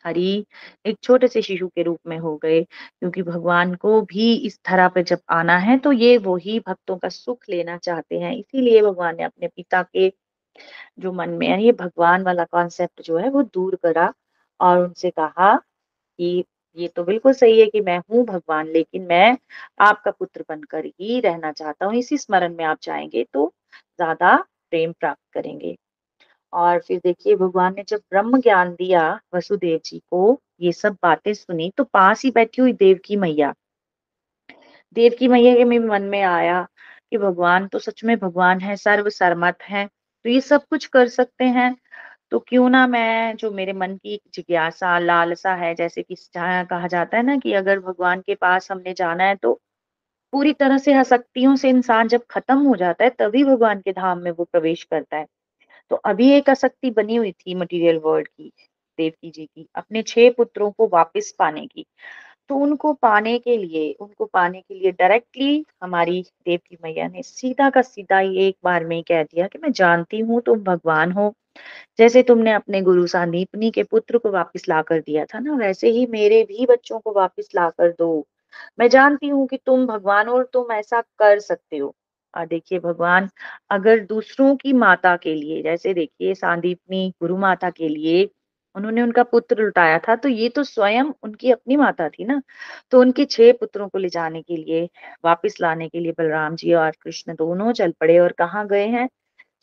हरि 0.06 0.44
एक 0.84 0.98
छोटे 1.02 1.28
से 1.28 1.42
शिशु 1.42 1.68
के 1.68 1.82
रूप 1.82 1.98
में 2.08 2.18
हो 2.18 2.36
गए, 2.38 2.62
क्योंकि 2.62 3.22
भगवान 3.24 3.74
को 3.76 4.00
भी 4.04 4.34
इस 4.38 4.58
धरा 4.68 4.88
पे 4.90 5.02
जब 5.04 5.20
आना 5.32 5.56
है 5.60 5.78
तो 5.80 5.92
ये 5.94 6.16
वो 6.20 6.36
ही 6.38 6.58
भक्तों 6.62 6.96
का 6.98 7.08
सुख 7.10 7.44
लेना 7.50 7.76
चाहते 7.78 8.18
हैं। 8.20 8.34
इसीलिए 8.34 8.82
भगवान 8.82 9.16
ने 9.16 9.24
अपने 9.24 9.48
पिता 9.48 9.82
के 9.84 10.12
जो 11.00 11.12
मन 11.14 11.30
में 11.32 11.48
है, 11.48 11.62
ये 11.62 11.72
भगवान 11.74 12.22
वाला 12.24 12.44
कॉन्सेप्ट 12.46 13.02
जो 13.02 13.18
है, 13.18 13.30
वो 13.30 13.42
दूर 13.44 13.76
करा 13.84 14.12
और 14.60 14.78
उनसे 14.80 15.10
कहा 15.12 15.54
कि 16.18 16.44
ये 16.78 16.88
तो 16.90 17.04
बिल्कुल 17.04 17.32
सही 17.34 17.60
है 17.60 17.66
कि 17.68 17.80
मैं 17.82 17.98
हूँ 18.02 18.24
भगवान, 18.26 18.68
लेकिन 18.68 19.02
मैं 19.04 19.36
आपका 19.82 20.10
पुत्र 20.12 20.44
बनकर 20.48 20.86
ही 20.86 21.20
रहना 21.22 21.52
चाहता 21.52 21.86
हूँ। 21.86 21.94
इसी 21.96 22.18
स्मरण 22.18 22.56
में 22.56 22.64
आप 22.66 22.78
जाएँगे 22.82 23.24
तो 23.32 23.52
ज़्यादा 23.98 24.36
प्रेम 24.72 24.92
प्राप्त 24.94 25.22
करेंगे। 25.34 25.76
और 26.56 26.78
फिर 26.80 27.00
देखिए, 27.04 27.36
भगवान 27.36 27.74
ने 27.76 27.84
जब 27.88 28.00
ब्रह्म 28.10 28.40
ज्ञान 28.40 28.70
दिया 28.74 29.08
वसुदेव 29.34 29.80
जी 29.84 29.98
को, 30.00 30.40
ये 30.60 30.72
सब 30.72 30.96
बातें 31.02 31.32
सुनी 31.34 31.70
तो 31.78 31.84
पास 31.84 32.22
ही 32.24 32.30
बैठी 32.30 32.62
हुई 32.62 32.72
देव 32.74 32.98
की 33.04 33.16
मैया। 33.16 33.54
देव 34.96 35.12
की 35.18 35.28
मैया 35.28 35.54
के 35.56 35.64
मन 35.64 36.02
में 36.04 36.22
आया 36.22 36.62
कि 37.10 37.18
भगवान 37.18 37.66
तो 37.68 37.78
सच 37.78 38.04
में 38.04 38.16
भगवान 38.18 38.60
है 38.60 38.76
सर्व 38.76 39.08
सरमत 39.10 39.62
है 39.62 39.86
तो 39.86 40.30
ये 40.30 40.40
सब 40.40 40.64
कुछ 40.70 40.86
कर 40.86 41.08
सकते 41.08 41.44
हैं। 41.46 41.74
तो 42.30 42.38
क्यों 42.40 42.68
ना 42.70 42.86
मैं, 42.86 43.36
जो 43.36 43.50
मेरे 43.50 43.72
मन 43.72 43.96
की 43.96 44.20
जिज्ञासा, 44.34 44.98
लालसा 44.98 45.54
है, 45.54 45.74
जैसे 45.74 46.02
कि 46.02 46.16
कहा 46.36 46.86
जाता 46.86 47.16
है 47.16 47.22
ना 47.22 47.36
कि 47.36 47.52
अगर 47.54 47.80
भगवान 47.80 48.20
के 48.20 48.34
पास 48.36 48.70
हमने 48.72 48.94
जाना 48.94 49.24
है 49.24 49.34
तो 49.36 49.52
पूरी 50.32 50.52
तरह 50.54 50.78
से 50.78 50.94
आसक्तियों 50.94 51.56
से 51.56 51.68
इंसान 51.70 52.08
जब 52.08 52.24
खत्म 52.30 52.58
हो 52.60 52.76
जाता 52.76 53.04
है, 53.04 53.10
तभी 53.10 53.44
भगवान 53.44 53.80
के 53.80 53.92
धाम 53.92 54.18
में 54.18 54.30
वो 54.30 54.44
प्रवेश 54.44 54.84
करता 54.84 55.16
है। 55.16 55.26
तो 55.90 55.96
अभी 56.06 56.30
एक 56.32 56.50
आसक्ति 56.50 56.90
बनी 56.92 57.16
हुई 57.16 57.32
थी 57.32 57.54
मटेरियल 57.54 57.98
वर्ल्ड 57.98 58.28
की, 58.28 58.52
देवकी 58.98 59.30
जी 59.30 59.44
की, 59.46 59.66
अपने 59.76 60.02
छह 60.04 60.30
पुत्रों 60.32 60.70
को 60.72 60.88
वापस 60.88 61.34
पाने 61.38 61.66
की। 61.66 61.84
तो 62.50 62.56
उनको 62.56 62.92
पाने 62.94 63.38
के 63.40 63.56
लिए, 63.58 63.92
उनको 63.94 64.24
पाने 64.26 64.60
के 64.60 64.74
लिए 64.74 64.92
डायरेक्टली 64.92 65.64
हमारी 65.82 66.22
देव 66.46 66.60
की 66.68 66.76
मैया 66.84 67.08
ने 67.08 67.22
सीधा 67.22 67.70
का 67.70 67.82
सीधा 67.82 68.18
ही 68.18 68.38
एक 68.48 68.56
बार 68.64 68.84
में 68.86 69.02
कह 69.04 69.22
दिया 69.24 69.46
कि 69.48 69.58
मैं 69.58 69.72
जानती 69.74 70.20
हूँ, 70.20 70.40
तुम 70.42 70.60
भगवान 70.64 71.12
हो। 71.12 71.32
जैसे 71.98 72.22
तुमने 72.24 72.52
अपने 72.52 72.80
गुरु 72.82 73.06
सांदीपनी 73.08 73.70
के 73.70 73.82
पुत्र 73.84 74.18
को 74.18 74.30
वापस 74.32 74.68
ला 74.68 74.80
कर 74.84 75.00
दिया 75.00 75.24
था 75.26 75.38
ना, 75.40 75.56
वैसे 75.56 75.90
ही 75.90 76.06
मेरे 76.08 76.42
भी 76.44 76.66
बच्चों 76.66 76.98
को 77.00 77.12
वापस 77.14 77.48
ला 77.56 77.68
कर 77.70 77.92
दो। 77.92 78.26
मैं 78.78 78.88
जानती 78.88 79.28
हूँ 79.28 79.46
कि 79.48 79.56
तुम 79.66 79.86
भगवान 79.86 80.28
हो 80.28 80.36
और 80.36 80.48
तुम 80.52 80.72
ऐसा 80.72 81.00
कर 81.18 81.38
सकते 81.40 81.76
हो। 81.78 81.94
देखिए 82.44 82.78
भगवान, 82.78 83.28
अगर 83.70 84.00
दूसरों 84.00 84.54
की 84.56 84.72
माता 84.72 85.16
के 85.16 85.34
लिए, 85.34 85.62
जैसे 85.62 85.94
देखिए 85.94 86.34
सांदीपनी 86.34 87.08
गुरु 87.22 87.36
माता 87.36 87.70
के 87.70 87.88
लिए 87.88 88.28
उन्होंने 88.74 89.02
उनका 89.02 89.22
पुत्र 89.22 89.62
लुटाया 89.62 89.98
था 89.98 90.14
तो 90.16 90.28
ये 90.28 90.48
तो 90.48 90.62
स्वयं 90.64 91.04
उनकी 91.22 91.50
अपनी 91.50 91.76
माता 91.76 92.08
थी 92.08 92.24
ना? 92.24 92.40
तो 92.90 93.00
उनके 93.00 93.24
छह 93.24 93.52
पुत्रों 93.52 93.88
को 93.88 93.98
ले 93.98 94.08
जाने 94.08 94.42
के 94.42 94.56
लिए, 94.56 94.88
वापस 95.24 95.56
लाने 95.60 95.88
के 95.88 96.00
लिए 96.00 96.12
बलराम 96.12 96.56
जी 96.56 96.72
और 96.74 96.90
कृष्ण 97.02 97.34
दोनों 97.34 97.72
चल 97.72 97.92
पड़े 98.00 98.18
और 98.18 98.32
कहाँ 98.32 98.66
गए 98.68 98.86
हैं? 98.86 99.08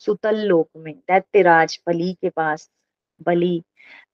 सुतल 0.00 0.36
लोक 0.38 0.68
में, 0.76 0.94
दैत्यराज 0.94 1.78
बलि 1.88 2.12
के 2.22 2.30
पास, 2.30 2.68
बलि, 3.26 3.62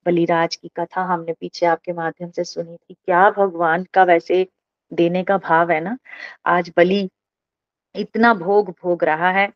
बलिराज 0.06 0.56
की 0.56 0.68
कथा 0.76 1.02
हमने 1.04 1.32
पीछे 1.32 1.66
आपके 1.66 1.92
माध्यम 1.92 2.30
से 2.30 2.44
सुनी 2.44 2.76
थी। 2.76 2.94
क्या 2.94 3.30
भगवान 3.30 3.86
का 3.94 4.04
वैसे 4.04 4.46
देने 4.92 5.22
का 5.24 5.38
भाव 5.38 5.70
है 5.72 5.80
ना? 5.80 5.96
आज 6.46 6.72
बलि 6.76 7.08
इतना 7.94 8.32
भोग 8.34 8.70
भोग 8.82 9.04
रहा 9.04 9.30
है। 9.30 9.48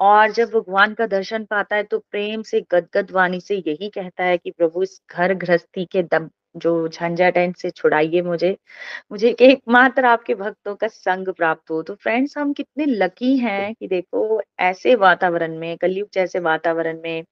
और 0.00 0.30
जब 0.32 0.50
भगवान 0.50 0.94
का 0.94 1.06
दर्शन 1.06 1.44
पाता 1.44 1.76
है 1.76 1.82
तो 1.82 1.98
प्रेम 2.00 2.42
से, 2.42 2.60
गदगद 2.72 3.10
वाणी 3.10 3.40
से 3.40 3.56
यही 3.56 3.88
कहता 3.90 4.24
है 4.24 4.38
कि, 4.38 4.50
प्रभु, 4.50 4.82
इस 4.82 5.00
घर 5.10 5.34
गृहस्थी 5.34 5.84
के 5.84 6.02
दम, 6.02 6.28
जो 6.56 6.88
झंझट 6.88 7.36
है, 7.38 7.44
इनसे 7.44 7.70
छुड़ाइए 7.70 8.22
मुझे। 8.22 8.56
मुझे 9.12 9.30
एकमात्र 9.40 10.04
आपके 10.04 10.34
भक्तों 10.34 10.74
का 10.74 10.88
संग 10.88 11.28
प्राप्त 11.28 11.70
हो। 11.70 11.82
तो 11.82 11.94
फ्रेंड्स 11.94 12.38
हम 12.38 12.52
कितने 12.52 12.86
लकी 12.86 13.36
हैं 13.38 13.74
कि 13.74 13.88
देखो, 13.88 14.42
ऐसे 14.60 14.94
वातावरण 14.96 15.58
में, 15.58 15.76
कलयुग 15.78 16.08
जैसे 16.14 16.38
वातावरण 16.40 17.00
में, 17.02 17.24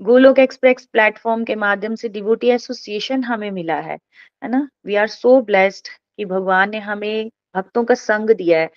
गोलोक 0.00 0.38
एक्सप्रेस 0.38 0.86
प्लेटफॉर्म 0.92 1.44
के 1.44 1.54
माध्यम 1.56 1.94
से 1.94 2.08
डिवोटी 2.08 2.48
एसोसिएशन 2.48 3.24
हमें 3.24 3.50
मिला 3.50 3.80
है 3.80 3.98
है 4.44 4.48
ना? 4.50 4.68
वी 4.86 4.94
आर 4.96 5.06
सो 5.08 5.40
ब्लेस्ड 5.42 5.88
कि 6.18 6.24
भगवान 6.24 6.70
ने 6.70 6.78
हमें 6.80 7.30
भक्तों 7.54 7.84
का 7.84 7.94
संग 7.96 8.30
दिया 8.32 8.60
है। 8.60 8.70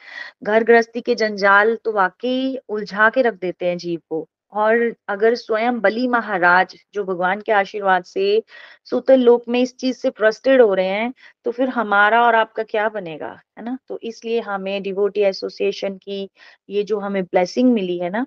घर 0.44 0.64
गृहस्थी 0.64 1.02
के 1.02 1.16
जंजाल 1.16 1.76
तो 1.86 1.92
वाकई 1.94 2.58
उलझा 2.70 3.10
के 3.10 3.22
रख 3.22 3.34
देते 3.42 3.66
हैं 3.66 3.78
जीव 3.78 4.00
को। 4.10 4.28
और 4.54 4.94
अगर 5.10 5.36
स्वयं 5.36 5.80
बलि 5.82 6.08
महाराज, 6.08 6.76
जो 6.94 7.04
भगवान 7.04 7.42
के 7.42 7.52
आशीर्वाद 7.52 8.04
से 8.06 8.44
सुतल 8.86 9.20
लोक 9.22 9.44
में 9.50 9.60
इस 9.62 9.76
चीज़ 9.78 9.98
से 9.98 10.10
फ्रस्ट्रेट 10.12 10.62
हो 10.62 10.74
रहे 10.74 10.88
हैं 10.88 11.14
तो 11.46 11.52
फिर 11.52 11.70
हमारा 11.70 12.22
और 12.24 12.36
आपका 12.36 12.64
क्या 12.66 12.88
बनेगा, 12.90 13.32
है 13.58 13.64
ना? 13.66 13.78
तो 13.90 14.00
इसलिए 14.04 14.40
हमें 14.42 14.82
डिवोटी 14.84 15.22
एसोसिएशन 15.24 15.98
की 15.98 16.30
ये 16.70 16.84
जो 16.84 17.00
हमें 17.00 17.24
ब्लेसिंग 17.24 17.74
मिली 17.74 17.98
है 18.00 18.10
ना, 18.10 18.26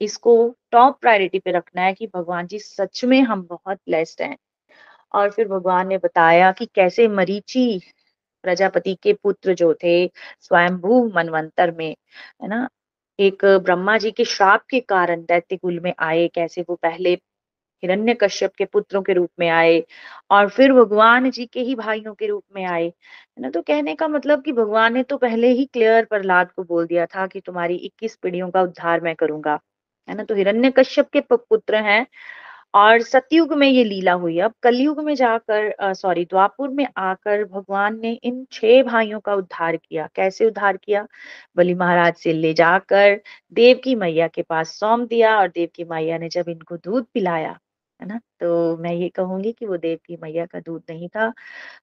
इसको 0.00 0.36
टॉप 0.72 0.98
प्रायोरिटी 1.00 1.38
पे 1.38 1.52
रखना 1.52 1.82
है 1.82 1.92
कि 1.94 2.06
भगवान 2.14 2.46
जी 2.46 2.58
सच 2.60 3.04
में 3.04 3.20
हम 3.22 3.42
बहुत 3.44 3.78
ब्लेस्ड 3.78 4.22
हैं। 4.22 4.36
और 5.14 5.30
फिर 5.30 5.48
भगवान 5.48 5.88
ने 5.88 5.98
बताया 5.98 6.52
कि 6.52 6.66
कैसे 6.74 7.08
मरीची 7.10 7.80
प्रजापति 8.46 8.94
के 9.02 9.12
पुत्र 9.12 9.54
जो 9.54 9.72
थे, 9.84 10.06
स्वयंभू 10.40 11.04
मनवंतर 11.14 11.70
में, 11.70 11.90
है 12.42 12.48
ना? 12.48 12.68
एक 13.18 13.44
ब्रह्मा 13.64 13.96
जी 13.98 14.10
के 14.10 14.24
श्राप 14.24 14.64
के 14.70 14.80
कारण 14.80 15.22
दैत्य 15.22 15.56
कुल 15.56 15.80
में 15.80 15.92
आए, 16.00 16.26
कैसे 16.28 16.62
वो 16.62 16.74
पहले 16.76 17.18
हिरण्य 17.82 18.14
कश्यप 18.14 18.54
के 18.58 18.64
पुत्रों 18.64 19.02
के 19.02 19.12
रूप 19.12 19.30
में 19.40 19.48
आए 19.50 19.82
और 20.30 20.48
फिर 20.48 20.72
भगवान 20.72 21.30
जी 21.30 21.46
के 21.46 21.60
ही 21.60 21.74
भाइयों 21.74 22.14
के 22.14 22.26
रूप 22.26 22.44
में 22.54 22.64
आए, 22.64 22.84
है 22.86 23.40
ना? 23.40 23.50
तो 23.50 23.62
कहने 23.62 23.94
का 23.94 24.08
मतलब 24.08 24.42
कि 24.44 24.52
भगवान 24.52 24.94
ने 24.94 25.02
तो 25.02 25.16
पहले 25.18 25.48
ही 25.48 25.64
क्लियर 25.66 26.04
प्रहलाद 26.04 26.52
को 26.52 26.64
बोल 26.64 26.86
दिया 26.86 27.06
था 27.06 27.26
कि 27.26 27.40
तुम्हारी 27.40 27.76
21 27.86 28.16
पीढ़ियों 28.16 28.50
का 28.50 28.62
उद्धार 28.62 29.00
मैं 29.00 29.14
करूँगा, 29.16 29.58
है 30.08 30.16
ना? 30.16 30.24
तो 30.24 30.34
हिरण्य 30.34 30.70
कश्यप 30.78 31.10
के 31.12 31.20
पुत्र 31.32 31.76
हैं 31.84 32.06
और 32.76 33.02
सतयुग 33.02 33.52
में 33.54 33.66
ये 33.68 33.82
लीला 33.84 34.12
हुई। 34.14 34.38
अब 34.40 34.52
कलयुग 34.62 35.00
में 35.04 35.14
जाकर 35.14 35.92
सॉरी, 35.94 36.24
द्वापुर 36.24 36.68
में 36.70 36.86
आकर 36.98 37.44
भगवान 37.44 37.98
ने 38.00 38.12
इन 38.14 38.44
छह 38.52 38.82
भाइयों 38.82 39.20
का 39.20 39.34
उद्धार 39.34 39.76
किया। 39.76 40.08
कैसे 40.14 40.46
उद्धार 40.46 40.76
किया? 40.76 41.06
बलि 41.56 41.74
महाराज 41.74 42.14
से 42.16 42.32
ले 42.32 42.52
जाकर 42.54 43.20
देव 43.52 43.80
की 43.84 43.94
मैया 43.94 44.28
के 44.28 44.42
पास 44.42 44.78
सौंप 44.80 45.08
दिया 45.08 45.36
और 45.38 45.48
देव 45.48 45.68
की 45.74 45.84
मैया 45.84 46.18
ने 46.18 46.28
जब 46.28 46.48
इनको 46.48 46.76
दूध 46.76 47.06
पिलाया, 47.14 47.58
है 48.00 48.08
ना? 48.08 48.20
तो 48.40 48.76
मैं 48.76 48.92
ये 48.94 49.08
कहूँगी 49.10 49.52
कि 49.52 49.66
वो 49.66 49.76
देव 49.76 49.98
की 50.06 50.16
मैया 50.22 50.46
का 50.46 50.60
दूध 50.60 50.82
नहीं 50.90 51.08
था, 51.08 51.32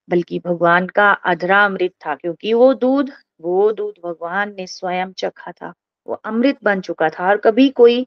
बल्कि 0.09 0.39
भगवान 0.39 0.87
का 0.89 1.11
अधरा 1.11 1.65
अमृत 1.65 1.93
था, 2.05 2.15
क्योंकि 2.15 2.53
वो 2.53 2.73
दूध 2.75 3.11
वो 3.41 3.71
दूध 3.73 3.95
भगवान 4.05 4.53
ने 4.57 4.67
स्वयं 4.67 5.11
चखा 5.13 5.51
था। 5.51 5.73
वो 6.07 6.13
अमृत 6.25 6.57
बन 6.63 6.81
चुका 6.81 7.09
था 7.09 7.27
और 7.29 7.37
कभी 7.37 7.67
कोई 7.71 8.05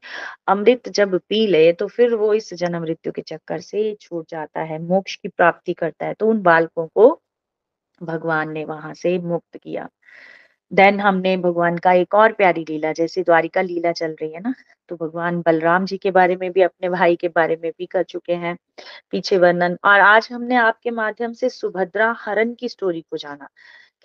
अमृत 0.49 0.89
जब 0.91 1.19
पी 1.29 1.47
ले 1.47 1.73
तो 1.73 1.87
फिर 1.89 2.15
वो 2.15 2.33
इस 2.35 2.53
जन्म 2.55 2.83
मृत्यु 2.83 3.13
के 3.13 3.23
चक्कर 3.23 3.61
से 3.61 3.95
छूट 4.01 4.27
जाता 4.31 4.61
है, 4.63 4.79
मोक्ष 4.81 5.17
की 5.17 5.29
प्राप्ति 5.29 5.73
करता 5.75 6.07
है। 6.07 6.15
तो 6.15 6.29
उन 6.29 6.41
बालकों 6.43 6.87
को 6.87 7.11
भगवान 8.01 8.53
ने 8.53 8.65
वहाँ 8.65 8.95
से 8.95 9.19
मुक्त 9.21 9.57
किया। 9.57 9.89
देन 10.73 10.99
हमने 11.01 11.37
भगवान 11.37 11.77
का 11.79 11.93
एक 11.93 12.15
और 12.15 12.33
प्यारी 12.33 12.65
लीला, 12.69 12.93
जैसे 12.93 13.23
द्वारिका 13.23 13.63
लीला 13.63 13.93
चल 13.93 14.17
रही 14.23 14.33
है 14.33 14.41
ना 14.41 14.55
तो 14.91 14.97
भगवान 14.97 15.41
बलराम 15.47 15.85
जी 15.87 15.97
के 15.99 16.11
बारे 16.11 16.37
में 16.37 16.51
भी, 16.53 16.63
अपने 16.63 16.89
भाई 16.91 17.17
के 17.17 17.29
बारे 17.29 17.57
में 17.63 17.71
भी 17.71 17.87
कर 17.87 18.03
चुके 18.05 18.35
हैं 18.35 18.57
पीछे 19.11 19.39
वर्णन। 19.39 19.77
और 19.85 20.01
आज 20.01 20.29
हमने 20.33 20.57
आपके 20.57 20.91
माध्यम 20.93 21.33
से 21.33 21.49
सुभद्रा 21.51 22.15
हरण 22.21 22.55
की 22.55 22.69
स्टोरी 22.69 23.01
को 23.11 23.17
जाना। 23.17 23.49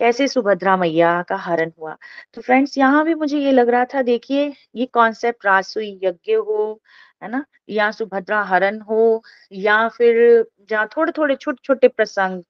कैसे 0.02 0.26
सुभद्रा 0.28 0.76
मैया 0.76 1.22
का 1.24 1.36
हरण 1.38 1.70
हुआ? 1.78 1.96
तो 2.34 2.40
फ्रेंड्स 2.42 2.76
यहाँ 2.78 3.04
भी 3.06 3.14
मुझे 3.16 3.38
ये 3.38 3.52
लग 3.52 3.68
रहा 3.70 3.84
था, 3.86 4.02
देखिए, 4.02 4.52
ये 4.76 4.86
कॉन्सेप्ट 4.94 5.46
रासुई 5.46 5.90
यज्ञ 6.04 6.34
हो, 6.34 6.80
है 7.22 7.30
ना? 7.30 7.44
या 7.70 7.90
सुभद्रा 7.92 8.42
हरण 8.44 8.80
हो, 8.82 9.22
या 9.54 9.88
फिर 9.90 10.44
जहाँ 10.70 10.88
थोड़े 10.96 11.12
थोड़े 11.18 11.36
छोटे 11.36 11.60
छोटे 11.64 11.88
प्रसंग, 11.88 12.42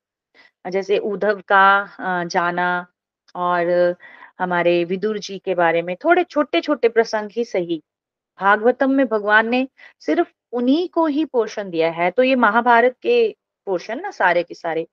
जैसे 0.65 0.99
उद्धव 1.01 1.43
का 1.53 2.25
जाना 2.27 2.69
और 3.37 3.71
हमारे 4.41 4.85
विदुर 4.87 5.19
जी 5.21 5.39
के 5.41 5.55
बारे 5.57 5.83
में, 5.83 5.97
थोड़े 5.97 6.25
छोटे 6.25 6.61
छोटे 6.63 6.89
प्रसंग 6.91 7.31
ही 7.37 7.45
सही। 7.47 7.83
भागवतम 8.39 8.91
में 8.93 9.07
भगवान 9.09 9.49
ने 9.51 9.69
सिर्फ़ 10.03 10.29
उन्हीं 10.55 10.89
को 10.91 11.07
ही 11.09 11.25
पोषण 11.27 11.71
दिया 11.71 11.91
है 11.93 12.11
तो 12.13 12.23
ये 12.23 12.37
महाभारत 12.39 12.97
के 13.03 13.29
पोर्शन 13.67 14.01
ना 14.03 14.11
सारे 14.13 14.43
के 14.45 14.55
सारे? 14.57 14.87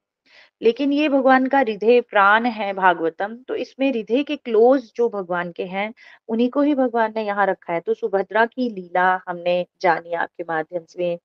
लेकिन 0.62 0.94
ये 0.94 1.10
भगवान 1.10 1.46
का 1.48 1.60
हृदय 1.60 2.02
प्राण 2.02 2.46
है 2.48 2.72
भागवतम 2.74 3.36
तो 3.48 3.56
इसमें 3.56 3.90
हृदय 3.90 4.24
के 4.24 4.36
क्लोज 4.36 4.92
जो 4.96 5.10
भगवान 5.10 5.52
के 5.52 5.64
हैं, 5.66 5.94
उन्हीं 6.30 6.50
को 6.50 6.62
ही 6.62 6.76
भगवान 6.76 7.14
ने 7.16 7.24
यहाँ 7.26 7.46
रखा 7.48 7.74
है। 7.74 7.80
तो 7.80 7.94
सुभद्रा 7.94 8.46
की 8.46 8.70
लीला 8.70 9.10
हमने 9.28 9.66
जानी 9.82 10.14
आपके 10.14 10.44
माध्यम 10.44 10.86
से 10.90 11.18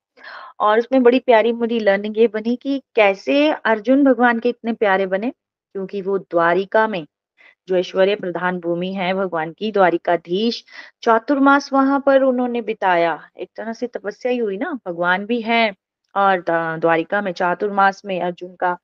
और 0.60 0.78
उसमें 0.78 1.02
बड़ी 1.02 1.18
प्यारी 1.20 1.52
मुझे 1.54 1.78
लर्निंग 1.80 2.18
ये 2.18 2.26
बनी 2.28 2.56
कि 2.56 2.80
कैसे 2.96 3.48
अर्जुन 3.50 4.04
भगवान 4.04 4.38
के 4.38 4.48
इतने 4.48 4.72
प्यारे 4.74 5.06
बने, 5.06 5.30
क्योंकि 5.30 6.02
वो 6.02 6.18
द्वारिका 6.20 6.86
में 6.88 7.04
जो 7.68 7.76
ऐश्वर्य 7.76 8.14
प्रधान 8.16 8.58
भूमि 8.60 8.92
है, 8.94 9.12
भगवान 9.14 9.52
की 9.52 9.70
द्वारिकाधीश, 9.72 10.64
चातुर्मास 11.02 11.72
वहाँ 11.72 12.02
पर 12.06 12.22
उन्होंने 12.22 12.60
बिताया। 12.62 13.18
एक 13.38 13.50
तरह 13.56 13.72
से 13.72 13.86
तपस्या 13.86 14.32
ही 14.32 14.38
हुई 14.38 14.56
ना, 14.56 14.72
भगवान 14.86 15.24
भी 15.26 15.40
है 15.42 15.74
और 16.14 16.44
द्वारिका 16.48 17.20
में, 17.22 17.32
चातुर्मास 17.32 18.02
में 18.04 18.20
अर्जुन 18.20 18.54
का 18.56 18.76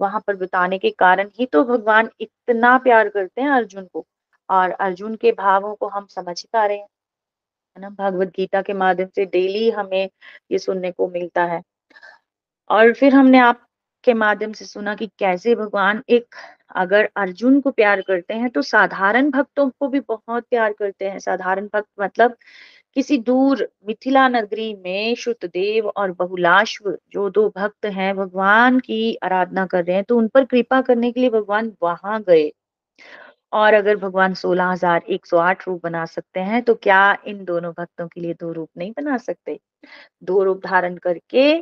वहाँ 0.00 0.20
पर 0.26 0.36
बिताने 0.36 0.78
के 0.78 0.90
कारण 0.98 1.30
ही 1.38 1.46
तो 1.48 1.64
भगवान 1.66 2.10
इतना 2.20 2.76
प्यार 2.80 3.08
करते 3.08 3.42
हैं 3.42 3.50
अर्जुन 3.50 3.86
को 3.86 4.06
और 4.48 4.70
अर्जुन 4.72 5.14
के 5.16 5.32
भावों 5.34 5.74
को 5.74 5.88
हम 5.88 6.06
समझ 6.10 6.42
पा 6.44 6.66
रहे 6.66 6.76
हैं। 6.78 6.86
है 7.76 7.82
ना? 7.82 7.90
भगवत 7.90 8.28
गीता 8.36 8.62
के 8.62 8.72
माध्यम 8.74 9.08
से 9.16 9.24
डेली 9.26 9.70
हमें 9.72 10.08
ये 10.52 10.58
सुनने 10.60 10.90
को 10.92 11.08
मिलता 11.10 11.44
है। 11.46 11.62
और 12.70 12.92
फिर 12.92 13.14
हमने 13.14 13.38
आपके 13.38 14.14
माध्यम 14.14 14.52
से 14.52 14.64
सुना 14.64 14.94
कि 14.94 15.06
कैसे 15.18 15.54
भगवान 15.54 16.02
एक 16.08 16.34
अगर 16.76 17.08
अर्जुन 17.16 17.60
को 17.60 17.70
प्यार 17.70 18.00
करते 18.02 18.34
हैं 18.34 18.50
तो 18.50 18.62
साधारण 18.62 19.30
भक्तों 19.30 19.68
को 19.70 19.88
भी 19.88 20.00
बहुत 20.02 20.44
प्यार 20.50 20.72
करते 20.72 21.08
हैं। 21.10 21.18
साधारण 21.18 21.66
भक्त 21.74 21.88
मतलब 22.00 22.36
किसी 22.96 23.16
दूर 23.20 23.68
मिथिला 23.88 24.26
नगरी 24.28 24.72
में 24.76 25.14
श्रुतदेव 25.16 25.88
और 25.88 26.12
बहुलाश्व 26.14 26.90
जो 27.12 27.28
दो 27.30 27.48
भक्त 27.56 27.86
हैं, 27.86 28.14
भगवान 28.16 28.78
की 28.80 29.14
आराधना 29.24 29.66
कर 29.66 29.84
रहे 29.84 29.96
हैं 29.96 30.04
तो 30.04 30.16
उन 30.18 30.28
पर 30.28 30.44
कृपा 30.46 30.80
करने 30.82 31.10
के 31.12 31.20
लिए 31.20 31.30
भगवान 31.30 31.72
वहाँ 31.82 32.20
गए। 32.22 32.50
और 33.52 33.74
अगर 33.74 33.96
भगवान 33.96 34.34
सोलह 34.34 34.70
हज़ार 34.70 35.02
एक 35.08 35.26
सौ 35.26 35.38
आठ 35.38 35.66
रूप 35.68 35.82
बना 35.84 36.04
सकते 36.06 36.40
हैं 36.42 36.62
तो 36.64 36.74
क्या 36.76 37.00
इन 37.28 37.44
दोनों 37.44 37.72
भक्तों 37.72 38.06
के 38.08 38.20
लिए 38.20 38.34
दो 38.34 38.52
रूप 38.52 38.68
नहीं 38.78 38.92
बना 38.92 39.16
सकते? 39.18 39.58
दो 40.24 40.42
रूप 40.44 40.60
धारण 40.66 40.96
करके 40.98 41.52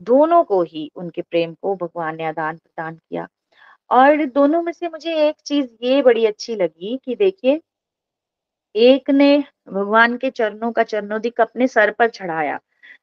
दोनों 0.00 0.42
को 0.44 0.62
ही 0.64 0.90
उनके 0.96 1.22
प्रेम 1.22 1.54
को 1.62 1.74
भगवान 1.76 2.16
ने 2.16 2.24
आदान 2.26 2.56
प्रदान 2.56 2.96
किया। 2.96 3.26
और 3.90 4.24
दोनों 4.28 4.62
में 4.62 4.72
से 4.72 4.88
मुझे 4.88 5.14
एक 5.28 5.36
चीज़ 5.46 5.68
ये 5.82 6.02
बड़ी 6.02 6.26
अच्छी 6.26 6.56
लगी 6.56 6.98
कि 7.04 7.16
देखिए 7.16 7.60
एक 8.74 9.10
ने 9.10 9.36
भगवान 9.68 10.16
के 10.18 10.30
चरणों 10.30 10.70
का 10.72 10.82
चरणोदिक 10.84 11.40
अपने 11.40 11.66
सर 11.68 11.90
पर 11.92 12.08
चढ़ाया, 12.10 12.58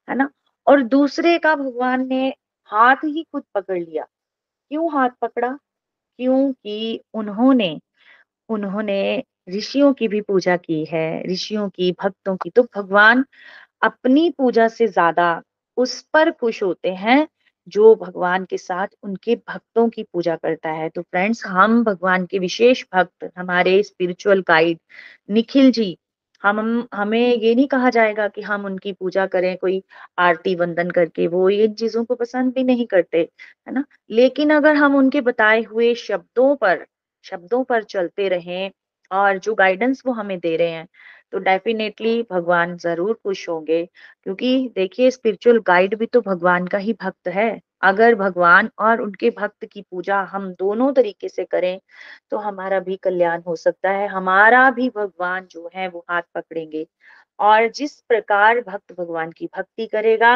है 0.08 0.16
ना? 0.16 0.30
और 0.68 0.82
दूसरे 0.86 1.38
का 1.40 1.56
भगवान 1.56 2.08
ने 2.08 2.28
हाथ 2.70 3.04
ही 3.06 3.24
खुद 3.26 3.44
पकड़ 3.56 3.78
लिया। 3.80 4.04
क्यों 4.72 4.92
हाथ 4.94 5.10
पकड़ा? 5.22 5.50
क्योंकि 6.20 7.02
उन्होंने 7.14 7.80
उन्होंने 8.50 9.24
ऋषियों 9.50 9.94
की 9.94 10.08
भी 10.08 10.22
पूजा 10.24 10.58
की 10.58 10.84
है, 10.86 11.24
ऋषियों 11.28 11.70
की, 11.70 11.92
भक्तों 11.96 12.36
की। 12.38 12.50
तो 12.52 12.64
भगवान 12.76 13.26
अपनी 13.84 14.30
पूजा 14.38 14.68
से 14.70 14.88
ज़्यादा 14.88 15.42
उस 15.78 16.02
पर 16.14 16.32
खुश 16.34 16.64
होते 16.64 16.94
हैं 16.96 17.28
जो 17.68 17.94
भगवान 17.96 18.46
के 18.46 18.58
साथ 18.58 18.88
उनके 19.04 19.36
भक्तों 19.48 19.88
की 19.90 20.04
पूजा 20.06 20.36
करता 20.38 20.70
है। 20.72 20.90
तो 20.90 21.02
फ्रेंड्स 21.02 21.46
हम 21.48 21.84
भगवान 21.84 22.26
के 22.26 22.40
विशेष 22.40 22.84
भक्त, 22.94 23.30
हमारे 23.38 23.82
स्पिरिचुअल 23.84 24.42
गाइड 24.48 24.80
निखिल 25.32 25.72
जी, 25.72 25.98
हम, 26.44 26.88
हमें 26.94 27.20
ये 27.36 27.54
नहीं 27.56 27.68
कहा 27.68 27.90
जाएगा 27.90 28.28
कि 28.28 28.42
हम 28.42 28.66
उनकी 28.66 28.92
पूजा 28.94 29.26
करें, 29.28 29.56
कोई 29.58 29.82
आरती 30.20 30.56
वंदन 30.56 30.90
करके, 30.92 31.28
वो 31.28 31.50
इन 31.50 31.74
चीज़ों 31.74 32.04
को 32.06 32.16
पसंद 32.16 32.54
भी 32.54 32.64
नहीं 32.64 32.86
करते, 32.88 33.20
है 33.68 33.74
ना? 33.74 33.84
लेकिन 34.12 34.54
अगर 34.54 34.76
हम 34.76 34.96
उनके 34.96 35.22
बताए 35.22 35.62
हुए 35.64 35.94
शब्दों 35.98 36.56
पर 36.56 36.86
शब्दों 37.26 37.64
पर 37.64 37.84
चलते 37.86 38.28
रहें 38.30 38.72
और 39.12 39.38
जो 39.40 39.54
गाइडेंस 39.56 40.02
वो 40.06 40.14
हमें 40.14 40.38
दे 40.40 40.56
रहे 40.58 40.70
हैं 40.70 40.88
तो 41.34 41.40
डेफिनेटली 41.40 42.22
भगवान 42.32 42.76
ज़रूर 42.78 43.14
खुश 43.24 43.48
होंगे। 43.50 43.84
क्योंकि 44.24 44.58
देखिए 44.76 45.12
स्पिरिचुअल 45.12 45.60
गाइड 45.68 45.96
भी 46.00 46.06
तो 46.08 46.22
भगवान 46.24 46.68
का 46.68 46.78
ही 46.80 46.94
भक्त 47.02 47.28
है। 47.30 47.50
अगर 47.84 48.16
भगवान 48.16 48.70
और 48.80 49.02
उनके 49.02 49.30
भक्त 49.32 49.66
की 49.66 49.82
पूजा 49.84 50.22
हम 50.26 50.50
दोनों 50.54 50.92
तरीके 50.94 51.30
से 51.30 51.44
करें 51.46 51.80
तो 52.32 52.38
हमारा 52.40 52.80
भी 52.82 52.96
कल्याण 53.04 53.42
हो 53.48 53.56
सकता 53.58 53.92
है। 53.92 54.08
हमारा 54.10 54.70
भी 54.72 54.90
भगवान 54.92 55.48
जो 55.52 55.70
है, 55.76 55.88
वो 55.90 56.06
हाथ 56.10 56.22
पकड़ेंगे। 56.36 56.86
और 57.40 57.68
जिस 57.70 58.00
प्रकार 58.04 58.62
भक्त 58.62 58.94
भगवान 59.00 59.32
की 59.32 59.46
भक्ति 59.58 59.86
करेगा, 59.88 60.36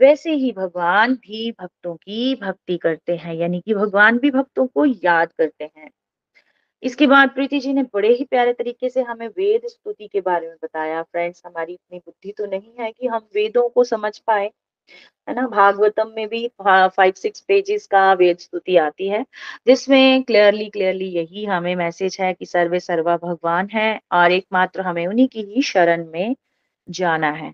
वैसे 0.00 0.32
ही 0.34 0.52
भगवान 0.52 1.14
भी 1.16 1.50
भक्तों 1.52 1.94
की 1.96 2.34
भक्ति 2.42 2.76
करते 2.78 3.16
हैं। 3.16 3.34
यानी 3.36 3.60
कि 3.60 3.74
भगवान 3.74 4.18
भी 4.18 4.30
भक्तों 4.32 4.66
को 4.68 4.84
याद 4.86 5.32
करते 5.34 5.64
हैं। 5.68 5.90
इसके 6.82 7.06
बाद 7.06 7.30
प्रीति 7.30 7.58
जी 7.60 7.72
ने 7.72 7.82
बड़े 7.94 8.08
ही 8.08 8.24
प्यारे 8.24 8.52
तरीके 8.52 8.88
से 8.88 9.02
हमें 9.02 9.26
वेद 9.28 9.66
स्तुति 9.66 10.08
के 10.08 10.20
बारे 10.20 10.48
में 10.48 10.56
बताया। 10.62 11.02
फ्रेंड्स 11.02 11.42
हमारी 11.46 11.72
इतनी 11.72 11.98
बुद्धि 11.98 12.32
तो 12.38 12.46
नहीं 12.46 12.72
है 12.80 12.90
कि 12.92 13.06
हम 13.06 13.28
वेदों 13.34 13.68
को 13.68 13.84
समझ 13.84 14.18
पाए, 14.18 14.50
है 15.28 15.34
ना? 15.34 15.46
भागवतम 15.48 16.12
में 16.16 16.28
भी 16.28 16.46
फाइव 16.58 17.12
सिक्स 17.12 17.40
पेजेस 17.40 17.86
का 17.86 18.12
वेद 18.14 18.38
स्तुति 18.38 18.76
आती 18.78 19.08
है, 19.08 19.24
जिसमें 19.66 20.22
क्लियरली 20.22 20.68
क्लियरली 20.70 21.08
यही 21.08 21.44
हमें 21.44 21.74
मैसेज 21.76 22.16
है 22.20 22.32
कि 22.34 22.46
सर्वे 22.46 22.80
सर्वा 22.80 23.16
भगवान 23.16 23.68
है 23.72 24.00
और 24.12 24.32
एकमात्र 24.32 24.80
हमें 24.82 25.06
उन्हीं 25.06 25.28
की 25.28 25.42
ही 25.44 25.62
शरण 25.64 26.06
में 26.06 26.36
जाना 26.88 27.30
है। 27.32 27.52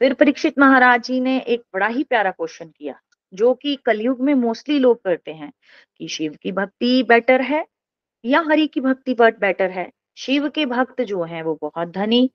फिर 0.00 0.14
परीक्षित 0.14 0.58
महाराज 0.58 1.02
जी 1.04 1.20
ने 1.20 1.38
एक 1.40 1.62
बड़ा 1.74 1.86
ही 1.86 2.02
प्यारा 2.04 2.30
क्वेश्चन 2.30 2.68
किया, 2.68 3.00
जो 3.32 3.52
कि 3.54 3.76
कलयुग 3.86 4.20
में 4.20 4.34
मोस्टली 4.36 4.78
लोग 4.78 5.02
करते 5.04 5.32
हैं 5.32 5.52
कि 5.98 6.08
शिव 6.08 6.36
की 6.42 6.52
भक्ति 6.52 7.02
बेटर 7.02 7.40
है 7.42 7.64
या 8.24 8.40
हरि 8.48 8.66
की 8.66 8.80
भक्ति 8.80 9.14
बट 9.14 9.38
बेटर 9.40 9.70
है? 9.70 9.90
शिव 10.16 10.48
के 10.50 10.64
भक्त 10.66 11.00
जो 11.02 11.22
हैं 11.24 11.42
वो 11.42 11.54
बहुत 11.62 11.88
धनी 11.90 12.30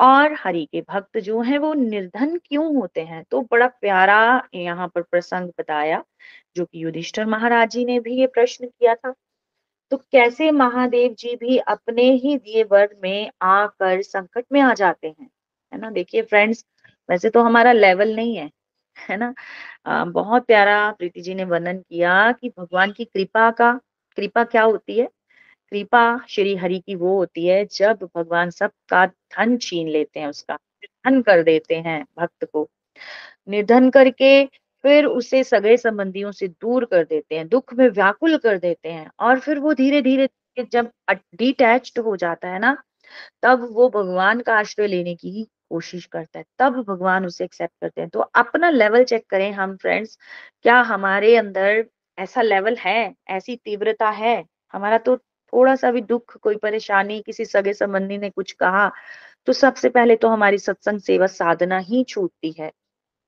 और 0.00 0.34
हरि 0.38 0.66
के 0.72 0.80
भक्त 0.84 1.18
जो 1.20 1.40
हैं 1.42 1.58
वो 1.58 1.72
निर्धन 1.74 2.36
क्यों 2.38 2.66
होते 2.76 3.02
हैं? 3.02 3.24
तो 3.24 3.40
बड़ा 3.44 3.66
प्यारा 3.70 4.18
यहाँ 4.56 4.88
पर 4.94 5.02
प्रसंग 5.04 5.50
बताया 5.60 6.02
जो 6.56 6.64
कि 6.64 6.84
युधिष्ठर 6.84 7.26
महाराज 7.26 7.70
जी 7.70 7.84
ने 7.84 7.98
भी 8.00 8.16
ये 8.16 8.26
प्रश्न 8.28 8.66
किया 8.68 8.94
था। 8.96 9.14
तो 9.92 9.96
कैसे 10.12 10.50
महादेव 10.52 11.14
जी 11.18 11.36
भी 11.36 11.58
अपने 11.60 12.04
ही 12.14 12.36
दिए 12.38 12.64
वर 12.66 12.96
में 13.02 13.30
आकर 13.44 14.02
संकट 14.02 14.44
में 14.52 14.60
आ 14.62 14.74
जाते 14.74 15.08
हैं? 15.08 15.28
है 15.72 15.80
ना? 15.80 15.90
देखिए 15.92 16.22
फ्रेंड्स 16.24 16.64
वैसे 17.08 17.30
तो 17.30 17.42
हमारा 17.44 17.72
लेवल 17.72 18.14
नहीं 18.16 18.36
है 18.36 18.50
है 18.96 19.16
ना? 19.18 19.34
आ, 19.86 20.04
बहुत 20.06 20.46
प्यारा 20.46 20.90
प्रीति 20.92 21.20
जी 21.22 21.34
ने 21.34 21.44
वर्णन 21.46 21.78
किया 21.80 22.32
कि 22.34 22.50
भगवान 22.50 22.92
की 22.92 23.04
कृपा 23.06 23.50
का 23.52 23.72
कृपा 24.18 24.44
क्या 24.46 24.62
होती 24.64 24.98
है? 24.98 25.08
कृपा 25.72 26.02
श्री 26.28 26.54
हरि 26.56 26.78
की 26.80 26.94
वो 26.96 27.16
होती 27.16 27.46
है, 27.46 27.64
जब 27.66 28.08
भगवान 28.16 28.50
सबका 28.50 29.04
धन 29.06 29.56
छीन 29.58 29.88
लेते 29.88 30.20
हैं, 30.20 30.26
उसका 30.28 30.56
धन 31.06 31.20
कर 31.22 31.42
देते 31.42 31.76
हैं 31.76 32.02
भक्त 32.18 32.44
को। 32.44 32.68
निर्धन 33.48 33.90
करके 33.90 34.44
फिर 34.84 35.06
उसे 35.06 35.42
सगे 35.44 35.76
संबंधियों 35.76 36.32
से 36.32 36.48
दूर 36.48 36.84
कर 36.84 37.04
देते 37.04 37.36
हैं, 37.36 37.48
दुख 37.48 37.74
में 37.74 37.88
व्याकुल 37.90 38.36
कर 38.38 38.58
देते 38.58 38.90
हैं 38.90 39.10
और 39.20 39.40
फिर 39.40 39.58
वो 39.60 39.74
धीरे 39.74 40.02
धीरे 40.02 40.28
जब 40.72 40.90
डिटैच्ड 41.36 41.98
हो 42.00 42.16
जाता 42.16 42.48
है 42.48 42.58
ना, 42.58 42.76
तब 43.42 43.68
वो 43.72 43.88
भगवान 43.90 44.40
का 44.40 44.54
आश्रय 44.56 44.86
लेने 44.86 45.14
की 45.16 45.44
कोशिश 45.70 46.06
करता 46.06 46.38
है, 46.38 46.44
तब 46.58 46.82
भगवान 46.84 47.26
उसे 47.26 47.44
एक्सेप्ट 47.44 47.74
करते 47.80 48.00
हैं। 48.00 48.10
तो 48.10 48.20
अपना 48.20 48.70
लेवल 48.70 49.04
चेक 49.04 49.26
करें 49.30 49.50
हम 49.52 49.76
फ्रेंड्स 49.76 50.18
क्या 50.62 50.80
हमारे 50.84 51.36
अंदर 51.36 51.84
ऐसा 52.18 52.42
लेवल 52.42 52.76
है, 52.78 53.14
ऐसी 53.30 53.56
तीव्रता 53.56 54.10
है? 54.12 54.44
हमारा 54.74 54.98
तो 54.98 55.16
थोड़ा 55.52 55.74
सा 55.76 55.90
भी 55.90 56.00
दुख, 56.02 56.36
कोई 56.38 56.56
परेशानी, 56.58 57.20
किसी 57.22 57.44
सगे 57.44 57.72
संबंधी 57.74 58.18
ने 58.18 58.30
कुछ 58.30 58.52
कहा 58.54 58.90
तो 59.46 59.52
सबसे 59.52 59.88
पहले 59.90 60.16
तो 60.16 60.28
हमारी 60.28 60.58
सत्संग 60.58 61.00
सेवा 61.00 61.26
साधना 61.28 61.78
ही 61.80 62.04
छूटती 62.04 62.54
है। 62.60 62.70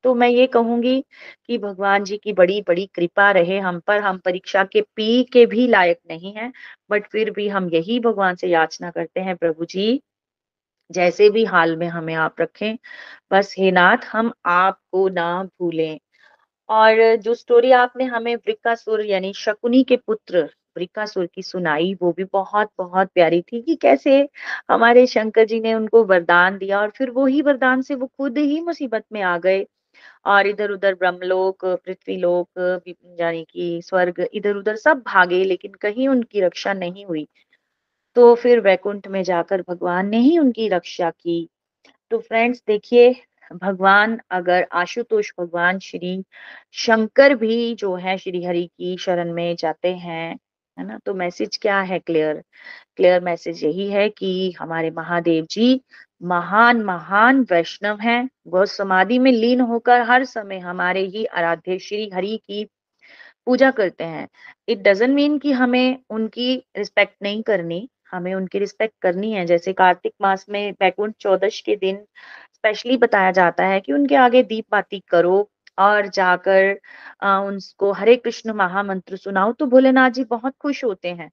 तो 0.05 0.14
मैं 0.14 0.29
ये 0.29 0.47
कहूँगी 0.47 1.01
कि 1.47 1.59
भगवान 1.59 2.05
जी 2.05 2.16
की 2.18 2.33
बड़ी 2.33 2.61
बड़ी 2.68 2.87
कृपा 2.95 3.31
रहे 3.33 3.59
हम 3.61 3.81
पर, 3.81 4.01
हम 4.01 4.18
परीक्षा 4.18 4.64
के 4.64 4.81
पी 4.97 5.22
के 5.25 5.47
भी 5.47 5.66
लायक 5.68 5.99
नहीं 6.11 6.33
है, 6.35 6.53
बट 6.91 7.07
फिर 7.09 7.31
भी 7.31 7.49
हम 7.49 7.68
यही 7.70 8.01
भगवान 8.01 8.35
से 8.37 8.49
याचना 8.49 8.91
करते 8.91 9.20
हैं, 9.20 9.37
प्रभु 9.37 9.64
जी, 9.64 10.01
जैसे 10.91 11.31
भी 11.31 11.45
हाल 11.45 11.77
में 11.77 11.87
हमें 11.89 12.14
आप 12.14 12.41
रखें, 12.41 12.77
बस 13.33 13.55
हे 13.59 13.70
नाथ, 13.70 13.99
हम 14.12 14.33
आपको 14.47 15.09
ना 15.09 15.45
भूलें। 15.45 15.99
और 16.68 17.16
जो 17.16 17.35
स्टोरी 17.35 17.72
आपने 17.72 18.05
हमें 18.05 18.35
वृक्कासुर 18.37 19.05
यानी 19.07 19.33
शकुनी 19.35 19.83
के 19.85 19.97
पुत्र 19.99 20.49
वृकासुर 20.77 21.27
की 21.27 21.43
सुनाई, 21.43 21.95
वो 22.03 22.12
भी 22.12 22.25
बहुत 22.25 22.70
बहुत 22.79 23.11
प्यारी 23.14 23.41
थी 23.43 23.61
कि 23.62 23.75
कैसे 23.77 24.29
हमारे 24.70 25.07
शंकर 25.07 25.45
जी 25.45 25.61
ने 25.61 25.75
उनको 25.75 26.05
वरदान 26.05 26.59
दिया 26.59 26.81
और 26.81 26.91
फिर 26.99 27.11
वो 27.11 27.27
ही 27.27 27.43
वरदान 27.43 27.83
से 27.83 27.95
वो 27.95 28.07
खुद 28.18 28.39
ही 28.39 28.61
मुसीबत 28.61 29.05
में 29.12 29.22
आ 29.22 29.37
गए। 29.39 29.64
और 30.27 30.47
इधर 30.47 30.70
उधर 30.70 30.95
ब्रह्मलोक 30.95 31.64
पृथ्वी 31.66 32.16
लोक 32.16 32.83
यानी 33.20 33.45
कि 33.51 33.81
स्वर्ग 33.85 34.27
इधर 34.35 34.57
उधर 34.57 34.77
सब 34.77 35.03
भागे, 35.07 35.45
लेकिन 35.45 35.72
कहीं 35.72 36.09
उनकी 36.09 36.41
रक्षा 36.41 36.72
नहीं 36.72 37.05
हुई। 37.07 37.27
तो 38.16 38.35
फिर 38.35 38.61
वैकुंठ 38.61 39.09
में 39.09 39.22
जाकर 39.25 39.62
भगवान 39.68 40.09
ने 40.09 40.18
ही 40.18 40.39
उनकी 40.39 40.68
रक्षा 40.68 41.11
की। 41.11 41.49
तो 42.11 42.18
फ्रेंड्स, 42.18 42.62
देखिए, 42.68 43.14
भगवान 43.53 44.18
अगर 44.31 44.66
आशुतोष 44.72 45.31
भगवान 45.41 45.79
श्री 45.79 46.22
शंकर 46.72 47.35
भी 47.35 47.75
जो 47.75 47.95
है, 47.97 48.16
श्री 48.18 48.45
हरि 48.45 48.66
की 48.79 48.97
शरण 48.99 49.33
में 49.33 49.57
जाते 49.57 49.95
हैं 49.97 50.37
है 50.79 50.87
ना? 50.87 50.99
तो 51.07 51.14
मैसेज 51.14 51.57
क्या 51.57 51.81
है 51.83 51.99
क्लियर 52.01 52.43
क्लियर 52.97 53.20
मैसेज 53.25 53.64
यही 53.64 53.89
है 53.91 54.09
कि 54.11 54.53
हमारे 54.61 54.91
महादेव 54.93 55.47
जी 55.51 55.81
महान 56.25 56.83
महान 56.85 57.41
वैष्णव 57.51 58.01
हैं। 58.01 58.29
वह 58.49 58.64
समाधि 58.66 59.18
में 59.18 59.31
लीन 59.33 59.61
होकर 59.62 60.01
हर 60.11 60.25
समय 60.27 60.59
हमारे 60.61 61.01
ही 61.07 61.25
आराध्य 61.27 61.79
श्री 61.81 62.09
हरि 62.14 62.37
की 62.45 62.64
पूजा 63.47 63.70
करते 63.72 64.05
हैं। 64.05 64.29
इट 64.68 64.79
डजेंट 64.83 65.14
मीन 65.14 65.39
कि 65.39 65.53
हमें 65.53 65.99
उनकी 66.11 66.55
रिस्पेक्ट 66.79 67.16
नहीं 67.22 67.43
करनी, 67.43 67.89
हमें 68.12 68.35
उनकी 68.35 68.59
रिस्पेक्ट 68.59 68.95
करनी 69.03 69.33
है। 69.33 69.45
जैसे 69.47 69.72
कार्तिक 69.75 70.12
मास 70.22 70.47
में 70.51 70.72
बैकुंठ 70.81 71.14
चौदश 71.20 71.61
के 71.61 71.77
दिन 71.77 72.05
स्पेशली 72.55 72.97
बताया 72.99 73.31
जाता 73.33 73.66
है 73.66 73.81
कि 73.81 73.93
उनके 73.93 74.16
आगे 74.16 74.43
दीप 74.45 74.66
बाती 74.72 75.03
करो 75.09 75.43
और 75.79 76.07
जाकर 76.11 76.72
उनको 77.41 77.93
हरे 77.93 78.16
कृष्ण 78.16 78.53
महामंत्र 78.55 79.16
सुनाओ 79.16 79.53
तो 79.55 79.66
भोलेनाथ 79.66 80.11
जी 80.12 80.25
बहुत 80.27 80.55
खुश 80.61 80.85
होते 80.85 81.09
हैं। 81.11 81.31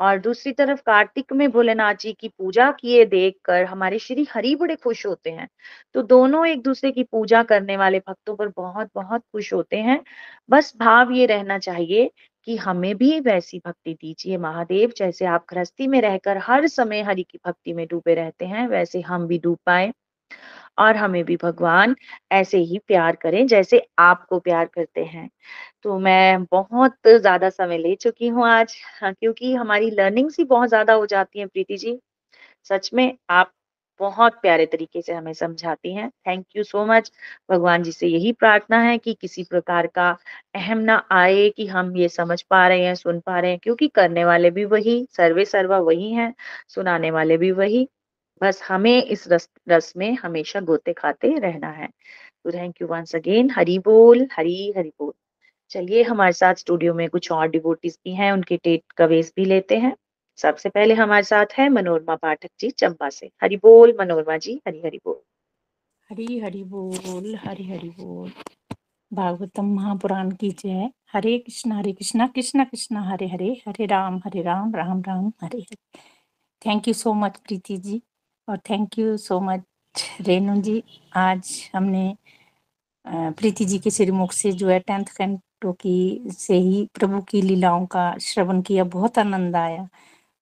और 0.00 0.18
दूसरी 0.18 0.52
तरफ़ 0.52 0.80
कार्तिक 0.86 1.32
में 1.32 1.50
भोलेनाथ 1.50 1.94
जी 1.94 2.12
की 2.12 2.28
पूजा 2.30 2.70
किए 2.72 3.04
देखकर 3.06 3.64
हमारे 3.64 3.98
श्री 3.98 4.26
हरि 4.30 4.54
बड़े 4.56 4.76
खुश 4.76 5.04
होते 5.06 5.30
हैं। 5.30 5.48
तो 5.94 6.02
दोनों 6.04 6.46
एक 6.46 6.62
दूसरे 6.62 6.90
की 6.92 7.02
पूजा 7.04 7.42
करने 7.44 7.76
वाले 7.76 7.98
भक्तों 8.00 8.36
पर 8.36 8.48
बहुत 8.56 8.90
बहुत 8.94 9.22
खुश 9.32 9.52
होते 9.52 9.76
हैं। 9.78 10.00
बस 10.50 10.72
भाव 10.78 11.12
ये 11.12 11.26
रहना 11.26 11.58
चाहिए 11.60 12.10
कि 12.46 12.56
हमें 12.58 12.94
भी 12.96 13.18
वैसी 13.22 13.58
भक्ति 13.66 13.94
दीजिए। 13.94 14.36
महादेव, 14.38 14.92
जैसे 14.96 15.24
आप 15.26 15.44
गृहस्थी 15.50 15.86
में 15.88 16.00
रहकर 16.02 16.38
हर 16.42 16.66
समय 16.68 17.02
हरि 17.02 17.22
की 17.22 17.38
भक्ति 17.46 17.72
में 17.72 17.86
डूबे 17.90 18.14
रहते 18.14 18.46
हैं, 18.46 18.66
वैसे 18.68 19.00
हम 19.02 19.26
भी 19.28 19.38
डूब 19.40 19.58
पाए। 19.66 19.92
और 20.78 20.96
हमें 20.96 21.22
भी 21.24 21.36
भगवान 21.38 21.94
ऐसे 22.32 22.58
ही 22.62 22.78
प्यार 22.86 23.16
करें 23.18 23.46
जैसे 23.48 23.82
आपको 24.00 24.38
प्यार 24.40 24.66
करते 24.68 25.04
हैं। 25.06 25.28
तो 25.84 25.98
मैं 26.00 26.44
बहुत 26.46 26.96
ज़्यादा 27.10 27.50
समय 27.50 27.78
ले 27.78 27.94
चुकी 27.96 28.28
हूँ 28.28 28.46
आज 28.48 28.76
हाँ, 28.94 29.12
क्योंकि 29.14 29.54
हमारी 29.54 29.90
लर्निंग्स 29.92 30.38
ही 30.38 30.44
बहुत 30.46 30.68
ज़्यादा 30.68 30.92
हो 30.94 31.06
जाती 31.08 31.38
हैं 31.40 31.48
प्रीति 31.48 31.76
जी। 31.78 31.98
सच 32.66 32.90
में 32.94 33.12
आप 33.32 33.52
बहुत 34.00 34.32
प्यारे 34.42 34.64
तरीके 34.66 35.00
से 35.02 35.12
हमें 35.12 35.32
समझाती 35.34 35.94
हैं। 35.94 36.08
थैंक 36.26 36.44
यू 36.56 36.62
सो 36.64 36.84
मच 36.86 37.10
भगवान 37.50 37.82
जी 37.82 37.92
से 37.92 38.06
यही 38.08 38.32
प्रार्थना 38.34 38.80
है 38.80 38.96
कि 38.98 39.14
किसी 39.14 39.44
प्रकार 39.44 39.86
का 39.90 40.10
अहम 40.56 40.78
ना 40.80 40.96
आए 41.12 41.48
कि 41.50 41.66
हम 41.68 41.96
ये 41.96 42.08
समझ 42.10 42.40
पा 42.44 42.66
रहे 42.68 42.84
हैं 42.84 42.94
सुन 42.96 43.20
पा 43.22 43.38
रहे 43.40 43.50
हैं 43.50 43.60
क्योंकि 43.60 43.88
करने 43.90 44.24
वाले 44.24 44.50
भी 44.52 44.64
वही 44.66 45.04
सर्वे 45.12 45.44
सर्वा 45.46 45.78
वही 45.80 46.12
हैं 46.12 46.34
सुनाने 46.70 47.10
वाले 47.12 47.36
भी 47.38 47.50
वही। 47.54 47.88
बस 48.42 48.62
हमें 48.62 49.02
इस 49.02 49.28
रस 49.28 49.48
रस 49.68 49.92
में 49.96 50.14
हमेशा 50.14 50.60
गोते 50.60 50.92
खाते 50.92 51.38
रहना 51.38 51.68
है। 51.68 51.88
तो 52.44 52.52
thank 52.52 52.74
you 52.82 52.88
once 52.88 53.16
again 53.16 53.50
Hari 53.50 53.78
बोल, 53.78 54.28
हरी 54.32 54.72
हरी 54.76 54.88
बोल। 54.88 55.12
चलिए, 55.70 56.02
हमारे 56.02 56.32
साथ 56.32 56.54
स्टूडियो 56.54 56.94
में 56.94 57.08
कुछ 57.08 57.32
और 57.32 57.48
डिवोटीज 57.48 57.98
भी 58.04 58.14
हैं, 58.14 58.32
उनके 58.32 58.56
टेट 58.56 58.82
कवेज 58.96 59.32
भी 59.36 59.44
लेते 59.44 59.78
हैं। 59.78 59.96
सबसे 60.36 60.68
पहले 60.68 60.94
हमारे 60.94 61.22
साथ 61.22 61.46
है 61.58 61.68
मनोरमा 61.68 62.16
पाठक 62.16 62.50
जी 62.60 62.70
चंपा 62.70 63.10
से। 63.10 63.30
हरि 63.42 63.56
बोल, 63.56 63.96
मनोरमा 64.00 64.36
जी, 64.36 64.62
हरी, 64.68 64.80
हरि 64.80 65.00
बोल। 65.04 65.20
हरी, 66.10 66.38
हरि 66.38 66.64
बोल, 66.64 67.36
हरी, 67.36 67.64
हरि 67.64 67.88
बोल। 67.88 68.32
भागवतम 69.12 69.64
महापुराण 69.64 70.30
की 70.30 70.50
जय। 70.50 70.90
Hare 71.12 71.38
Krishna 71.38 71.78
Hare 71.78 71.92
Krishna 71.92 72.26
Krishna 72.26 72.64
Krishna, 72.64 73.00
Hare 73.00 73.28
Hare. 73.28 73.62
Hare 73.68 73.86
Ram 73.86 74.18
Hare 74.18 74.42
Ram 74.42 74.74
Ram 74.74 75.02
Ram, 75.02 75.32
Hare 75.42 75.58
Hare. 75.58 75.76
Thank 76.66 76.88
you 76.88 76.94
so 76.94 77.14
much 77.14 77.38
Preeti 77.38 77.76
ji. 77.76 78.02
और 78.48 78.58
thank 78.70 78.98
you 78.98 79.16
so 79.16 79.38
much 79.40 79.62
Renu 80.26 80.56
ji. 80.62 80.82
आज 81.16 81.50
हमने 81.74 82.16
प्रीति 83.06 83.64
जी 83.64 83.78
के 83.78 83.90
श्रीमुख 83.90 84.32
से 84.32 84.52
जो 84.52 84.68
है 84.68 84.78
टेंथ 84.80 85.04
कैंटो 85.16 85.72
की 85.80 86.30
से 86.38 86.56
ही 86.58 86.84
प्रभु 86.94 87.20
की 87.30 87.42
लीलाओं 87.42 87.86
का 87.86 88.04
श्रवण 88.20 88.62
किया। 88.62 88.84
बहुत 88.84 89.18
आनंद 89.18 89.56
आया। 89.56 89.88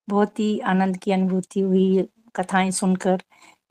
बहुत 0.08 0.40
ही 0.40 0.58
आनंद 0.72 0.96
की 0.98 1.12
अनुभूति 1.12 1.60
हुई 1.60 2.08
कथाएँ 2.36 2.70
सुनकर 2.70 3.22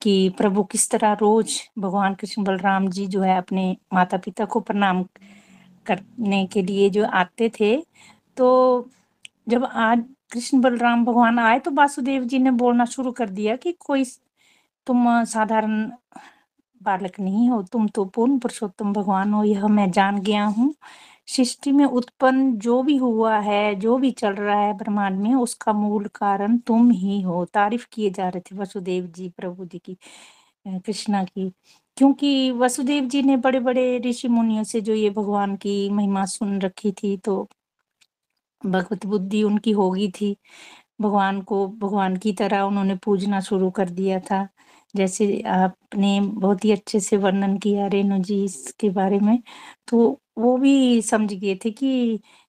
कि 0.02 0.14
प्रभु 0.38 0.64
किस 0.64 0.90
तरह 0.92 1.14
रोज 1.22 1.60
भगवान 1.80 2.14
कृष्ण 2.16 2.44
बलराम 2.44 2.88
जी 2.90 3.08
जो 3.08 3.22
है 3.22 3.38
अपने 3.38 3.76
माता 3.94 4.18
पिता 4.18 4.46
को 4.46 4.60
प्रणाम 4.60 5.04
करने 5.86 6.46
के 6.54 6.62
लिए 6.64 6.90
जो 6.90 7.06
आते 7.08 7.50
थे। 7.60 7.76
तो 8.38 8.90
जब 9.50 9.66
आज 9.66 10.04
कृष्ण 10.32 10.60
बलराम 10.62 11.04
भगवान 11.06 11.40
आए 11.40 11.60
तो 11.60 11.72
वासुदेव 11.72 12.24
जी 12.26 12.40
ने 12.40 12.52
बोलना 12.62 12.86
शुरू 12.88 13.12
कर 13.14 13.30
दिया 13.30 13.56
कि 13.58 13.72
कोई 13.80 14.04
तुम 14.88 15.06
साधारण 15.26 15.92
बालक 16.82 17.20
नहीं 17.20 17.50
हो, 17.50 17.62
तुम 17.64 17.88
तो 17.90 18.06
पूर्ण 18.06 18.38
पुरुषोत्तम 18.40 18.94
भगवान 18.94 19.34
हो, 19.34 19.44
यह 19.44 19.68
मैं 19.70 19.90
जान 19.92 20.20
गया 20.22 20.46
हूँ। 20.48 20.74
सृष्टि 21.28 21.72
में 21.72 21.86
उत्पन्न 21.86 22.54
जो 22.60 22.82
भी 22.84 22.96
हुआ 22.98 23.38
है, 23.40 23.76
जो 23.76 23.98
भी 23.98 24.12
चल 24.14 24.34
रहा 24.36 24.60
है 24.62 24.74
ब्रह्मांड 24.78 25.20
में, 25.22 25.34
उसका 25.36 25.74
मूल 25.74 26.08
कारण 26.16 26.58
तुम 26.68 26.90
ही 26.92 27.22
हो। 27.22 27.44
तारीफ़ 27.54 27.88
किए 27.94 28.10
जा 28.12 28.30
रहे 28.30 28.42
थे 28.52 28.56
वसुदेव 28.58 29.08
जी, 29.08 29.30
प्रभु 29.38 29.66
जी 29.66 29.80
की 29.80 29.98
कृष्णा 30.68 31.24
की। 31.26 31.50
क्योंकि 31.98 32.52
वसुदेव 32.54 33.06
जी 33.10 33.22
ने 33.24 33.38
बड़े 33.40 33.60
बड़े 33.62 33.98
ऋषि 34.08 34.28
मुनियों 34.30 34.64
से 34.66 34.82
जो 34.82 34.94
ये 34.96 35.10
भगवान 35.12 35.56
की 35.58 35.90
महिमा 35.92 36.26
सुन 36.28 36.60
रखी 36.62 36.92
थी 36.94 37.18
तो 37.20 37.48
भगवत 38.66 39.06
बुद्धि 39.06 39.44
उनकी 39.44 39.72
होगी 39.74 40.08
थी। 40.12 40.36
भगवान 41.02 41.42
को, 41.44 41.68
भगवान 41.70 42.18
की 42.18 42.34
तरह 42.36 42.62
उन्होंने 42.64 42.96
पूजना 43.06 43.40
शुरू 43.42 43.70
कर 43.74 43.90
दिया 43.92 44.20
था। 44.22 44.48
जैसे 44.96 45.42
आपने 45.50 46.20
बहुत 46.24 46.66
ही 46.66 46.72
अच्छे 46.72 47.00
से 47.02 47.18
वर्णन 47.18 47.58
किया 47.60 47.88
रेणु 47.90 48.18
जी 48.22 48.44
इसके 48.46 48.90
बारे 48.92 49.20
में 49.22 49.40
तो 49.88 50.20
वो 50.40 50.58
भी 50.58 51.02
समझ 51.04 51.34
गए 51.34 51.56
थे 51.66 51.72
कि 51.74 51.88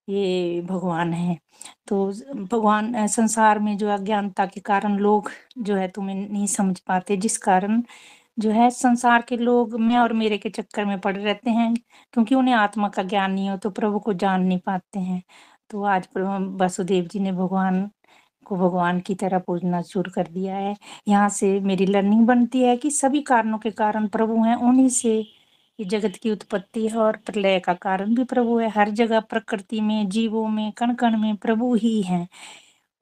ये 0.08 0.60
भगवान 0.62 1.12
है। 1.14 1.38
तो 1.88 2.06
भगवान, 2.34 3.06
संसार 3.08 3.58
में 3.60 3.76
जो 3.78 3.88
अज्ञानता 3.90 4.46
के 4.46 4.60
कारण 4.62 4.96
लोग 4.98 5.30
जो 5.60 5.76
है 5.76 5.88
तुम्हें 5.90 6.16
नहीं 6.30 6.46
समझ 6.48 6.78
पाते, 6.80 7.16
जिस 7.18 7.38
कारण 7.40 7.82
जो 8.38 8.50
है 8.52 8.70
संसार 8.72 9.22
के 9.28 9.36
लोग 9.36 9.74
मैं 9.80 9.98
और 9.98 10.12
मेरे 10.14 10.38
के 10.38 10.50
चक्कर 10.50 10.84
में 10.86 10.98
पड़े 11.00 11.24
रहते 11.24 11.50
हैं, 11.50 11.74
क्योंकि 12.14 12.34
उन्हें 12.34 12.54
आत्मा 12.56 12.88
का 12.90 13.02
ज्ञान 13.04 13.32
नहीं 13.32 13.50
हो 13.50 13.56
तो 13.58 13.70
प्रभु 13.72 14.00
को 14.00 14.12
जान 14.14 14.44
नहीं 14.44 14.58
पाते 14.60 15.00
हैं। 15.00 15.22
तो 15.73 15.83
आज 15.85 16.07
वसुदेव 16.61 17.05
जी 17.05 17.20
ने 17.20 17.31
भगवान 17.33 17.91
को 18.47 18.57
भगवान 18.57 18.99
की 19.01 19.14
तरह 19.14 19.39
पूजना 19.39 19.81
शुरू 19.83 20.11
कर 20.14 20.27
दिया 20.33 20.57
है। 20.57 20.75
यहाँ 21.09 21.29
से 21.29 21.59
मेरी 21.61 21.87
लर्निंग 21.87 22.27
बनती 22.27 22.62
है 22.62 22.77
कि 22.77 22.91
सभी 22.91 23.20
कारणों 23.23 23.59
के 23.59 23.70
कारण 23.70 24.09
प्रभु 24.09 24.43
हैं, 24.45 24.57
उन्हीं 24.57 24.89
से 24.89 25.14
ये 25.79 25.85
जगत 25.85 26.16
की 26.23 26.31
उत्पत्ति 26.31 26.87
है 26.89 26.97
और 26.97 27.16
प्रलय 27.27 27.59
का 27.61 27.75
कारण 27.75 28.14
भी 28.14 28.25
प्रभु 28.25 28.59
है। 28.59 28.68
हर 28.70 28.91
जगह 28.93 29.20
प्रकृति 29.20 29.81
में, 29.81 30.09
जीवों 30.09 30.47
में 30.49 30.73
कण 30.73 30.95
कण 30.95 31.16
में 31.18 31.37
प्रभु 31.37 31.75
ही 31.75 32.01
है 32.03 32.27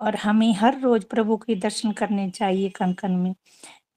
और 0.00 0.16
हमें 0.16 0.52
हर 0.54 0.80
रोज 0.80 1.04
प्रभु 1.04 1.36
के 1.36 1.54
दर्शन 1.56 1.92
करने 1.92 2.30
चाहिए 2.30 2.68
कण 2.70 2.92
कण 2.92 3.16
में। 3.16 3.34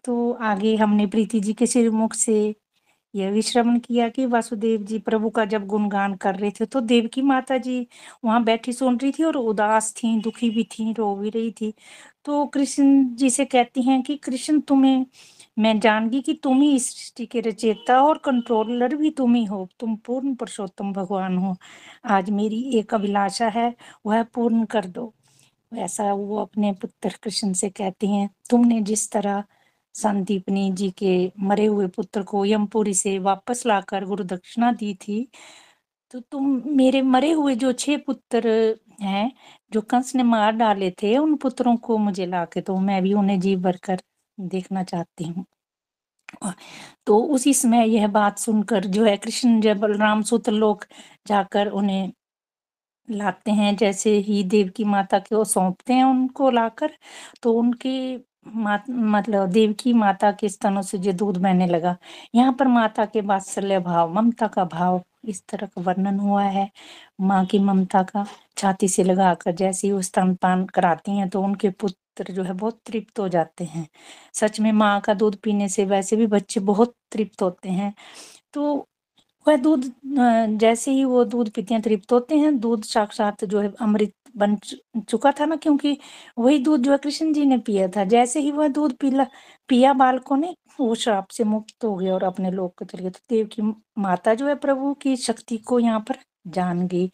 तो 0.05 0.31
आगे 0.43 0.75
हमने 0.75 1.07
प्रीति 1.07 1.39
जी 1.39 1.53
के 1.53 1.67
श्रीमुख 1.67 2.13
से 2.13 2.55
यह 3.15 3.31
भी 3.31 3.41
श्रवण 3.41 3.79
किया 3.79 4.09
कि 4.09 4.25
वासुदेव 4.25 4.83
जी 4.83 4.99
प्रभु 4.99 5.29
का 5.29 5.45
जब 5.45 5.65
गुणगान 5.67 6.15
कर 6.15 6.35
रहे 6.35 6.51
थे 6.51 6.65
तो 6.65 6.81
देव 6.81 7.07
की 7.13 7.21
माता 7.21 7.57
जी 7.57 7.87
वहाँ 8.25 8.43
बैठी 8.43 8.73
सुन 8.73 8.97
रही 8.97 9.11
थी 9.11 9.23
और 9.23 9.37
उदास 9.37 9.93
थी, 9.93 10.19
दुखी 10.21 10.49
भी 10.49 10.63
थी, 10.63 10.93
रो 10.93 11.15
भी 11.15 11.29
रही 11.29 11.51
थी। 11.51 11.73
तो 12.25 12.45
कृष्ण 12.45 13.15
जी 13.15 13.29
से 13.29 13.45
कहती 13.45 13.81
हैं 13.81 14.01
कि, 14.03 14.15
कृष्ण, 14.15 14.59
तुम्हें, 14.59 15.05
मैं 15.59 15.79
जान 15.79 16.09
गई 16.09 16.21
कि 16.21 16.33
तुम 16.33 16.61
ही 16.61 16.75
इस 16.75 16.89
सृष्टि 16.91 17.25
के 17.25 17.39
रचेता 17.41 18.01
और 18.03 18.17
कंट्रोलर 18.17 18.95
भी 18.95 19.09
तुम 19.09 19.35
ही 19.35 19.45
हो। 19.45 19.67
तुम 19.79 19.95
पूर्ण 19.95 20.35
पुरुषोत्तम 20.35 20.93
भगवान 20.93 21.37
हो। 21.37 21.55
आज 22.05 22.29
मेरी 22.29 22.61
एक 22.79 22.93
अभिलाषा 22.93 23.47
है, 23.47 23.75
वह 24.05 24.23
पूर्ण 24.23 24.65
कर 24.65 24.85
दो। 24.85 25.13
ऐसा 25.75 26.13
वो 26.13 26.37
अपने 26.37 26.71
पुत्र 26.73 27.15
कृष्ण 27.23 27.53
से 27.53 27.69
कहती 27.69 28.07
हैं, 28.07 28.29
तुमने 28.49 28.81
जिस 28.81 29.11
तरह 29.11 29.43
संदीपनी 29.95 30.71
जी 30.73 30.89
के 30.93 31.11
मरे 31.41 31.65
हुए 31.65 31.87
पुत्र 31.89 32.23
को 32.25 32.45
यमपुरी 32.45 32.93
से 32.95 33.17
वापस 33.21 33.65
लाकर 33.67 34.05
गुरु 34.05 34.23
दक्षिणा 34.25 34.71
दी 34.73 34.93
थी। 34.97 35.27
तो 36.13 36.19
तुम 36.21 36.61
मेरे 36.77 37.01
मरे 37.03 37.31
हुए 37.33 37.55
जो 37.57 37.71
छह 37.73 37.97
पुत्र 38.07 38.49
हैं, 39.01 39.31
जो 39.71 39.81
कंस 39.83 40.15
ने 40.15 40.23
मार 40.23 40.51
डाले 40.53 40.91
थे, 41.03 41.17
उन 41.17 41.35
पुत्रों 41.37 41.75
को 41.79 41.97
मुझे 41.99 42.25
ला 42.27 42.43
के 42.47 42.61
तो 42.61 42.77
मैं 42.79 43.01
भी 43.03 43.13
उन्हें 43.15 43.39
जी 43.41 43.55
भरकर 43.57 44.01
देखना 44.37 44.83
चाहती 44.85 45.25
हूँ। 45.25 45.45
तो 47.07 47.19
उसी 47.35 47.53
समय 47.53 47.87
यह 47.89 48.07
बात 48.09 48.39
सुनकर 48.39 48.85
जो 48.87 49.05
है 49.05 49.15
कृष्ण 49.17 49.59
जय 49.61 49.73
बलराम 49.75 50.21
सूत्र 50.23 50.51
लोग 50.53 50.85
जाकर 51.27 51.67
उन्हें 51.71 52.11
लाते 53.07 53.51
हैं। 53.51 53.75
जैसे 53.77 54.11
ही 54.19 54.43
देव 54.45 54.69
की 54.77 54.83
माता 54.85 55.19
को 55.21 55.43
सौंपते 55.45 55.93
हैं 55.93 56.03
उनको 56.05 56.49
लाकर 56.51 56.91
तो 57.43 57.53
उनकी 57.53 58.17
मा, 58.45 58.79
मतलब 58.89 59.49
देव 59.51 59.73
की 59.79 59.93
माता 59.93 60.31
के 60.31 60.49
स्तनों 60.49 60.81
से 60.81 60.97
जो 60.97 61.11
दूध 61.13 61.37
बहने 61.37 61.67
लगा। 61.67 61.95
यहाँ 62.35 62.53
पर 62.59 62.67
माता 62.67 63.05
के 63.05 63.21
वात्सल्य 63.23 63.79
भाव 63.81 64.13
ममता 64.15 64.47
का 64.47 64.63
भाव 64.65 65.01
इस 65.27 65.43
तरह 65.49 65.67
का 65.67 65.81
वर्णन 65.81 66.19
हुआ 66.19 66.43
है। 66.43 66.69
माँ 67.21 67.45
की 67.45 67.59
ममता 67.59 68.03
का 68.03 68.25
छाती 68.57 68.87
से 68.87 69.03
लगाकर 69.03 69.51
जैसे 69.53 69.87
ही 69.87 69.93
वो 69.93 70.01
स्तनपान 70.01 70.65
कराती 70.67 71.17
हैं 71.17 71.29
तो 71.29 71.41
उनके 71.43 71.69
पुत्र 71.71 72.33
जो 72.33 72.43
है 72.43 72.53
बहुत 72.53 72.79
तृप्त 72.85 73.19
हो 73.19 73.27
जाते 73.29 73.63
हैं। 73.65 73.87
सच 74.33 74.59
में 74.59 74.71
माँ 74.73 74.99
का 75.01 75.13
दूध 75.13 75.35
पीने 75.43 75.69
से 75.69 75.85
वैसे 75.85 76.15
भी 76.15 76.27
बच्चे 76.27 76.59
बहुत 76.61 76.95
तृप्त 77.11 77.41
होते 77.41 77.69
हैं। 77.69 77.93
तो 78.53 78.75
वह 79.45 79.57
दूध 79.57 79.91
जैसे 80.59 80.91
ही 80.91 81.03
वो 81.05 81.23
दूध 81.25 81.49
पीते 81.51 81.73
हैं 81.73 81.81
तृप्त 81.83 82.11
होते 82.13 82.35
हैं। 82.37 82.57
दूध 82.59 82.83
साक्षात 82.85 83.43
जो 83.45 83.61
है 83.61 83.73
अमृत 83.81 84.13
बन 84.35 84.55
चुका 85.09 85.31
था 85.31 85.45
ना 85.45 85.55
क्योंकि 85.55 85.97
वही 86.37 86.59
दूध 86.59 86.81
जो 86.81 86.91
है 86.91 86.97
कृष्ण 86.97 87.33
जी 87.33 87.45
ने 87.45 87.57
पिया 87.59 87.87
था। 87.87 88.03
जैसे 88.05 88.39
ही 88.39 88.51
वह 88.51 88.67
दूध 88.69 88.93
पीला, 88.97 89.25
पिया 89.69 89.93
बालकों 89.93 90.37
ने, 90.37 90.55
वो 90.79 90.95
श्राप 90.95 91.27
से 91.29 91.43
मुक्त 91.43 91.83
हो 91.83 91.95
गया 91.95 92.13
और 92.13 92.23
अपने 92.23 92.51
लोक 92.51 92.77
को 92.79 92.85
चले 92.85 93.03
गए। 93.03 93.09
तो 93.09 93.19
देव 93.29 93.47
की 93.47 93.61
माता 94.01 94.33
जो 94.33 94.47
है 94.47 94.55
प्रभु 94.57 94.93
की 94.95 95.15
शक्ति 95.17 95.57
को 95.59 95.79
यहाँ 95.79 95.99
पर 95.99 96.17
जान 96.47 96.87
गई। 96.87 97.09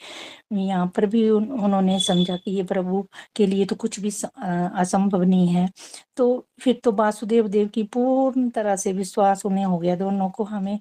यहाँ 0.53 0.87
पर 0.95 1.05
भी 1.07 1.29
उन, 1.29 1.45
उन्होंने 1.53 1.99
समझा 1.99 2.37
कि 2.37 2.51
ये 2.51 2.63
प्रभु 2.65 3.01
के 3.35 3.47
लिए 3.47 3.65
तो 3.65 3.75
कुछ 3.77 3.99
भी 3.99 4.09
असंभव 4.41 5.23
नहीं 5.23 5.47
है। 5.49 5.69
तो 6.17 6.47
फिर 6.63 6.79
तो 6.83 6.91
वासुदेव 6.93 7.47
देव 7.49 7.67
की 7.73 7.83
पूर्ण 7.93 8.49
तरह 8.51 8.75
से 8.77 8.93
विश्वास 8.93 9.45
उन्हें 9.45 9.65
हो 9.65 9.77
गया। 9.79 9.95
दोनों 9.95 10.29
को 10.31 10.43
हमें 10.45 10.79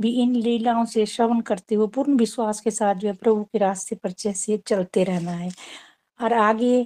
भी 0.00 0.10
इन 0.22 0.34
लीलाओं 0.36 0.84
से 0.86 1.06
श्रवण 1.06 1.40
करते 1.42 1.74
हुए 1.74 1.86
पूर्ण 1.94 2.16
विश्वास 2.18 2.60
के 2.60 2.70
साथ 2.72 2.94
जो 2.96 3.08
है 3.08 3.14
प्रभु 3.16 3.44
के 3.44 3.58
रास्ते 3.58 3.96
पर 4.04 4.12
जैसे 4.20 4.58
चलते 4.68 5.04
रहना 5.04 5.32
है। 5.32 5.50
और 6.20 6.32
आगे 6.34 6.82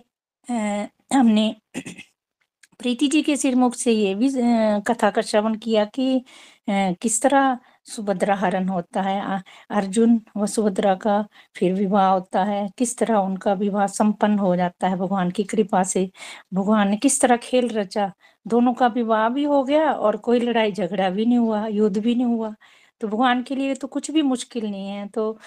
अ, 0.49 0.89
हमने 1.15 1.55
प्रीति 2.81 3.07
जी 3.09 3.21
के 3.23 3.37
सिरमुख 3.37 3.75
से 3.75 3.93
ये 3.93 4.15
भी 4.15 4.29
कथा 4.89 5.11
का 5.11 5.23
श्रवण 5.23 5.57
किया 5.59 5.85
कि 5.97 6.25
किस 6.71 7.21
तरह 7.23 7.59
सुभद्रा 7.87 8.35
हरण 8.37 8.69
होता 8.69 9.03
है। 9.03 9.43
अर्जुन 9.71 10.21
व 10.37 10.47
सुभद्रा 10.47 10.95
का 10.97 11.23
फिर 11.57 11.73
विवाह 11.75 12.09
होता 12.09 12.43
है। 12.45 12.69
किस 12.79 12.97
तरह 12.99 13.17
उनका 13.19 13.53
विवाह 13.55 13.87
संपन्न 13.89 14.39
हो 14.39 14.55
जाता 14.57 14.89
है 14.89 14.97
भगवान 14.97 15.31
की 15.31 15.45
कृपा 15.45 15.83
से? 15.85 16.09
भगवान 16.55 16.89
ने 16.91 16.97
किस 16.97 17.21
तरह 17.21 17.37
खेल 17.39 17.69
रचा? 17.71 18.11
दोनों 18.47 18.73
का 18.75 18.87
विवाह 18.89 19.29
भी 19.29 19.45
हो 19.45 19.63
गया 19.65 19.91
और 19.93 20.17
कोई 20.19 20.41
लड़ाई 20.41 20.73
झगड़ा 20.73 21.09
भी 21.11 21.25
नहीं 21.27 21.39
हुआ, 21.39 21.67
युद्ध 21.69 21.99
भी 21.99 22.15
नहीं 22.15 22.27
हुआ। 22.27 22.55
तो 23.01 23.09
भगवान 23.09 23.43
के 23.43 23.55
लिए 23.55 23.75
तो 23.75 23.89
कुछ 23.89 24.11
भी 24.11 24.23
मुश्किल 24.23 24.71
नहीं 24.71 24.89
है। 24.89 25.07
तो 25.09 25.39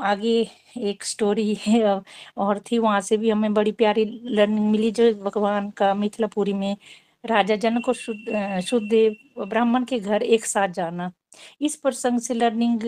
आगे 0.00 0.30
एक 0.78 1.02
स्टोरी 1.04 1.54
है, 1.56 1.82
और 2.36 2.58
थी, 2.62 2.78
वहाँ 2.78 3.00
से 3.00 3.16
भी 3.16 3.30
हमें 3.30 3.52
बड़ी 3.54 3.72
प्यारी 3.72 4.04
लर्निंग 4.24 4.70
मिली 4.70 4.90
जो 4.92 5.12
भगवान 5.24 5.70
का 5.72 5.92
मिथिलापुरी 5.94 6.52
में 6.52 6.76
राजा 7.24 7.56
जनक 7.56 7.88
और 7.88 7.94
शुद्ध 7.94 8.60
शुद्धदेव 8.66 9.44
ब्राह्मण 9.46 9.84
के 9.84 9.98
घर 10.00 10.22
एक 10.22 10.44
साथ 10.44 10.68
जाना। 10.68 11.12
इस 11.60 11.76
प्रसंग 11.76 12.20
से 12.20 12.34
लर्निंग 12.34 12.82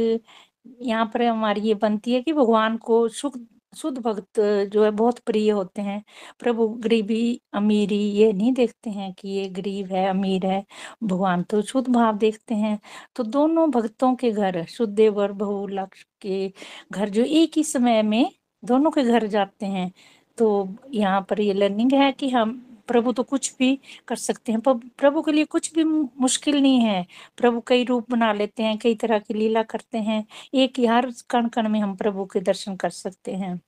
यहाँ 0.82 1.06
पर 1.14 1.22
हमारी 1.22 1.60
ये 1.60 1.74
बनती 1.74 2.14
है 2.14 2.22
कि 2.22 2.32
भगवान 2.32 2.76
को 2.76 3.08
शुद्ध 3.08 3.46
शुद्ध 3.76 3.98
भक्त 3.98 4.40
जो 4.72 4.84
है 4.84 4.90
बहुत 4.90 5.18
प्रिय 5.18 5.50
होते 5.50 5.82
हैं। 5.82 6.02
प्रभु 6.38 6.66
गरीबी, 6.68 7.40
अमीरी 7.54 7.96
ये 7.96 8.32
नहीं 8.32 8.52
देखते 8.52 8.90
हैं 8.90 9.12
कि 9.14 9.28
ये 9.28 9.48
गरीब 9.48 9.92
है, 9.92 10.06
अमीर 10.08 10.46
है। 10.46 10.64
भगवान 11.02 11.42
तो 11.42 11.60
शुद्ध 11.62 11.88
भाव 11.88 12.16
देखते 12.18 12.54
हैं। 12.54 12.78
तो 13.16 13.22
दोनों 13.24 13.70
भक्तों 13.70 14.14
के 14.14 14.30
घर 14.32 14.64
शुद्धदेव 14.66 15.18
और 15.20 15.32
बहु 15.32 15.66
लक्ष्य 15.66 16.04
के 16.22 16.52
घर 16.92 17.08
जो 17.08 17.24
एक 17.24 17.56
ही 17.56 17.64
समय 17.64 18.02
में 18.02 18.30
दोनों 18.62 18.90
के 18.90 19.02
घर 19.02 19.26
जाते 19.26 19.66
हैं। 19.66 19.90
तो 20.38 20.76
यहाँ 20.92 21.20
पर 21.30 21.40
ये 21.40 21.52
लर्निंग 21.54 21.92
है 21.92 22.10
कि 22.12 22.28
हम 22.30 22.62
प्रभु 22.88 23.12
तो 23.12 23.22
कुछ 23.24 23.52
भी 23.58 23.78
कर 24.08 24.16
सकते 24.16 24.52
हैं, 24.52 24.60
पर 24.60 24.74
प्रभु 24.98 25.22
के 25.22 25.32
लिए 25.32 25.44
कुछ 25.46 25.72
भी 25.74 25.84
मुश्किल 25.84 26.60
नहीं 26.62 26.80
है। 26.80 27.06
प्रभु 27.38 27.60
कई 27.66 27.84
रूप 27.84 28.10
बना 28.10 28.32
लेते 28.32 28.62
हैं, 28.62 28.76
कई 28.78 28.94
तरह 28.96 29.18
की 29.18 29.34
लीला 29.34 29.62
करते 29.64 29.98
हैं, 29.98 30.24
एक 30.54 30.80
हर 30.90 31.10
कण 31.30 31.48
कण 31.48 31.68
में 31.68 31.80
हम 31.80 31.94
प्रभु 31.96 32.24
के 32.26 32.40
दर्शन 32.42 32.76
कर 32.76 32.90
सकते 32.92 33.34
हैं। 33.34 33.60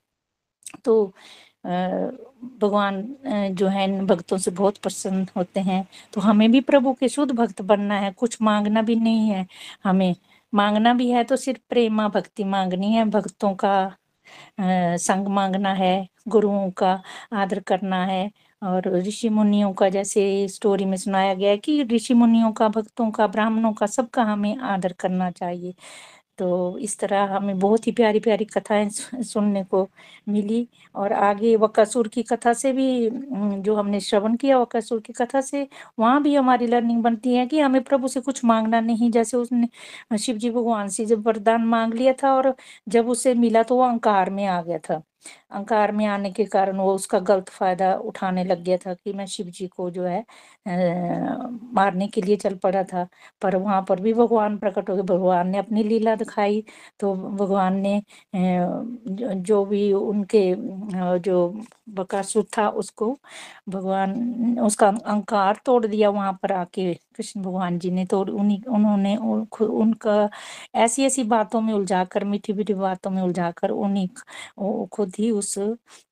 तो 0.85 1.13
भगवान 1.67 3.03
जो 3.53 3.67
है, 3.69 3.85
इन 3.85 4.07
भक्तों 4.07 4.39
से 4.39 4.51
बहुत 4.51 4.77
प्रसन्न 4.79 5.27
होते 5.37 5.61
हैं। 5.61 5.87
तो 6.13 6.21
हमें 6.21 6.51
भी 6.53 6.61
प्रभु 6.63 6.93
के 6.93 7.09
शुद्ध 7.09 7.33
भक्त 7.33 7.63
बनना 7.63 7.99
है, 8.01 8.11
कुछ 8.13 8.37
मांगना 8.43 8.83
भी 8.83 8.97
नहीं 8.97 9.29
है। 9.31 9.47
हमें 9.85 10.15
मांगना 10.53 10.93
भी 10.95 11.11
है 11.11 11.25
तो 11.25 11.37
सिर्फ़ 11.37 11.61
प्रेमा 11.71 12.09
भक्ति 12.09 12.45
मांगनी 12.47 12.93
है, 12.93 13.05
भक्तों 13.07 13.55
का 13.55 13.97
संग 14.61 15.27
मांगना 15.29 15.73
है, 15.75 16.09
गुरुओं 16.29 16.71
का 16.71 17.01
आदर 17.35 17.61
करना 17.61 18.05
है 18.07 18.31
और 18.63 18.89
ऋषि 18.99 19.29
मुनियों 19.29 19.73
का 19.75 19.89
जैसे 19.89 20.23
स्टोरी 20.49 20.85
में 20.85 20.97
सुनाया 20.97 21.35
गया 21.35 21.51
है 21.51 21.57
कि 21.59 21.83
ऋषि 21.87 22.15
मुनियों 22.15 22.51
का, 22.53 22.69
भक्तों 22.69 23.11
का, 23.11 23.27
ब्राह्मणों 23.27 23.73
का 23.75 23.87
सबका 23.89 24.23
हमें 24.25 24.57
आदर 24.59 24.93
करना 25.01 25.31
चाहिए। 25.33 25.75
तो 26.39 26.79
इस 26.81 26.99
तरह 27.01 27.25
हमें 27.35 27.59
बहुत 27.61 27.87
ही 27.87 27.93
प्यारी 27.93 28.21
प्यारी 28.21 28.45
कथाएँ 28.47 28.89
सुनने 28.91 29.63
को 29.67 29.89
मिली 30.29 30.67
और 30.95 31.13
आगे 31.15 31.55
वकासुर 31.59 32.09
की 32.09 32.23
कथा 32.25 32.53
से 32.55 32.73
भी 32.73 33.11
जो 33.61 33.75
हमने 33.77 34.01
श्रवण 34.01 34.37
किया 34.37 34.59
वकासुर 34.59 35.01
की 35.03 35.13
कथा 35.15 35.41
से, 35.43 35.67
वहाँ 35.99 36.23
भी 36.23 36.35
हमारी 36.35 36.67
लर्निंग 36.67 37.03
बनती 37.03 37.35
है 37.35 37.47
कि 37.47 37.61
हमें 37.61 37.83
प्रभु 37.85 38.09
से 38.09 38.21
कुछ 38.23 38.45
मांगना 38.45 38.81
नहीं। 38.83 39.11
जैसे 39.13 39.37
उसने, 39.37 39.69
शिव 40.19 40.37
जी 40.39 40.51
भगवान 40.53 40.89
से 40.91 41.07
जब 41.07 41.27
वरदान 41.27 41.65
मांग 41.67 41.95
लिया 41.95 42.13
था 42.23 42.35
और 42.35 42.55
जब 42.89 43.09
उसे 43.11 43.35
मिला 43.37 43.63
तो 43.65 43.77
वो 43.77 43.85
अहंकार 43.85 44.31
में 44.33 44.47
आ 44.47 44.61
गया 44.63 44.79
था। 44.81 45.03
अहंकार 45.51 45.93
में 45.93 46.05
आने 46.07 46.31
के 46.33 46.45
कारण 46.47 46.77
वो 46.79 46.95
उसका 46.95 47.19
गलत 47.21 47.49
फ़ायदा 47.51 47.93
उठाने 48.05 48.45
लग 48.45 48.63
गया 48.65 48.77
था 48.79 48.95
कि 48.95 49.13
मैं 49.13 49.27
शिव 49.29 49.47
जी 49.51 49.67
को 49.69 49.89
जो 49.91 50.05
है 50.05 50.21
अ, 50.21 50.71
मारने 51.75 52.07
के 52.09 52.21
लिए 52.23 52.37
चल 52.39 52.55
पड़ा 52.63 52.83
था। 52.85 53.07
पर 53.43 53.57
वहाँ 53.57 53.83
पर 53.89 54.01
भी 54.01 54.13
भगवान 54.15 54.57
प्रकट 54.59 54.91
हो 54.91 54.97
गए। 54.97 55.03
भगवान 55.05 55.49
ने 55.51 55.59
अपनी 55.59 55.83
लीला 55.85 56.15
दिखाई 56.17 56.63
तो 57.01 57.15
भगवान 57.15 57.77
ने 57.81 58.01
जो 58.37 59.65
भी 59.67 59.93
उनके 59.95 60.43
जो 61.21 61.49
बकासुर 61.91 62.45
था 62.57 62.69
उसको 62.71 63.17
भगवान 63.69 64.59
उसका 64.61 64.89
अहंकार 64.89 65.61
तोड़ 65.67 65.87
दिया 65.87 66.11
वहाँ 66.11 66.33
पर 66.43 66.53
आके। 66.53 66.93
कृष्ण 67.17 67.41
भगवान 67.43 67.79
जी 67.79 67.91
ने 67.91 68.05
तो 68.07 68.21
उन्हीं 68.23 68.61
उन्होंने 68.71 69.17
उन, 69.17 69.47
उनका 69.63 70.29
ऐसी 70.77 71.05
ऐसी 71.05 71.23
बातों 71.27 71.61
में 71.61 71.73
उलझाकर 71.75 72.25
मीठी 72.25 72.53
मीठी 72.53 72.75
बातों 72.75 73.11
में 73.11 73.23
उलझाकर 73.23 73.71
उन्हीं 73.71 74.09
खुद 74.89 75.13
ही 75.19 75.31
उस, 75.39 75.55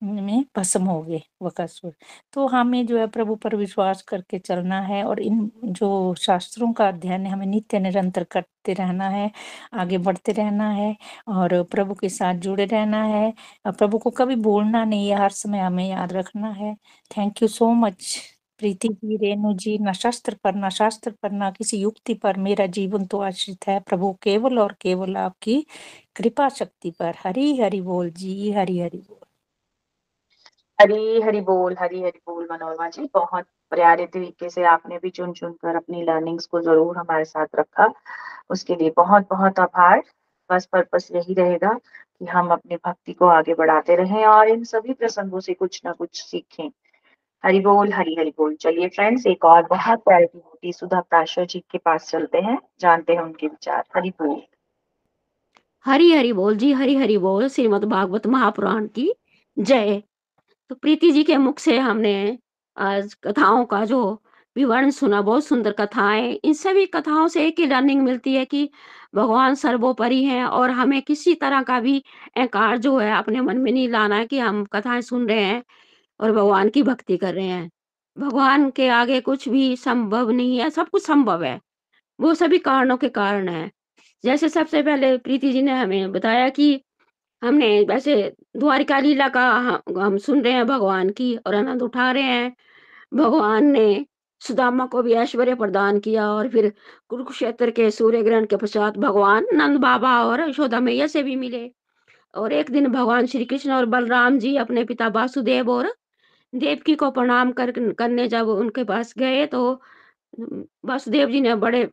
में 0.03 0.45
भस्म 0.57 0.83
हो 0.85 1.01
गए 1.03 1.21
वकासुर 1.43 1.93
तो 2.33 2.47
हमें 2.49 2.85
जो 2.87 2.99
है 2.99 3.07
प्रभु 3.09 3.35
पर 3.37 3.57
विश्वास 3.57 4.03
करके 4.09 4.39
चलना 4.39 4.81
है 4.83 5.03
और 5.05 5.21
इन 5.23 5.51
जो 5.65 6.15
शास्त्रों 6.21 6.73
का 6.73 6.89
अध्ययन 6.89 7.27
है, 7.27 7.33
हमें 7.33 7.47
नित्य 7.47 7.79
निरंतर 7.81 8.25
करते 8.25 8.73
रहना 8.75 9.09
है, 9.09 9.31
आगे 9.75 9.99
बढ़ते 9.99 10.33
रहना 10.33 10.71
है 10.73 10.95
और 11.29 11.63
प्रभु 11.73 11.95
के 11.95 12.09
साथ 12.09 12.35
जुड़े 12.41 12.65
रहना 12.67 13.03
है। 13.05 13.33
प्रभु 13.69 13.99
को 13.99 14.11
कभी 14.13 14.37
बोलना 14.43 14.85
नहीं 14.85 15.09
है, 15.11 15.17
हर 15.21 15.31
समय 15.33 15.59
हमें 15.61 15.89
याद 15.89 16.13
रखना 16.13 16.51
है। 16.53 16.75
Thank 17.11 17.43
you 17.43 17.49
so 17.49 17.71
much 17.75 18.17
Preeti 18.61 18.89
ji, 18.89 19.17
Renu 19.17 19.53
ji, 19.55 19.79
न 19.79 19.93
शास्त्र 19.93 20.37
पर, 20.45 20.55
न 20.55 20.69
शास्त्र 20.71 21.11
पर, 21.23 21.33
न 21.33 21.51
किसी 21.51 21.79
युक्ति 21.79 22.15
पर 22.15 22.37
मेरा 22.39 22.67
जीवन 22.67 23.05
तो 23.07 23.21
आश्रित 23.21 23.67
है। 23.69 23.79
प्रभु, 23.81 24.13
केवल 24.23 24.59
और 24.59 24.73
केवल 24.81 25.17
आपकी 25.17 25.61
कृपा 26.17 26.49
शक्ति 26.49 26.91
पर। 26.91 27.15
हरी 27.19 27.57
हरि 27.61 27.81
बोल 27.81 28.11
जी, 28.11 28.53
हरी 28.53 28.79
हरि 28.81 28.99
बोल। 28.99 29.21
हरी 30.79 31.21
हरी 31.23 31.41
बोल, 31.41 31.77
हरी 31.79 32.03
हरी 32.03 32.21
बोल, 32.29 32.47
मनोरमा 32.53 32.89
जी। 32.89 33.09
बहुत 33.15 33.45
प्यारे 33.73 34.07
तरीके 34.07 34.51
से 34.51 34.65
आपने 34.65 34.99
भी 34.99 35.11
चुन 35.11 35.33
चुन 35.33 35.53
कर 35.53 35.77
अपनी 35.77 36.03
लर्निंग्स 36.03 36.47
को 36.47 36.61
ज़रूर 36.61 36.99
हमारे 36.99 37.25
साथ 37.25 37.47
रखा। 37.57 37.93
उसके 38.51 38.75
लिए 38.75 38.93
बहुत 38.97 39.27
बहुत 39.31 39.61
आभार। 39.61 40.03
बस 40.51 40.67
पर्पस 40.67 41.09
यही 41.13 41.35
रहेगा 41.35 41.73
कि 41.73 42.25
हम 42.27 42.51
अपनी 42.53 42.77
भक्ति 42.77 43.13
को 43.13 43.27
आगे 43.27 43.55
बढ़ाते 43.55 43.97
रहें 43.97 44.25
और 44.27 44.49
इन 44.49 44.65
सभी 44.65 44.93
प्रसंगों 44.93 45.41
से 45.41 45.55
कुछ 45.55 45.81
ना 45.85 45.93
कुछ 45.93 46.23
सीखें। 46.23 46.71
हरि 47.45 47.61
बोल, 47.61 47.93
हरी 47.93 48.15
हरि 48.19 48.31
बोल। 48.31 48.55
चलिए 48.55 48.89
फ्रेंड्स 48.89 49.27
एक 49.27 49.45
और 49.45 49.63
बहुत 49.63 49.99
प्यारी 49.99 50.25
डिवोटी 50.25 50.73
सुधा 50.73 51.01
प्राशर 51.01 51.47
जी 51.47 51.61
के 51.61 51.79
पास 51.79 52.11
चलते 52.11 52.39
हैं। 52.39 52.59
जानते 52.81 53.13
हैं 53.13 53.21
उनके 53.21 53.47
विचार। 53.47 53.85
हरि 53.97 54.11
बोल। 54.11 54.43
हरी 55.85 56.13
हरि 56.13 56.33
बोल 56.33 56.57
जी, 56.57 56.73
हरी 56.73 56.97
हरि 56.97 57.19
बोल, 57.19 57.49
श्रीमद् 57.49 57.85
भागवत 57.85 58.27
महापुराण 58.27 58.87
की। 58.87 59.13
जय। 59.59 60.03
तो 60.69 60.75
प्रीति 60.75 61.11
जी 61.11 61.25
के 61.25 61.37
मुख 61.37 61.59
से 61.59 61.79
हमने 61.79 62.39
आज 62.77 63.15
कथाओं 63.15 63.65
का 63.65 63.85
जो 63.85 64.23
विवरण 64.57 64.91
सुना, 64.91 65.23
बहुत 65.23 65.45
सुंदर 65.45 65.73
कथाएँ। 65.73 66.33
इन 66.45 66.53
सभी 66.53 66.87
कथाओं 66.87 67.29
से 67.29 67.47
एक 67.47 67.61
ही 67.61 67.67
लर्निंग 67.67 68.03
मिलती 68.03 68.35
है 68.35 68.45
कि 68.45 68.71
भगवान 69.15 69.55
सर्वोपरि 69.55 70.25
हैं 70.25 70.45
और 70.45 70.71
हमें 70.71 71.03
किसी 71.03 71.35
तरह 71.35 71.63
का 71.63 71.81
भी 71.81 72.03
अहंकार 72.37 72.79
जो 72.79 72.99
है 72.99 73.13
अपने 73.19 73.41
मन 73.41 73.59
में 73.59 73.73
नहीं 73.73 73.89
लाना 73.89 74.17
है 74.17 74.27
कि 74.27 74.39
हम 74.39 74.65
कथाएँ 74.65 75.01
सुन 75.01 75.29
रहे 75.29 75.41
हैं। 75.41 75.63
और 76.21 76.33
भगवान 76.33 76.69
की 76.69 76.83
भक्ति 76.83 77.17
कर 77.17 77.35
रहे 77.35 77.47
हैं। 77.47 77.71
भगवान 78.19 78.71
के 78.71 78.89
आगे 78.89 79.21
कुछ 79.21 79.49
भी 79.49 79.77
संभव 79.77 80.31
नहीं 80.31 80.59
है, 80.59 80.71
सब 80.71 80.89
कुछ 80.89 81.07
संभव 81.07 81.45
है। 81.45 81.61
वो 82.21 82.35
सभी 82.35 82.59
कारणों 82.59 82.97
के 82.97 83.09
कारण 83.09 83.49
है। 83.49 83.71
जैसे 84.25 84.49
सबसे 84.49 84.83
पहले 84.83 85.17
प्रीति 85.19 85.53
जी 85.53 85.63
ने 85.63 85.73
हमें 85.73 86.13
बताया 86.13 86.49
कि 86.49 86.83
हमने 87.43 87.81
वैसे 87.85 88.33
द्वारिका 88.57 88.99
लीला 88.99 89.29
का 89.29 89.49
हम 89.99 90.17
सुन 90.19 90.43
रहे 90.43 90.53
हैं 90.53 90.67
भगवान 90.67 91.11
की 91.11 91.35
और 91.37 91.55
आनंद 91.55 91.83
उठा 91.83 92.11
रहे 92.13 92.23
हैं। 92.23 92.55
भगवान 93.15 93.67
ने 93.67 94.07
सुदामा 94.41 94.87
को 94.87 95.03
भी 95.03 95.13
ऐश्वर्य 95.13 95.55
प्रदान 95.55 95.99
किया 95.99 96.29
और 96.29 96.49
फिर 96.49 96.73
कुरुक्षेत्र 97.09 97.71
के 97.71 97.91
सूर्य 97.91 98.23
ग्रहण 98.23 98.47
के 98.47 98.57
पश्चात 98.57 98.97
भगवान 98.99 99.47
नंद 99.53 99.79
बाबा 99.81 100.25
और 100.25 100.41
यशोदा 100.41 100.81
मैया 100.81 101.07
से 101.07 101.23
भी 101.23 101.37
मिले। 101.37 101.71
और 102.35 102.53
एक 102.53 102.71
दिन 102.71 102.87
भगवान 102.87 103.27
श्री 103.27 103.45
कृष्ण 103.45 103.73
और 103.73 103.87
बलराम 103.87 104.39
जी 104.39 104.57
अपने 104.57 104.85
पिता 104.85 105.09
वासुदेव 105.09 105.71
और 105.71 105.95
देवकी 106.53 106.95
को 106.95 107.11
प्रणाम 107.11 107.53
कर, 107.53 107.71
करने 107.93 108.27
जब 108.29 108.49
उनके 108.49 108.85
पास 108.85 109.15
गए 109.19 109.47
तो 109.47 109.63
वासुदेव 110.87 111.31
जी 111.31 111.41
ने 111.41 111.55
बड़े 111.57 111.85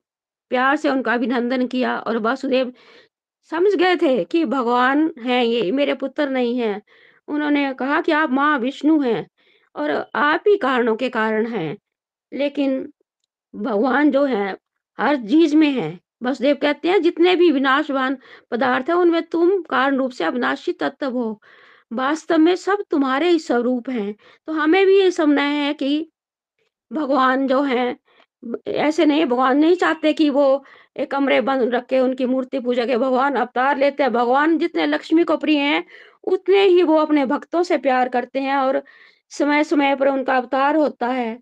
प्यार 0.52 0.76
से 0.78 0.90
उनका 0.90 1.14
अभिनंदन 1.14 1.66
किया 1.68 1.98
और 2.00 2.18
वासुदेव 2.20 2.74
समझ 3.52 3.74
गए 3.76 3.96
थे 3.98 4.24
कि 4.26 4.44
भगवान 4.46 5.12
हैं, 5.20 5.44
ये 5.44 5.72
मेरे 5.72 5.94
पुत्र 5.96 6.30
नहीं 6.30 6.58
हैं। 6.60 6.82
उन्होंने 7.28 7.74
कहा 7.76 8.02
कि 8.02 8.12
आप 8.14 8.32
माँ 8.32 8.58
विष्णु 8.60 9.00
हैं 9.02 9.28
और 9.76 9.92
आप 10.18 10.44
ही 10.48 10.58
कारणों 10.58 10.96
के 10.98 11.10
कारण 11.10 11.48
हैं, 11.48 11.78
लेकिन 12.32 12.82
भगवान 13.54 14.12
जो 14.12 14.26
है, 14.26 14.58
हर 15.00 15.18
चीज़ 15.24 15.56
में 15.58 15.70
है। 15.72 16.00
वसुदेव 16.24 16.58
कहते 16.62 16.90
हैं, 16.90 17.02
जितने 17.02 17.36
भी 17.36 17.52
विनाशवान 17.52 18.18
पदार्थ 18.52 18.90
है, 18.90 18.96
उनमें 18.96 19.22
तुम 19.28 19.62
कारण 19.64 19.98
रूप 19.98 20.12
से 20.12 20.24
अविनाशी 20.26 20.74
तत्व 20.74 21.12
हो। 21.12 21.42
वास्तव 21.94 22.38
में 22.38 22.56
सब 22.56 22.84
तुम्हारे 22.92 23.30
ही 23.30 23.40
स्वरूप 23.40 23.90
हैं। 23.90 24.16
तो 24.48 24.54
हमें 24.54 24.86
भी 24.86 25.00
ये 25.00 25.12
समझना 25.12 25.42
है 25.42 25.74
कि 25.74 26.12
भगवान 26.94 27.48
जो 27.48 27.62
हैं, 27.62 27.98
ऐसे 28.68 29.06
नहीं, 29.06 29.26
भगवान 29.26 29.58
नहीं 29.58 29.76
चाहते 29.76 30.14
कि 30.14 30.30
वो 30.30 30.64
एक 30.98 31.12
कमरे 31.12 31.42
बंद 31.42 31.76
रख 31.76 31.86
के 31.86 32.00
उनकी 32.00 32.26
मूर्ति 32.26 32.60
पूजा 32.60 32.86
के 32.86 32.98
भगवान 32.98 33.36
अवतार 33.36 33.78
लेते 33.78 34.04
हैं। 34.04 34.14
भगवान 34.14 34.58
जितने 34.58 34.86
लक्ष्मी 34.86 35.24
को 35.24 35.38
प्रिय 35.38 35.60
हैं, 35.60 35.84
उतने 36.24 36.64
ही 36.64 36.84
वो 36.84 36.98
अपने 36.98 37.26
भक्तों 37.26 37.64
से 37.64 37.78
प्यार 37.78 38.10
करते 38.10 38.40
हैं 38.40 38.58
और 38.58 38.84
समय 39.30 39.64
समय 39.64 39.96
पर 39.96 40.08
उनका 40.08 40.38
अवतार 40.38 40.76
होता 40.76 41.08
है। 41.08 41.40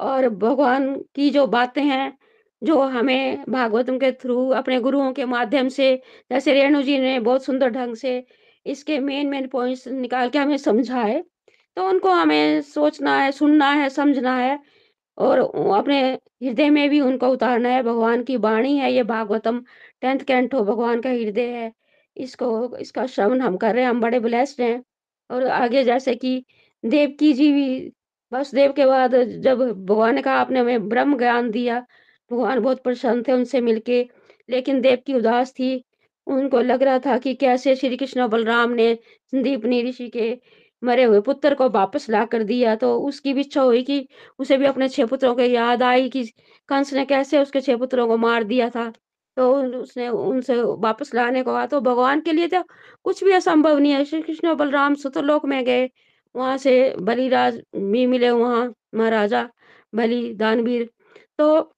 और 0.00 0.28
भगवान 0.28 0.94
की 1.14 1.30
जो 1.30 1.46
बातें 1.46 1.82
हैं, 1.82 2.18
जो 2.62 2.80
हमें 2.82 3.44
भागवतम 3.48 3.98
के 3.98 4.12
थ्रू, 4.12 4.48
अपने 4.50 4.80
गुरुओं 4.80 5.12
के 5.12 5.24
माध्यम 5.24 5.68
से, 5.68 6.02
जैसे 6.32 6.52
रेणु 6.52 6.82
जी 6.82 6.98
ने 6.98 7.20
बहुत 7.20 7.44
सुंदर 7.44 7.70
ढंग 7.70 7.94
से 7.96 8.24
इसके 8.66 8.98
मेन 9.00 9.28
मेन 9.28 9.46
पॉइंट्स 9.48 9.86
निकाल 9.88 10.30
के 10.30 10.38
हमें 10.38 10.56
समझाए 10.56 11.22
तो 11.76 11.88
उनको 11.88 12.10
हमें 12.10 12.60
सोचना 12.62 13.18
है, 13.18 13.30
सुनना 13.32 13.70
है, 13.72 13.88
समझना 13.88 14.36
है 14.36 14.58
और 15.18 15.38
अपने 15.78 16.00
हृदय 16.12 16.70
में 16.70 16.88
भी 16.90 17.00
उनको 17.00 17.28
उतारना 17.28 17.68
है। 17.68 17.82
भगवान 17.82 18.22
की 18.24 18.36
वाणी 18.36 18.76
है, 18.78 18.92
ये 18.92 19.02
भागवतम 19.04 19.62
टेंथ 20.00 20.20
कैंटो 20.20 20.62
भगवान 20.64 21.00
का 21.00 21.10
हृदय 21.10 21.46
है। 21.48 21.72
इसको, 22.16 22.76
इसका 22.78 23.06
श्रवण 23.06 23.40
हम 23.40 23.56
कर 23.56 23.74
रहे 23.74 23.82
हैं, 23.84 23.90
हम 23.90 24.00
बड़े 24.00 24.20
ब्लेस्ड 24.20 24.60
हैं 24.62 24.82
और 25.30 25.46
आगे 25.48 25.84
जैसे 25.84 26.14
कि 26.14 26.44
देवकी 26.84 27.32
जी 27.32 27.52
भी, 27.52 27.92
वसुदेव 28.32 28.72
के 28.72 28.86
बाद 28.86 29.14
जब 29.42 29.58
भगवान 29.62 30.14
ने 30.14 30.22
कहा, 30.22 30.34
आपने 30.34 30.60
हमें 30.60 30.88
ब्रह्म 30.88 31.18
ज्ञान 31.18 31.50
दिया। 31.50 31.80
भगवान 32.30 32.60
बहुत 32.60 32.82
प्रसन्न 32.82 33.22
थे 33.28 33.32
उनसे 33.32 33.60
मिलके, 33.60 34.02
लेकिन 34.48 34.80
देव 34.80 34.98
की 35.06 35.14
उदास 35.14 35.52
थी। 35.52 35.84
उनको 36.28 36.60
लग 36.60 36.82
रहा 36.82 36.98
था 36.98 37.16
कि 37.18 37.34
कैसे 37.34 37.74
श्री 37.76 37.96
कृष्ण 37.96 38.26
बलराम 38.28 38.70
ने 38.72 38.94
संदीपनी 39.32 39.82
ऋषि 39.82 40.08
के 40.08 40.36
मरे 40.82 41.04
हुए 41.04 41.20
पुत्र 41.20 41.54
को 41.54 41.68
वापस 41.70 42.08
ला 42.10 42.24
कर 42.24 42.42
दिया। 42.44 42.74
तो 42.76 42.94
उसकी 43.00 43.32
भी 43.34 43.40
इच्छा 43.40 43.62
हुई 43.62 43.82
कि 43.82 44.06
उसे 44.38 44.56
भी 44.56 44.66
अपने 44.66 44.88
छह 44.88 45.06
पुत्रों 45.06 45.34
की 45.34 45.50
याद 45.54 45.82
आई 45.82 46.08
कि 46.08 46.24
कंस 46.68 46.92
ने 46.94 47.04
कैसे 47.04 47.38
उसके 47.38 47.60
छह 47.60 47.76
पुत्रों 47.76 48.06
को 48.08 48.16
मार 48.16 48.44
दिया 48.44 48.68
था। 48.70 48.92
तो 49.36 49.52
उसने 49.80 50.08
उनसे 50.08 50.60
वापस 50.82 51.14
लाने 51.14 51.42
को 51.42 51.52
कहा। 51.52 51.66
तो 51.66 51.80
भगवान 51.80 52.20
के 52.20 52.32
लिए 52.32 52.48
तो 52.48 52.62
कुछ 53.04 53.24
भी 53.24 53.32
असंभव 53.32 53.78
नहीं 53.78 53.92
है। 53.92 54.04
श्री 54.04 54.20
कृष्ण 54.22 54.54
बलराम 54.54 54.94
सुतरलोक 54.96 55.46
में 55.46 55.64
गए। 55.64 55.88
वहाँ 56.34 56.56
से 56.58 56.94
बलिराज 57.00 57.60
भी 57.76 58.06
मिले। 58.06 58.30
वहाँ 58.30 58.72
महाराजा 58.94 59.48
बलि 59.92 60.22
दानवीर 60.34 60.88
तो 61.38 61.74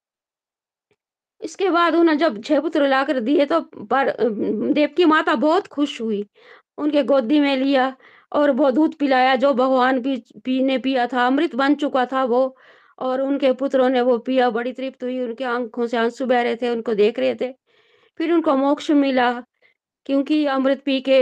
इसके 1.40 1.70
बाद 1.70 1.94
उन्हें 1.94 2.16
जब 2.18 2.42
छह 2.42 2.60
पुत्र 2.60 2.88
लाकर 2.88 3.20
दिए 3.20 3.44
तो 3.46 3.60
पर 3.60 4.14
देवकी 4.72 5.04
माता 5.04 5.34
बहुत 5.36 5.66
खुश 5.66 6.00
हुई। 6.00 6.24
उनके 6.78 7.02
गोदी 7.02 7.40
में 7.40 7.56
लिया 7.56 7.96
और 8.32 8.50
वो 8.50 8.70
दूध 8.70 8.94
पिलाया, 8.94 9.34
जो 9.36 9.52
भगवान 9.54 10.00
पी, 10.02 10.16
पीने 10.44 10.78
पिया 10.78 11.06
था, 11.06 11.26
अमृत 11.26 11.54
बन 11.54 11.74
चुका 11.74 12.04
था 12.06 12.24
वो। 12.24 12.56
और 12.98 13.20
उनके 13.20 13.52
पुत्रों 13.52 13.88
ने 13.88 14.00
वो 14.00 14.18
पिया, 14.18 14.50
बड़ी 14.50 14.72
तृप्त 14.72 15.02
हुई। 15.04 15.20
उनके 15.20 15.44
आँखों 15.44 15.86
से 15.86 15.96
आँसू 15.96 16.26
बह 16.26 16.42
रहे 16.42 16.56
थे, 16.56 16.68
उनको 16.68 16.94
देख 16.94 17.18
रहे 17.18 17.34
थे। 17.34 17.52
फिर 18.20 18.32
उनको 18.32 18.56
मोक्ष 18.56 18.90
मिला, 18.90 19.32
क्योंकि 20.06 20.44
अमृत 20.46 20.82
पी 20.84 21.00
के 21.00 21.20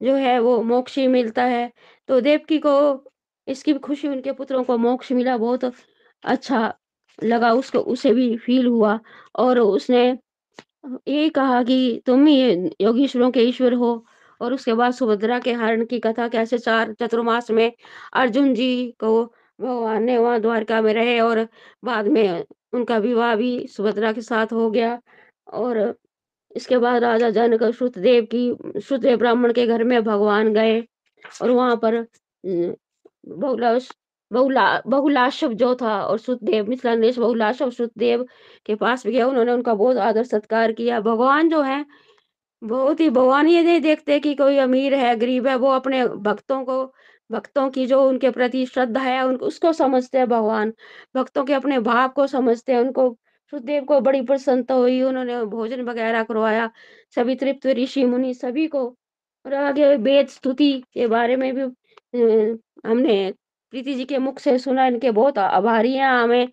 जो 0.00 0.14
है, 0.14 0.38
वो 0.40 0.62
मोक्ष 0.62 0.98
ही 0.98 1.06
मिलता 1.08 1.44
है। 1.44 1.70
तो 2.08 2.20
देवकी 2.20 2.58
को, 2.58 3.04
इसकी 3.48 3.74
खुशी 3.74 4.08
उनके 4.08 4.32
पुत्रों 4.32 4.64
को 4.64 4.78
मोक्ष 4.78 5.12
मिला, 5.12 5.36
बहुत 5.36 5.64
अच्छा 6.24 6.74
लगा 7.24 7.52
उसको, 7.52 7.78
उसे 7.78 8.12
भी 8.14 8.36
फील 8.36 8.66
हुआ 8.66 9.00
और 9.34 9.58
उसने 9.58 10.18
यही 11.08 11.30
कहा 11.30 11.62
कि 11.62 12.02
तुम 12.06 12.26
ही 12.26 12.70
योगीश्वरों 12.80 13.30
के 13.30 13.40
ईश्वर 13.40 13.72
हो 13.72 14.06
और 14.40 14.54
उसके 14.54 14.74
बाद 14.74 14.92
सुभद्रा 14.92 15.38
के 15.38 15.52
हरण 15.52 15.84
की 15.86 15.98
कथा 16.00 16.28
कैसे 16.28 16.58
चार 16.58 16.92
चतुर्मास 16.92 17.50
में 17.50 17.72
अर्जुन 18.12 18.54
जी 18.54 18.90
को 19.00 19.24
भगवान 19.60 20.02
ने 20.04 20.18
वहाँ 20.18 20.40
द्वारका 20.40 20.80
में 20.82 20.94
रहे 20.94 21.20
और 21.20 21.48
बाद 21.84 22.06
में 22.06 22.44
उनका 22.72 22.98
विवाह 22.98 23.36
भी 23.36 23.66
सुभद्रा 23.68 24.12
के 24.12 24.20
साथ 24.20 24.52
हो 24.52 24.70
गया 24.70 25.00
और 25.52 25.98
इसके 26.56 26.78
बाद 26.78 27.02
राजा 27.02 27.30
जनक 27.30 27.64
श्रुतदेव 27.64 28.24
की, 28.34 28.80
श्रुतदेव 28.80 29.18
ब्राह्मण 29.18 29.52
के 29.52 29.66
घर 29.66 29.84
में 29.84 30.02
भगवान 30.04 30.52
गए 30.54 30.80
और 31.42 31.50
वहाँ 31.50 31.76
पर 31.84 32.06
बहुला, 34.30 34.80
बहुलाशव 34.86 35.52
जो 35.52 35.74
था 35.74 36.00
और 36.02 36.18
श्रुतदेव 36.18 36.68
मिथिलांदेश 36.68 37.18
बहुलाशव 37.18 37.70
श्रुतदेव 37.70 38.26
के 38.66 38.74
पास 38.74 39.06
भी 39.06 39.12
गया 39.12 39.26
उन्होंने 39.26 39.52
उनका 39.52 39.74
बहुत 39.74 39.96
आदर 39.96 40.24
सत्कार 40.24 40.72
किया। 40.72 41.00
भगवान 41.00 41.48
जो 41.48 41.62
है, 41.62 41.84
बहुत 42.62 43.00
ही 43.00 43.10
भगवान 43.10 43.46
ये 43.46 43.62
नहीं 43.62 43.80
देखते 43.80 44.20
कि 44.20 44.34
कोई 44.34 44.58
अमीर 44.58 44.94
है, 44.94 45.16
गरीब 45.16 45.46
है, 45.46 45.56
वो 45.56 45.70
अपने 45.70 46.06
भक्तों 46.08 46.64
को, 46.64 46.84
भक्तों 47.30 47.70
की 47.70 47.86
जो 47.86 48.08
उनके 48.08 48.30
प्रति 48.30 48.66
श्रद्धा 48.66 49.00
है 49.00 49.22
उनको 49.26 49.46
उसको 49.46 49.72
समझते 49.72 50.18
हैं 50.18 50.28
भगवान। 50.28 50.72
भक्तों 51.16 51.44
के 51.44 51.54
अपने 51.54 51.78
भाव 51.80 52.08
को 52.08 52.26
समझते 52.26 52.72
हैं, 52.72 52.80
उनको, 52.80 53.16
सुखदेव 53.52 53.84
को 53.84 54.00
बड़ी 54.00 54.22
प्रसन्नता 54.22 54.74
हुई, 54.74 55.02
उन्होंने 55.02 55.44
भोजन 55.44 55.82
वगैरह 55.82 56.22
करवाया। 56.22 56.70
सभी 57.14 57.34
तृप्त 57.34 57.66
ऋषि 57.66 58.04
मुनि 58.04 58.34
सभी 58.34 58.66
को 58.66 58.86
और 59.46 59.54
आगे 59.54 59.96
वेद 59.96 60.28
स्तुति 60.28 60.72
के 60.94 61.06
बारे 61.06 61.36
में 61.36 61.54
भी 61.54 61.62
हमने 62.88 63.34
प्रीति 63.70 63.94
जी 63.94 64.04
के 64.04 64.18
मुख 64.18 64.38
से 64.38 64.58
सुना, 64.58 64.86
इनके 64.86 65.10
बहुत 65.10 65.38
आभारी 65.38 65.94
हैं 65.94 66.06
हमें। 66.06 66.48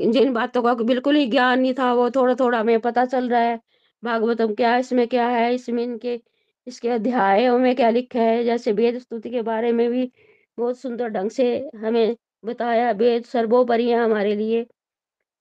जिन 0.00 0.32
बातों 0.32 0.62
का 0.62 0.74
बिल्कुल 0.74 1.16
ही 1.16 1.26
ज्ञान 1.26 1.60
नहीं 1.60 1.74
था, 1.74 1.92
वो 1.94 2.10
थोड़ा 2.10 2.34
थोड़ा 2.34 2.60
हमें 2.60 2.80
पता 2.80 3.04
चल 3.04 3.28
रहा 3.28 3.40
है। 3.40 3.60
भागवतम 4.04 4.54
क्या, 4.54 4.76
इसमें 4.76 5.06
क्या 5.08 5.28
है, 5.28 5.54
इसमें 5.54 5.82
इनके, 5.82 6.20
इसके 6.66 6.88
अध्यायों 6.88 7.58
में 7.58 7.74
क्या 7.76 7.90
लिखा 7.90 8.20
है? 8.20 8.44
जैसे 8.44 8.72
वेद 8.72 8.98
स्तुति 8.98 9.30
के 9.30 9.42
बारे 9.42 9.72
में 9.72 9.90
भी 9.90 10.12
बहुत 10.58 10.78
सुंदर 10.78 11.08
ढंग 11.08 11.30
से 11.30 11.70
हमें 11.76 12.16
बताया, 12.44 12.90
वेद 12.92 13.24
सर्वोपरि 13.24 13.90
है 13.90 13.98
हमारे 13.98 14.34
लिए। 14.36 14.66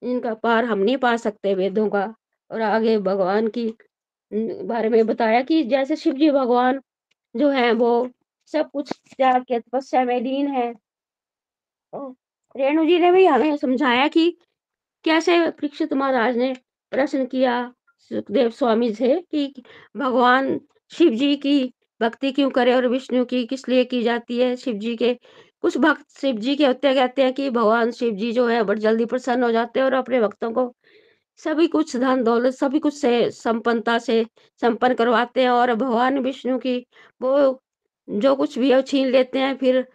इनका 0.02 0.34
पार 0.34 0.66
हम 0.66 0.80
नहीं 0.80 0.98
पा 0.98 1.16
सकते 1.18 1.54
वेदों 1.56 1.90
का। 1.90 2.16
और 2.52 2.62
आगे 2.62 2.98
भगवान 2.98 3.48
की 3.48 3.68
बारे 4.66 4.90
में 4.90 5.06
बताया 5.08 5.42
कि 5.42 5.64
जैसे 5.64 5.96
शिव 5.96 6.14
जी 6.14 6.32
भगवान 6.32 6.82
जो 7.36 7.50
है, 7.50 7.72
वो 7.72 8.10
सब 8.46 8.70
कुछ 8.72 8.92
त्याग 9.18 9.44
के 9.44 9.60
तपस्या 9.60 10.06
में 10.06 10.22
लीन 10.22 10.48
है। 10.48 10.74
रेणु 12.56 12.86
जी 12.86 13.00
ने 13.00 13.12
भी 13.12 13.26
हमें 13.26 13.56
समझाया 13.58 14.08
कि 14.08 14.30
कैसे 15.06 15.40
परीक्षित 15.50 15.94
महाराज 15.94 16.38
ने 16.38 16.54
प्रश्न 16.92 17.26
किया, 17.26 17.74
सुखदेव 18.12 18.50
स्वामी 18.50 18.94
से 18.94 19.16
कि 19.32 19.64
भगवान 19.98 20.60
शिव 20.92 21.10
जी 21.16 21.36
की 21.36 21.74
भक्ति 22.02 22.32
क्यों 22.32 22.50
करे 22.50 22.74
और 22.74 22.88
विष्णु 22.88 23.26
की 23.26 23.46
किस 23.46 23.68
लिए 23.70 23.84
की 23.86 24.02
जाती 24.04 24.40
है? 24.40 24.56
शिव 24.56 24.76
जी 24.76 24.96
के, 24.96 25.14
कुछ 25.64 25.78
भक्त 25.78 26.06
शिव 26.22 26.38
जी 26.38 26.56
के 26.56 26.66
होते 26.66 26.94
कहते 26.96 27.24
हैं 27.24 27.34
कि 27.34 27.50
भगवान 27.50 27.92
शिव 27.92 28.16
जी 28.16 28.32
जो 28.32 28.48
है, 28.48 28.64
बड़ी 28.64 28.82
जल्दी 28.82 29.06
प्रसन्न 29.06 29.44
हो 29.44 29.52
जाते 29.52 29.80
हैं 29.80 29.86
और 29.86 29.94
अपने 29.94 30.22
भक्तों 30.22 30.52
को 30.52 30.74
सभी 31.40 31.68
कुछ 31.68 31.96
धन 31.98 32.24
दौलत, 32.24 32.54
सभी 32.54 32.80
कुछ 32.80 32.94
से 32.96 33.30
संपन्नता 33.32 33.98
से 34.00 34.26
संपन्न 34.62 34.96
करवाते 34.96 35.42
हैं 35.42 35.50
और 35.50 35.74
भगवान 35.76 36.18
विष्णु 36.20 36.58
की 36.60 36.78
वो 37.22 37.62
जो 38.08 38.36
कुछ 38.36 38.58
भी 38.60 38.72
है 38.72 38.82
छीन 38.82 39.08
लेते 39.08 39.40
हैं, 39.40 39.56
फिर 39.58 39.86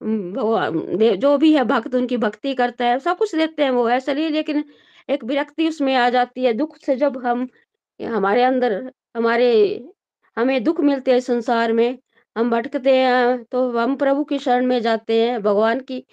जो 0.00 1.36
भी 1.38 1.52
है 1.54 1.64
भक्त, 1.64 1.94
उनकी 1.94 2.16
भक्ति 2.16 2.54
करता 2.54 2.84
है, 2.84 2.98
सब 3.00 3.16
कुछ 3.18 3.34
देते 3.34 3.62
हैं 3.62 3.70
वो, 3.70 3.88
ऐसा 3.90 4.12
नहीं 4.12 4.30
लेकिन 4.30 4.64
एक 5.08 5.24
विरक्ति 5.24 5.68
उसमें 5.68 5.94
आ 5.96 6.08
जाती 6.10 6.44
है, 6.44 6.52
दुख 6.54 6.76
से 6.78 6.96
जब 6.96 7.16
हम 7.26 7.48
हमारे 8.00 8.42
अंदर, 8.42 8.92
हमारे, 9.16 9.50
हमें 10.36 10.62
दुख 10.64 10.80
मिलते 10.80 11.12
हैं 11.12 11.20
संसार 11.20 11.72
में, 11.72 11.98
हम 12.36 12.50
भटकते 12.50 12.96
हैं 12.96 13.42
तो 13.44 13.70
हम 13.78 13.96
प्रभु 13.96 14.24
की 14.24 14.38
शरण 14.38 14.66
में 14.66 14.80
जाते 14.82 15.20
हैं, 15.22 15.42
भगवान 15.42 15.80
की 15.82 16.04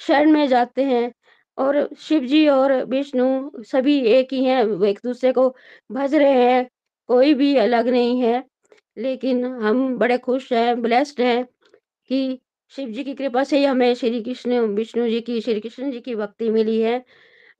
शरण 0.00 0.30
में 0.32 0.46
जाते 0.48 0.84
हैं, 0.84 1.12
और 1.58 1.88
शिव 1.98 2.24
जी 2.26 2.46
और 2.48 2.72
विष्णु 2.86 3.62
सभी 3.64 3.98
एक 4.08 4.32
ही 4.32 4.44
हैं 4.44 4.62
एक 4.86 4.98
दूसरे 5.04 5.32
को 5.32 5.48
भज 5.92 6.14
रहे 6.14 6.42
हैं, 6.44 6.68
कोई 7.08 7.34
भी 7.34 7.54
अलग 7.58 7.88
नहीं 7.88 8.20
है, 8.22 8.42
लेकिन 8.96 9.44
हम 9.62 9.96
बड़े 9.98 10.18
खुश 10.18 10.52
हैं, 10.52 10.80
ब्लेस्ड 10.82 11.20
हैं 11.20 11.44
कि 12.10 12.40
शिव 12.76 12.88
जी 12.88 13.04
की 13.04 13.14
कृपा 13.14 13.44
से 13.44 13.58
ही 13.58 13.64
हमें 13.64 13.94
श्री 13.94 14.22
कृष्ण, 14.22 14.60
विष्णु 14.60 15.08
जी 15.08 15.20
की, 15.20 15.40
श्री 15.40 15.60
कृष्ण 15.60 15.90
जी 15.90 16.00
की 16.00 16.14
भक्ति 16.14 16.50
मिली 16.50 16.80
है। 16.80 17.04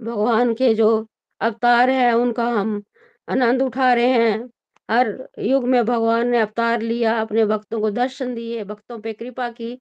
भगवान 0.03 0.55
के 0.55 0.75
जो 0.75 1.07
अवतार 1.41 1.91
है, 1.91 2.13
उनका 2.13 2.49
हम 2.49 2.83
आनंद 3.29 3.63
उठा 3.63 3.95
रहे 3.95 4.07
हैं। 4.07 4.51
हर 4.91 5.29
युग 5.39 5.65
में 5.65 5.85
भगवान 5.85 6.29
ने 6.29 6.39
अवतार 6.39 6.83
लिया, 6.83 7.21
अपने 7.21 7.45
भक्तों 7.47 7.81
को 7.81 7.91
दर्शन 7.91 8.35
दिए, 8.35 8.65
भक्तों 8.65 9.01
पे 9.01 9.13
कृपा 9.13 9.49
की। 9.49 9.81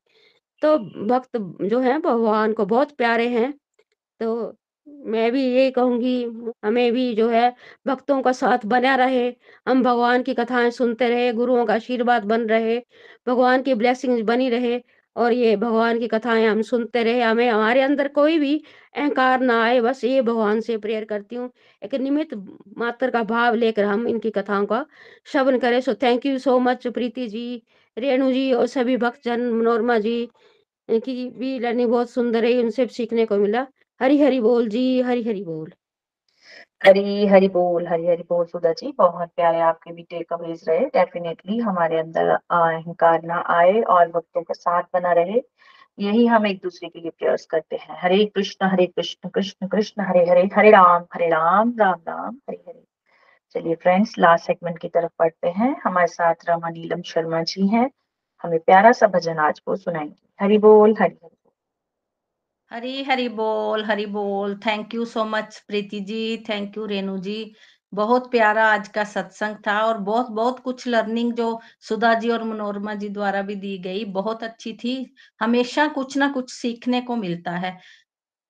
तो 0.61 0.77
भक्त 1.05 1.37
जो 1.61 1.79
है, 1.79 1.99
भगवान 1.99 2.53
को 2.53 2.65
बहुत 2.65 2.91
प्यारे 2.91 3.27
हैं। 3.27 3.53
तो 4.19 4.55
मैं 4.89 5.31
भी 5.31 5.43
यही 5.55 5.71
कहूँगी, 5.71 6.23
हमें 6.65 6.93
भी 6.93 7.13
जो 7.13 7.29
है, 7.29 7.55
भक्तों 7.87 8.21
का 8.21 8.31
साथ 8.31 8.65
बना 8.65 8.95
रहे। 8.95 9.33
हम 9.67 9.83
भगवान 9.83 10.23
की 10.23 10.33
कथाएँ 10.33 10.71
सुनते 10.71 11.09
रहे, 11.09 11.33
गुरुओं 11.33 11.65
का 11.65 11.73
आशीर्वाद 11.73 12.23
बन 12.23 12.41
रहे। 12.41 12.81
भगवान 13.27 13.61
की 13.61 13.73
ब्लेसिंग्स 13.73 14.21
बनी 14.21 14.49
रहे। 14.49 14.83
और 15.15 15.33
ये 15.33 15.55
भगवान 15.55 15.99
की 15.99 16.07
कथाएँ 16.07 16.45
हम 16.47 16.61
सुनते 16.61 17.03
रहे, 17.03 17.21
हमें 17.21 17.49
हमारे 17.49 17.81
अंदर 17.81 18.07
कोई 18.09 18.37
भी 18.39 18.55
अहंकार 18.95 19.39
ना 19.41 19.61
आए, 19.63 19.79
बस 19.81 20.03
ये 20.03 20.21
भगवान 20.21 20.59
से 20.61 20.77
प्रेयर 20.77 21.05
करती 21.05 21.35
हूँ। 21.35 21.49
एक 21.81 21.95
निमित्त 21.95 22.33
मात्र 22.77 23.09
का 23.11 23.23
भाव 23.23 23.55
लेकर 23.55 23.85
हम 23.85 24.07
इनकी 24.07 24.29
कथाओं 24.31 24.65
का 24.65 24.85
श्रवण 25.25 25.59
करें। 25.59 25.79
So 25.81 25.93
thank 26.03 26.25
you 26.25 26.37
so 26.39 26.57
much 26.59 26.87
Preeti 26.89 27.27
ji, 27.27 27.61
Renu 27.97 28.31
ji 28.31 28.51
और 28.53 28.67
सभी 28.67 28.97
भक्तजन, 28.97 29.49
मनोरमा 29.51 29.97
जी 29.99 30.27
की 30.89 31.29
भी 31.29 31.57
लर्निंग 31.59 31.89
बहुत 31.91 32.09
सुंदर 32.09 32.45
है 32.45 32.57
उनसे 32.59 32.87
सीखने 32.89 33.25
को 33.25 33.37
मिला। 33.37 33.65
हरी 34.01 34.19
हरी 34.21 34.39
बोल 34.41 34.67
जी 34.69 35.01
हरी 35.01 35.23
हरी 35.23 35.43
बोल। 35.43 35.73
हरी 36.85 37.27
हरी 37.27 37.47
बोल, 37.49 37.87
हरी 37.87 38.07
हरी 38.07 38.23
बोल 38.29 38.45
सुधा 38.45 38.73
जी, 38.73 38.93
बहुत 38.97 39.29
प्यारे 39.35 39.59
आपके 39.59 39.91
भी 39.91 40.03
टेक 40.03 40.33
अवेज 40.33 40.65
रहे। 40.69 40.79
डेफिनेटली 40.79 41.57
हमारे 41.57 41.99
अंदर 41.99 42.29
अहंकार 42.29 43.21
ना 43.23 43.43
आए 43.47 43.81
और 43.81 44.07
भक्तों 44.09 44.41
का 44.41 44.53
साथ 44.53 44.83
बना 44.93 45.11
रहे। 45.11 45.41
यही 45.99 46.25
हम 46.25 46.47
एक 46.47 46.59
दूसरे 46.63 46.89
के 46.89 46.99
लिए 46.99 47.09
प्रेयर्स 47.09 47.45
करते 47.45 47.75
हैं। 47.75 47.97
हरे 48.01 48.25
कृष्ण 48.25 48.67
हरे 48.67 48.85
कृष्ण 48.85 49.29
कृष्ण 49.29 49.67
कृष्ण, 49.67 50.03
हरे 50.03 50.25
हरे 50.29 50.49
हरे 50.55 50.69
राम 50.71 51.05
हरे 51.13 51.27
राम 51.27 51.73
राम 51.79 51.99
राम, 52.07 52.35
हरे 52.49 52.63
हरे। 52.67 52.83
चलिए 53.53 53.75
फ्रेंड्स 53.75 54.15
लास्ट 54.19 54.45
सेगमेंट 54.45 54.77
की 54.77 54.87
तरफ़ 54.87 55.11
पढ़ते 55.19 55.49
हैं। 55.49 55.81
हमारे 55.83 56.07
साथ 56.07 56.35
रमा 56.49 56.69
नीलम 56.69 57.01
शर्मा 57.01 57.43
जी 57.43 57.67
हैं। 57.67 57.91
हमें 58.43 58.59
प्यारा 58.59 58.91
सा 58.91 59.07
भजन 59.07 59.37
आज 59.37 59.59
को 59.59 59.75
सुनाएँगे। 59.75 60.43
हरी 60.43 60.57
बोल, 60.57 60.95
हरी, 61.01 61.15
हरि। 61.23 61.42
हरी 62.73 63.01
हरी 63.03 63.27
बोल 63.29 63.83
हरी 63.85 64.05
बोल। 64.05 64.55
Thank 64.57 64.93
you 64.95 65.03
so 65.05 65.23
much 65.25 65.57
Preeti 65.67 65.99
ji. 66.01 66.37
Thank 66.49 66.77
you 66.77 66.85
Renu 66.85 67.17
ji. 67.17 67.35
बहुत 67.93 68.29
प्यारा 68.31 68.65
आज 68.67 68.87
का 68.87 69.03
सत्संग 69.03 69.55
था 69.67 69.79
और 69.81 69.97
बहुत 69.99 70.29
बहुत 70.31 70.59
कुछ 70.59 70.87
लर्निंग 70.87 71.33
जो 71.33 71.59
सुधा 71.81 72.13
जी 72.13 72.29
और 72.29 72.43
मनोरमा 72.43 72.93
जी 72.95 73.09
द्वारा 73.09 73.41
भी 73.41 73.55
दी 73.55 73.77
गई, 73.77 74.03
बहुत 74.07 74.43
अच्छी 74.43 74.73
थी। 74.73 74.95
हमेशा 75.41 75.87
कुछ 75.89 76.17
ना 76.17 76.27
कुछ 76.31 76.51
सीखने 76.53 77.01
को 77.01 77.15
मिलता 77.15 77.51
है। 77.57 77.77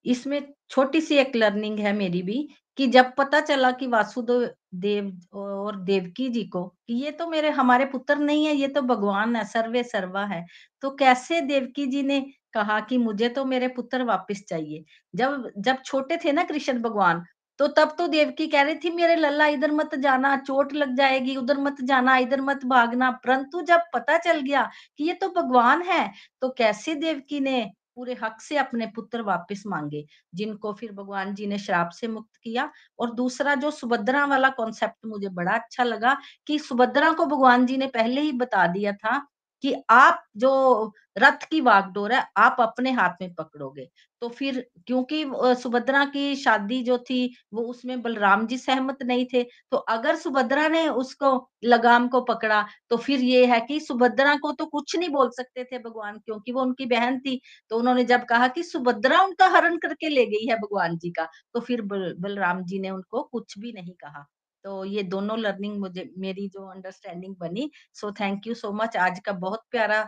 इसमें 0.05 0.41
छोटी 0.69 1.01
सी 1.01 1.17
एक 1.17 1.35
लर्निंग 1.35 1.79
है 1.79 1.93
मेरी 1.93 2.21
भी 2.23 2.47
कि 2.77 2.87
जब 2.89 3.13
पता 3.17 3.39
चला 3.41 3.71
कि 3.73 3.87
वासुदेव, 3.87 4.49
देव 4.75 5.19
और 5.35 5.77
देवकी 5.83 6.29
जी 6.29 6.43
को 6.45 6.63
कि 6.87 6.93
ये 6.95 7.11
तो 7.13 7.27
मेरे, 7.29 7.49
हमारे 7.51 7.85
पुत्र 7.87 8.17
नहीं 8.17 8.45
है, 8.45 8.55
ये 8.55 8.67
तो 8.69 8.81
भगवान 8.83 9.35
है, 9.35 9.45
सर्वे 9.45 9.83
सर्वा 9.85 10.25
है 10.27 10.45
तो 10.83 10.91
कैसे 10.95 11.41
देवकी 11.43 11.85
जी 11.87 12.03
ने 12.03 12.25
कहा 12.53 12.79
कि 12.81 12.97
मुझे 12.99 13.29
तो 13.31 13.45
मेरे 13.45 13.67
पुत्र 13.69 14.03
वापस 14.05 14.43
चाहिए। 14.49 14.83
जब 15.13 15.49
जब 15.59 15.81
छोटे 15.85 16.17
थे 16.17 16.31
ना 16.31 16.43
कृष्ण 16.45 16.81
भगवान 16.81 17.23
तो 17.59 17.67
तब 17.69 17.95
तो 17.97 18.07
देवकी 18.07 18.45
कह 18.47 18.61
रही 18.63 18.75
थी, 18.75 18.89
मेरे 18.91 19.15
लल्ला, 19.15 19.45
इधर 19.47 19.71
मत 19.73 19.93
जाना, 19.97 20.35
चोट 20.37 20.73
लग 20.75 20.95
जाएगी, 20.97 21.35
उधर 21.37 21.57
मत 21.59 21.81
जाना, 21.83 22.15
इधर 22.17 22.41
मत 22.41 22.65
भागना। 22.67 23.09
परंतु 23.19 23.61
जब 23.63 23.81
पता 23.93 24.17
चल 24.19 24.39
गया 24.41 24.63
कि 24.97 25.03
ये 25.03 25.13
तो 25.15 25.29
भगवान 25.33 25.81
है 25.83 26.11
तो 26.41 26.49
कैसे 26.57 26.95
देवकी 26.97 27.39
ने 27.41 27.63
पूरे 27.95 28.13
हक 28.23 28.41
से 28.41 28.57
अपने 28.57 28.85
पुत्र 28.87 29.21
वापस 29.23 29.63
मांगे, 29.67 30.05
जिनको 30.33 30.71
फिर 30.73 30.91
भगवान 30.93 31.33
जी 31.35 31.47
ने 31.47 31.57
श्राप 31.59 31.89
से 31.91 32.07
मुक्त 32.09 32.35
किया? 32.37 32.69
और 32.99 33.13
दूसरा 33.15 33.55
जो 33.57 33.71
सुभद्रा 33.71 34.25
वाला 34.25 34.49
कॉन्सेप्ट 34.51 35.05
मुझे 35.07 35.29
बड़ा 35.31 35.51
अच्छा 35.53 35.83
लगा 35.83 36.17
कि 36.47 36.57
सुभद्रा 36.59 37.11
को 37.13 37.25
भगवान 37.27 37.65
जी 37.65 37.77
ने 37.77 37.87
पहले 37.89 38.21
ही 38.21 38.31
बता 38.35 38.65
दिया 38.67 38.93
था 38.95 39.17
कि 39.63 39.73
आप 39.91 40.23
जो 40.37 40.91
रथ 41.17 41.43
की 41.49 41.59
वागडोर 41.61 42.13
है 42.13 42.23
आप 42.39 42.57
अपने 42.61 42.91
हाथ 42.93 43.21
में 43.21 43.33
पकड़ोगे। 43.35 43.87
तो 44.21 44.27
फिर 44.29 44.59
क्योंकि 44.87 45.23
सुभद्रा 45.57 46.03
की 46.07 46.35
शादी 46.37 46.81
जो 46.83 46.97
थी 47.01 47.19
वो 47.53 47.61
उसमें 47.63 48.01
बलराम 48.01 48.45
जी 48.47 48.57
सहमत 48.57 49.03
नहीं 49.03 49.25
थे 49.33 49.43
तो 49.71 49.77
अगर 49.89 50.15
सुभद्रा 50.17 50.67
ने 50.69 50.87
उसको 50.89 51.31
लगाम 51.65 52.07
को 52.07 52.21
पकड़ा 52.23 52.61
तो 52.89 52.97
फिर 52.99 53.19
ये 53.21 53.45
है 53.47 53.59
कि 53.63 53.79
सुभद्रा 53.81 54.35
को 54.37 54.51
तो 54.53 54.65
कुछ 54.67 54.95
नहीं 54.97 55.09
बोल 55.09 55.29
सकते 55.31 55.63
थे 55.63 55.79
भगवान 55.79 56.17
क्योंकि 56.19 56.51
वो 56.51 56.61
उनकी 56.61 56.85
बहन 56.87 57.19
थी। 57.19 57.39
तो 57.71 57.77
उन्होंने 57.77 58.03
जब 58.05 58.25
कहा 58.25 58.47
कि 58.49 58.63
सुभद्रा 58.65 59.21
उनका 59.23 59.47
हरण 59.49 59.77
करके 59.79 60.09
ले 60.09 60.25
गई 60.27 60.45
है 60.47 60.57
भगवान 60.57 60.97
जी 60.97 61.11
का 61.11 61.27
तो 61.55 61.59
फिर 61.61 61.81
बल, 61.83 62.13
बलराम 62.19 62.63
जी 62.65 62.79
ने 62.79 62.89
उनको 62.91 63.23
कुछ 63.25 63.57
भी 63.59 63.71
नहीं 63.73 63.93
कहा। 63.95 64.25
तो 64.65 64.83
ये 64.85 65.03
दोनों 65.03 65.39
लर्निंग 65.39 65.79
मुझे, 65.79 66.09
मेरी 66.17 66.47
जो 66.49 66.67
अंडरस्टैंडिंग 66.67 67.35
बनी। 67.39 67.69
So 67.93 68.11
thank 68.11 68.47
you 68.47 68.53
so 68.55 68.71
much 68.73 68.97
आज 68.99 69.19
का 69.19 69.31
बहुत 69.39 69.65
प्यारा 69.71 70.07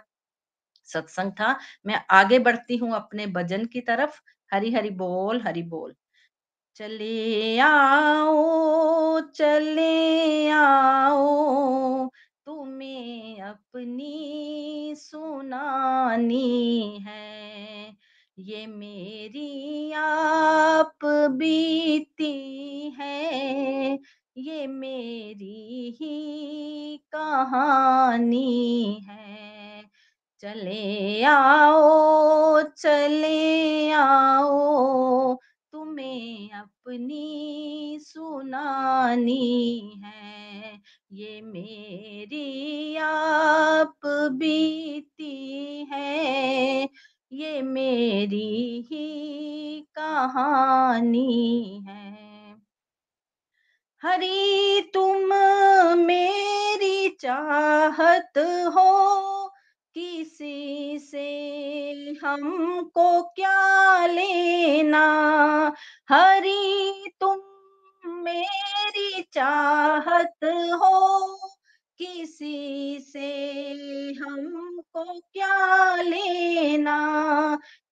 सत्संग 0.88 1.32
था। 1.32 1.58
मैं 1.88 2.02
आगे 2.12 2.40
बढ़ती 2.40 2.78
हूँ 2.78 2.94
अपने 2.96 3.28
भजन 3.30 3.66
की 3.66 3.82
तरफ़। 3.84 4.20
हरी 4.52 4.72
हरी 4.74 4.90
बोल 4.98 5.42
हरी 5.42 5.64
बोल। 5.66 5.96
चले 6.76 7.60
आओ 7.60 9.22
चले 9.36 10.50
आओ। 10.52 12.08
तुम्हें 12.46 13.42
अपनी 13.42 14.96
सुनानी 14.98 16.40
है। 17.08 17.96
ये 18.38 18.66
मेरी 18.68 19.92
आप 19.94 21.06
बीती 21.34 22.32
है। 23.00 23.98
ये 24.38 24.68
मेरी 24.68 25.98
ही 26.02 26.98
कहानी 26.98 29.06
है। 29.10 29.84
चले 30.40 31.24
आओ 31.24 32.62
चले 32.62 33.92
आओ, 33.92 35.36
तुम्हें 35.72 36.52
अपनी 36.52 38.00
सुनानी 38.02 40.02
है। 40.06 40.80
ये 41.12 41.42
मेरी 41.42 42.96
आप 42.96 43.98
बीती 44.32 45.88
है। 45.92 46.90
ये 47.32 47.62
मेरी 47.62 48.88
ही 48.92 49.82
कहानी 49.96 51.84
है। 51.88 52.35
हरी, 54.06 54.82
तुम 54.82 55.18
मेरी 56.00 57.10
चाहत 57.10 58.34
हो। 58.76 59.48
किसी 59.94 61.00
से 61.00 61.50
हमको 62.24 63.24
क्या 63.24 64.06
लेना? 64.06 65.08
हरी, 66.10 66.92
तुम 67.22 67.40
मेरी 68.12 69.22
चाहत 69.34 70.46
हो। 70.84 71.36
किसी 71.98 73.00
से 73.00 73.54
हमको 74.22 75.20
क्या 75.20 75.96
लेना? 75.96 76.98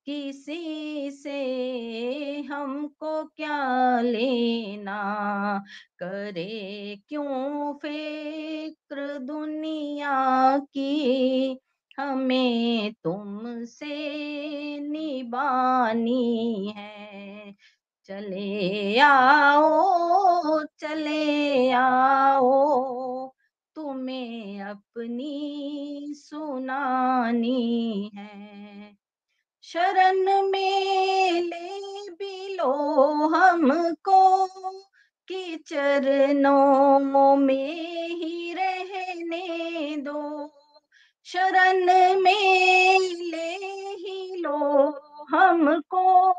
किसी 0.06 1.12
से 1.12 2.42
हमको 2.42 3.24
क्या 3.24 4.02
लेना? 4.02 5.64
करे 6.00 6.96
क्यों 7.10 7.74
फ़िक्र 7.74 9.18
दुनिया 9.20 10.58
की? 10.58 11.60
हमें 12.00 12.94
तुमसे 12.94 13.88
निबानी 14.80 16.74
है। 16.78 17.54
चले 18.06 19.00
आओ 19.00 20.64
चले 20.80 21.72
आओ, 21.72 23.28
तुम्हें 23.76 24.62
अपनी 24.62 26.14
सुनानी 26.18 28.12
है। 28.16 29.03
शरण 29.64 30.50
में 30.50 31.42
ले 31.42 31.80
भी 32.12 32.56
लो 32.56 32.72
हमको, 33.28 34.48
कि 35.28 35.64
चरणों 35.68 37.36
में 37.36 38.08
ही 38.08 38.54
रहने 38.54 39.98
दो। 39.98 40.52
शरण 41.26 41.86
में 42.22 43.00
ले 43.00 43.56
ही 43.94 44.36
लो 44.36 44.90
हमको, 45.38 46.34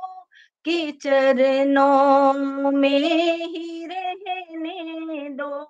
कि 0.65 0.93
चरणों 0.93 2.33
में 2.71 3.47
ही 3.47 3.87
रहने 3.87 5.29
दो। 5.31 5.65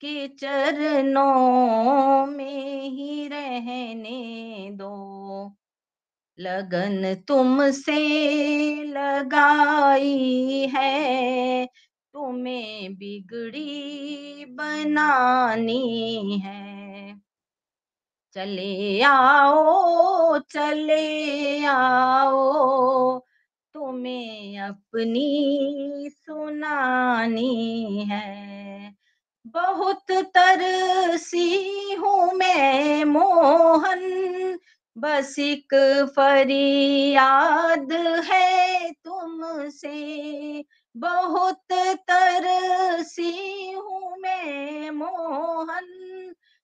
कि 0.00 0.28
चरणों 0.28 2.26
में 2.26 2.82
ही 2.82 3.28
रहने 3.28 4.68
दो। 4.72 4.94
लगन 6.38 7.14
तुमसे 7.28 7.98
लगाई 8.86 10.66
है। 10.74 11.66
तुम्हें 12.14 12.94
बिगड़ी 12.94 14.44
बनानी 14.54 16.38
है। 16.44 17.14
चले 18.36 19.00
आओ 19.02 20.38
चले 20.50 21.64
आओ। 21.66 23.18
तुम्हें 23.74 24.58
अपनी 24.60 26.10
सुनानी 26.10 28.06
है। 28.10 28.94
बहुत 29.46 30.12
तरसी 30.36 31.94
हूँ 31.94 32.32
मैं, 32.34 33.04
मोहन। 33.04 34.00
बस 34.96 35.34
एक 35.38 35.74
फरियाद 36.16 37.92
है 38.24 38.90
तुमसे। 38.92 40.64
बहुत 40.94 41.62
तरसी 42.10 43.70
हूँ 43.72 44.16
मैं, 44.18 44.90
मोहन। 44.90 45.86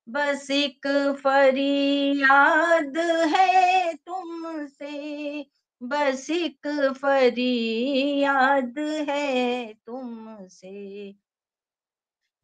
बस 0.07 0.51
एक 0.51 0.87
फरियाद 1.25 2.97
है 3.37 3.95
तुमसे। 3.95 5.47
बस 5.83 6.31
एक 6.31 6.69
फरियाद 7.03 8.79
है 9.09 9.73
तुमसे। 9.87 11.15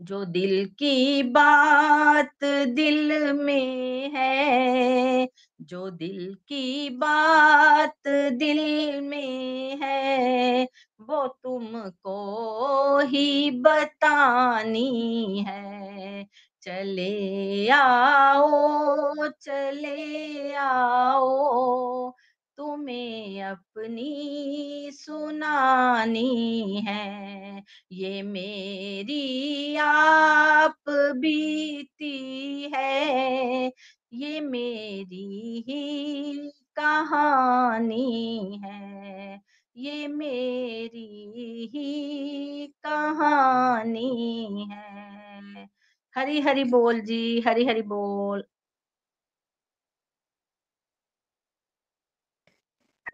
जो 0.01 0.25
दिल 0.25 0.65
की 0.79 1.23
बात 1.33 2.45
दिल 2.75 3.33
में 3.33 4.11
है, 4.15 5.29
जो 5.61 5.89
दिल 5.91 6.35
की 6.49 6.91
बात 6.97 8.09
दिल 8.33 9.01
में 9.01 9.77
है, 9.83 10.65
वो 11.01 11.27
तुमको 11.43 12.99
ही 13.07 13.51
बतानी 13.61 15.45
है। 15.49 16.25
चले 16.63 17.69
आओ 17.71 19.29
चले 19.41 20.53
आओ 20.55 22.13
तुम्हें 22.59 23.43
अपनी 23.43 24.91
सुनानी 24.93 26.85
है। 26.89 27.63
ये 27.93 28.23
मेरी 28.23 29.77
आप 29.77 30.77
बीती 30.91 32.71
है। 32.75 33.73
ये 34.13 34.41
मेरी 34.41 35.65
ही 35.69 36.51
कहानी 36.77 38.61
है। 38.65 39.41
ये 39.77 40.09
मेरी 40.09 41.71
ही 41.75 42.67
कहानी 42.83 44.69
है। 44.73 45.69
हरी 46.17 46.41
हरी 46.41 46.65
बोल 46.65 47.01
जी 47.01 47.41
हरी 47.41 47.65
हरी 47.67 47.83
बोल। 47.83 48.45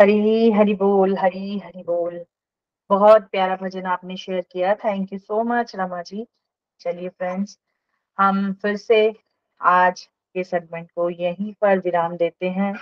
हरी 0.02 0.50
हरी 0.50 0.74
बोल, 0.74 1.18
हरी 1.18 1.58
हरी 1.58 1.82
बोल। 1.82 2.24
बहुत 2.90 3.22
प्यारा 3.22 3.56
भजन 3.56 3.82
आपने 3.82 4.16
शेयर 4.16 4.44
किया। 4.52 4.74
Thank 4.74 5.12
you 5.12 5.18
so 5.18 5.42
much 5.42 5.76
Rama 5.76 6.02
ji. 6.02 6.26
चलिए 6.80 7.08
फ्रेंड्स 7.08 7.58
हम 8.18 8.52
फिर 8.52 8.76
से 8.76 9.16
आज 9.60 10.00
के 10.02 10.44
सेगमेंट 10.44 10.90
को 10.90 11.10
यहीं 11.10 11.54
पर 11.60 11.78
विराम 11.78 12.16
देते 12.16 12.48
हैं। 12.48 12.74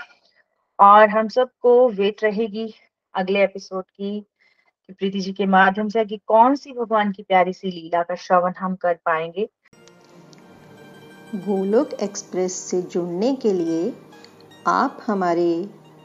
और 0.81 1.09
हम 1.09 1.29
सबको 1.29 1.89
वेट 1.89 2.25
रहेगी 2.25 2.75
अगले 3.15 3.45
एपिसोड 3.45 3.85
की, 3.85 4.21
कि 4.87 4.93
प्रीति 4.93 5.21
जी 5.21 5.33
के 5.33 5.47
माध्यम 5.47 5.89
से 5.89 6.05
कि 6.05 6.21
कौन 6.27 6.55
सी 6.55 6.73
भगवान 6.73 7.13
की 7.13 7.23
प्यारी 7.23 7.53
सी 7.53 7.71
लीला 7.71 8.03
का 8.03 8.15
श्रवण 8.15 8.53
हम 8.59 8.75
कर 8.75 8.95
पाएँगे। 8.95 9.49
गोलोक 11.35 11.93
एक्सप्रेस 11.93 12.53
से 12.53 12.83
जुड़ने 12.83 13.35
के 13.35 13.53
लिए 13.53 13.95
आप 14.67 14.99
हमारे 15.07 15.80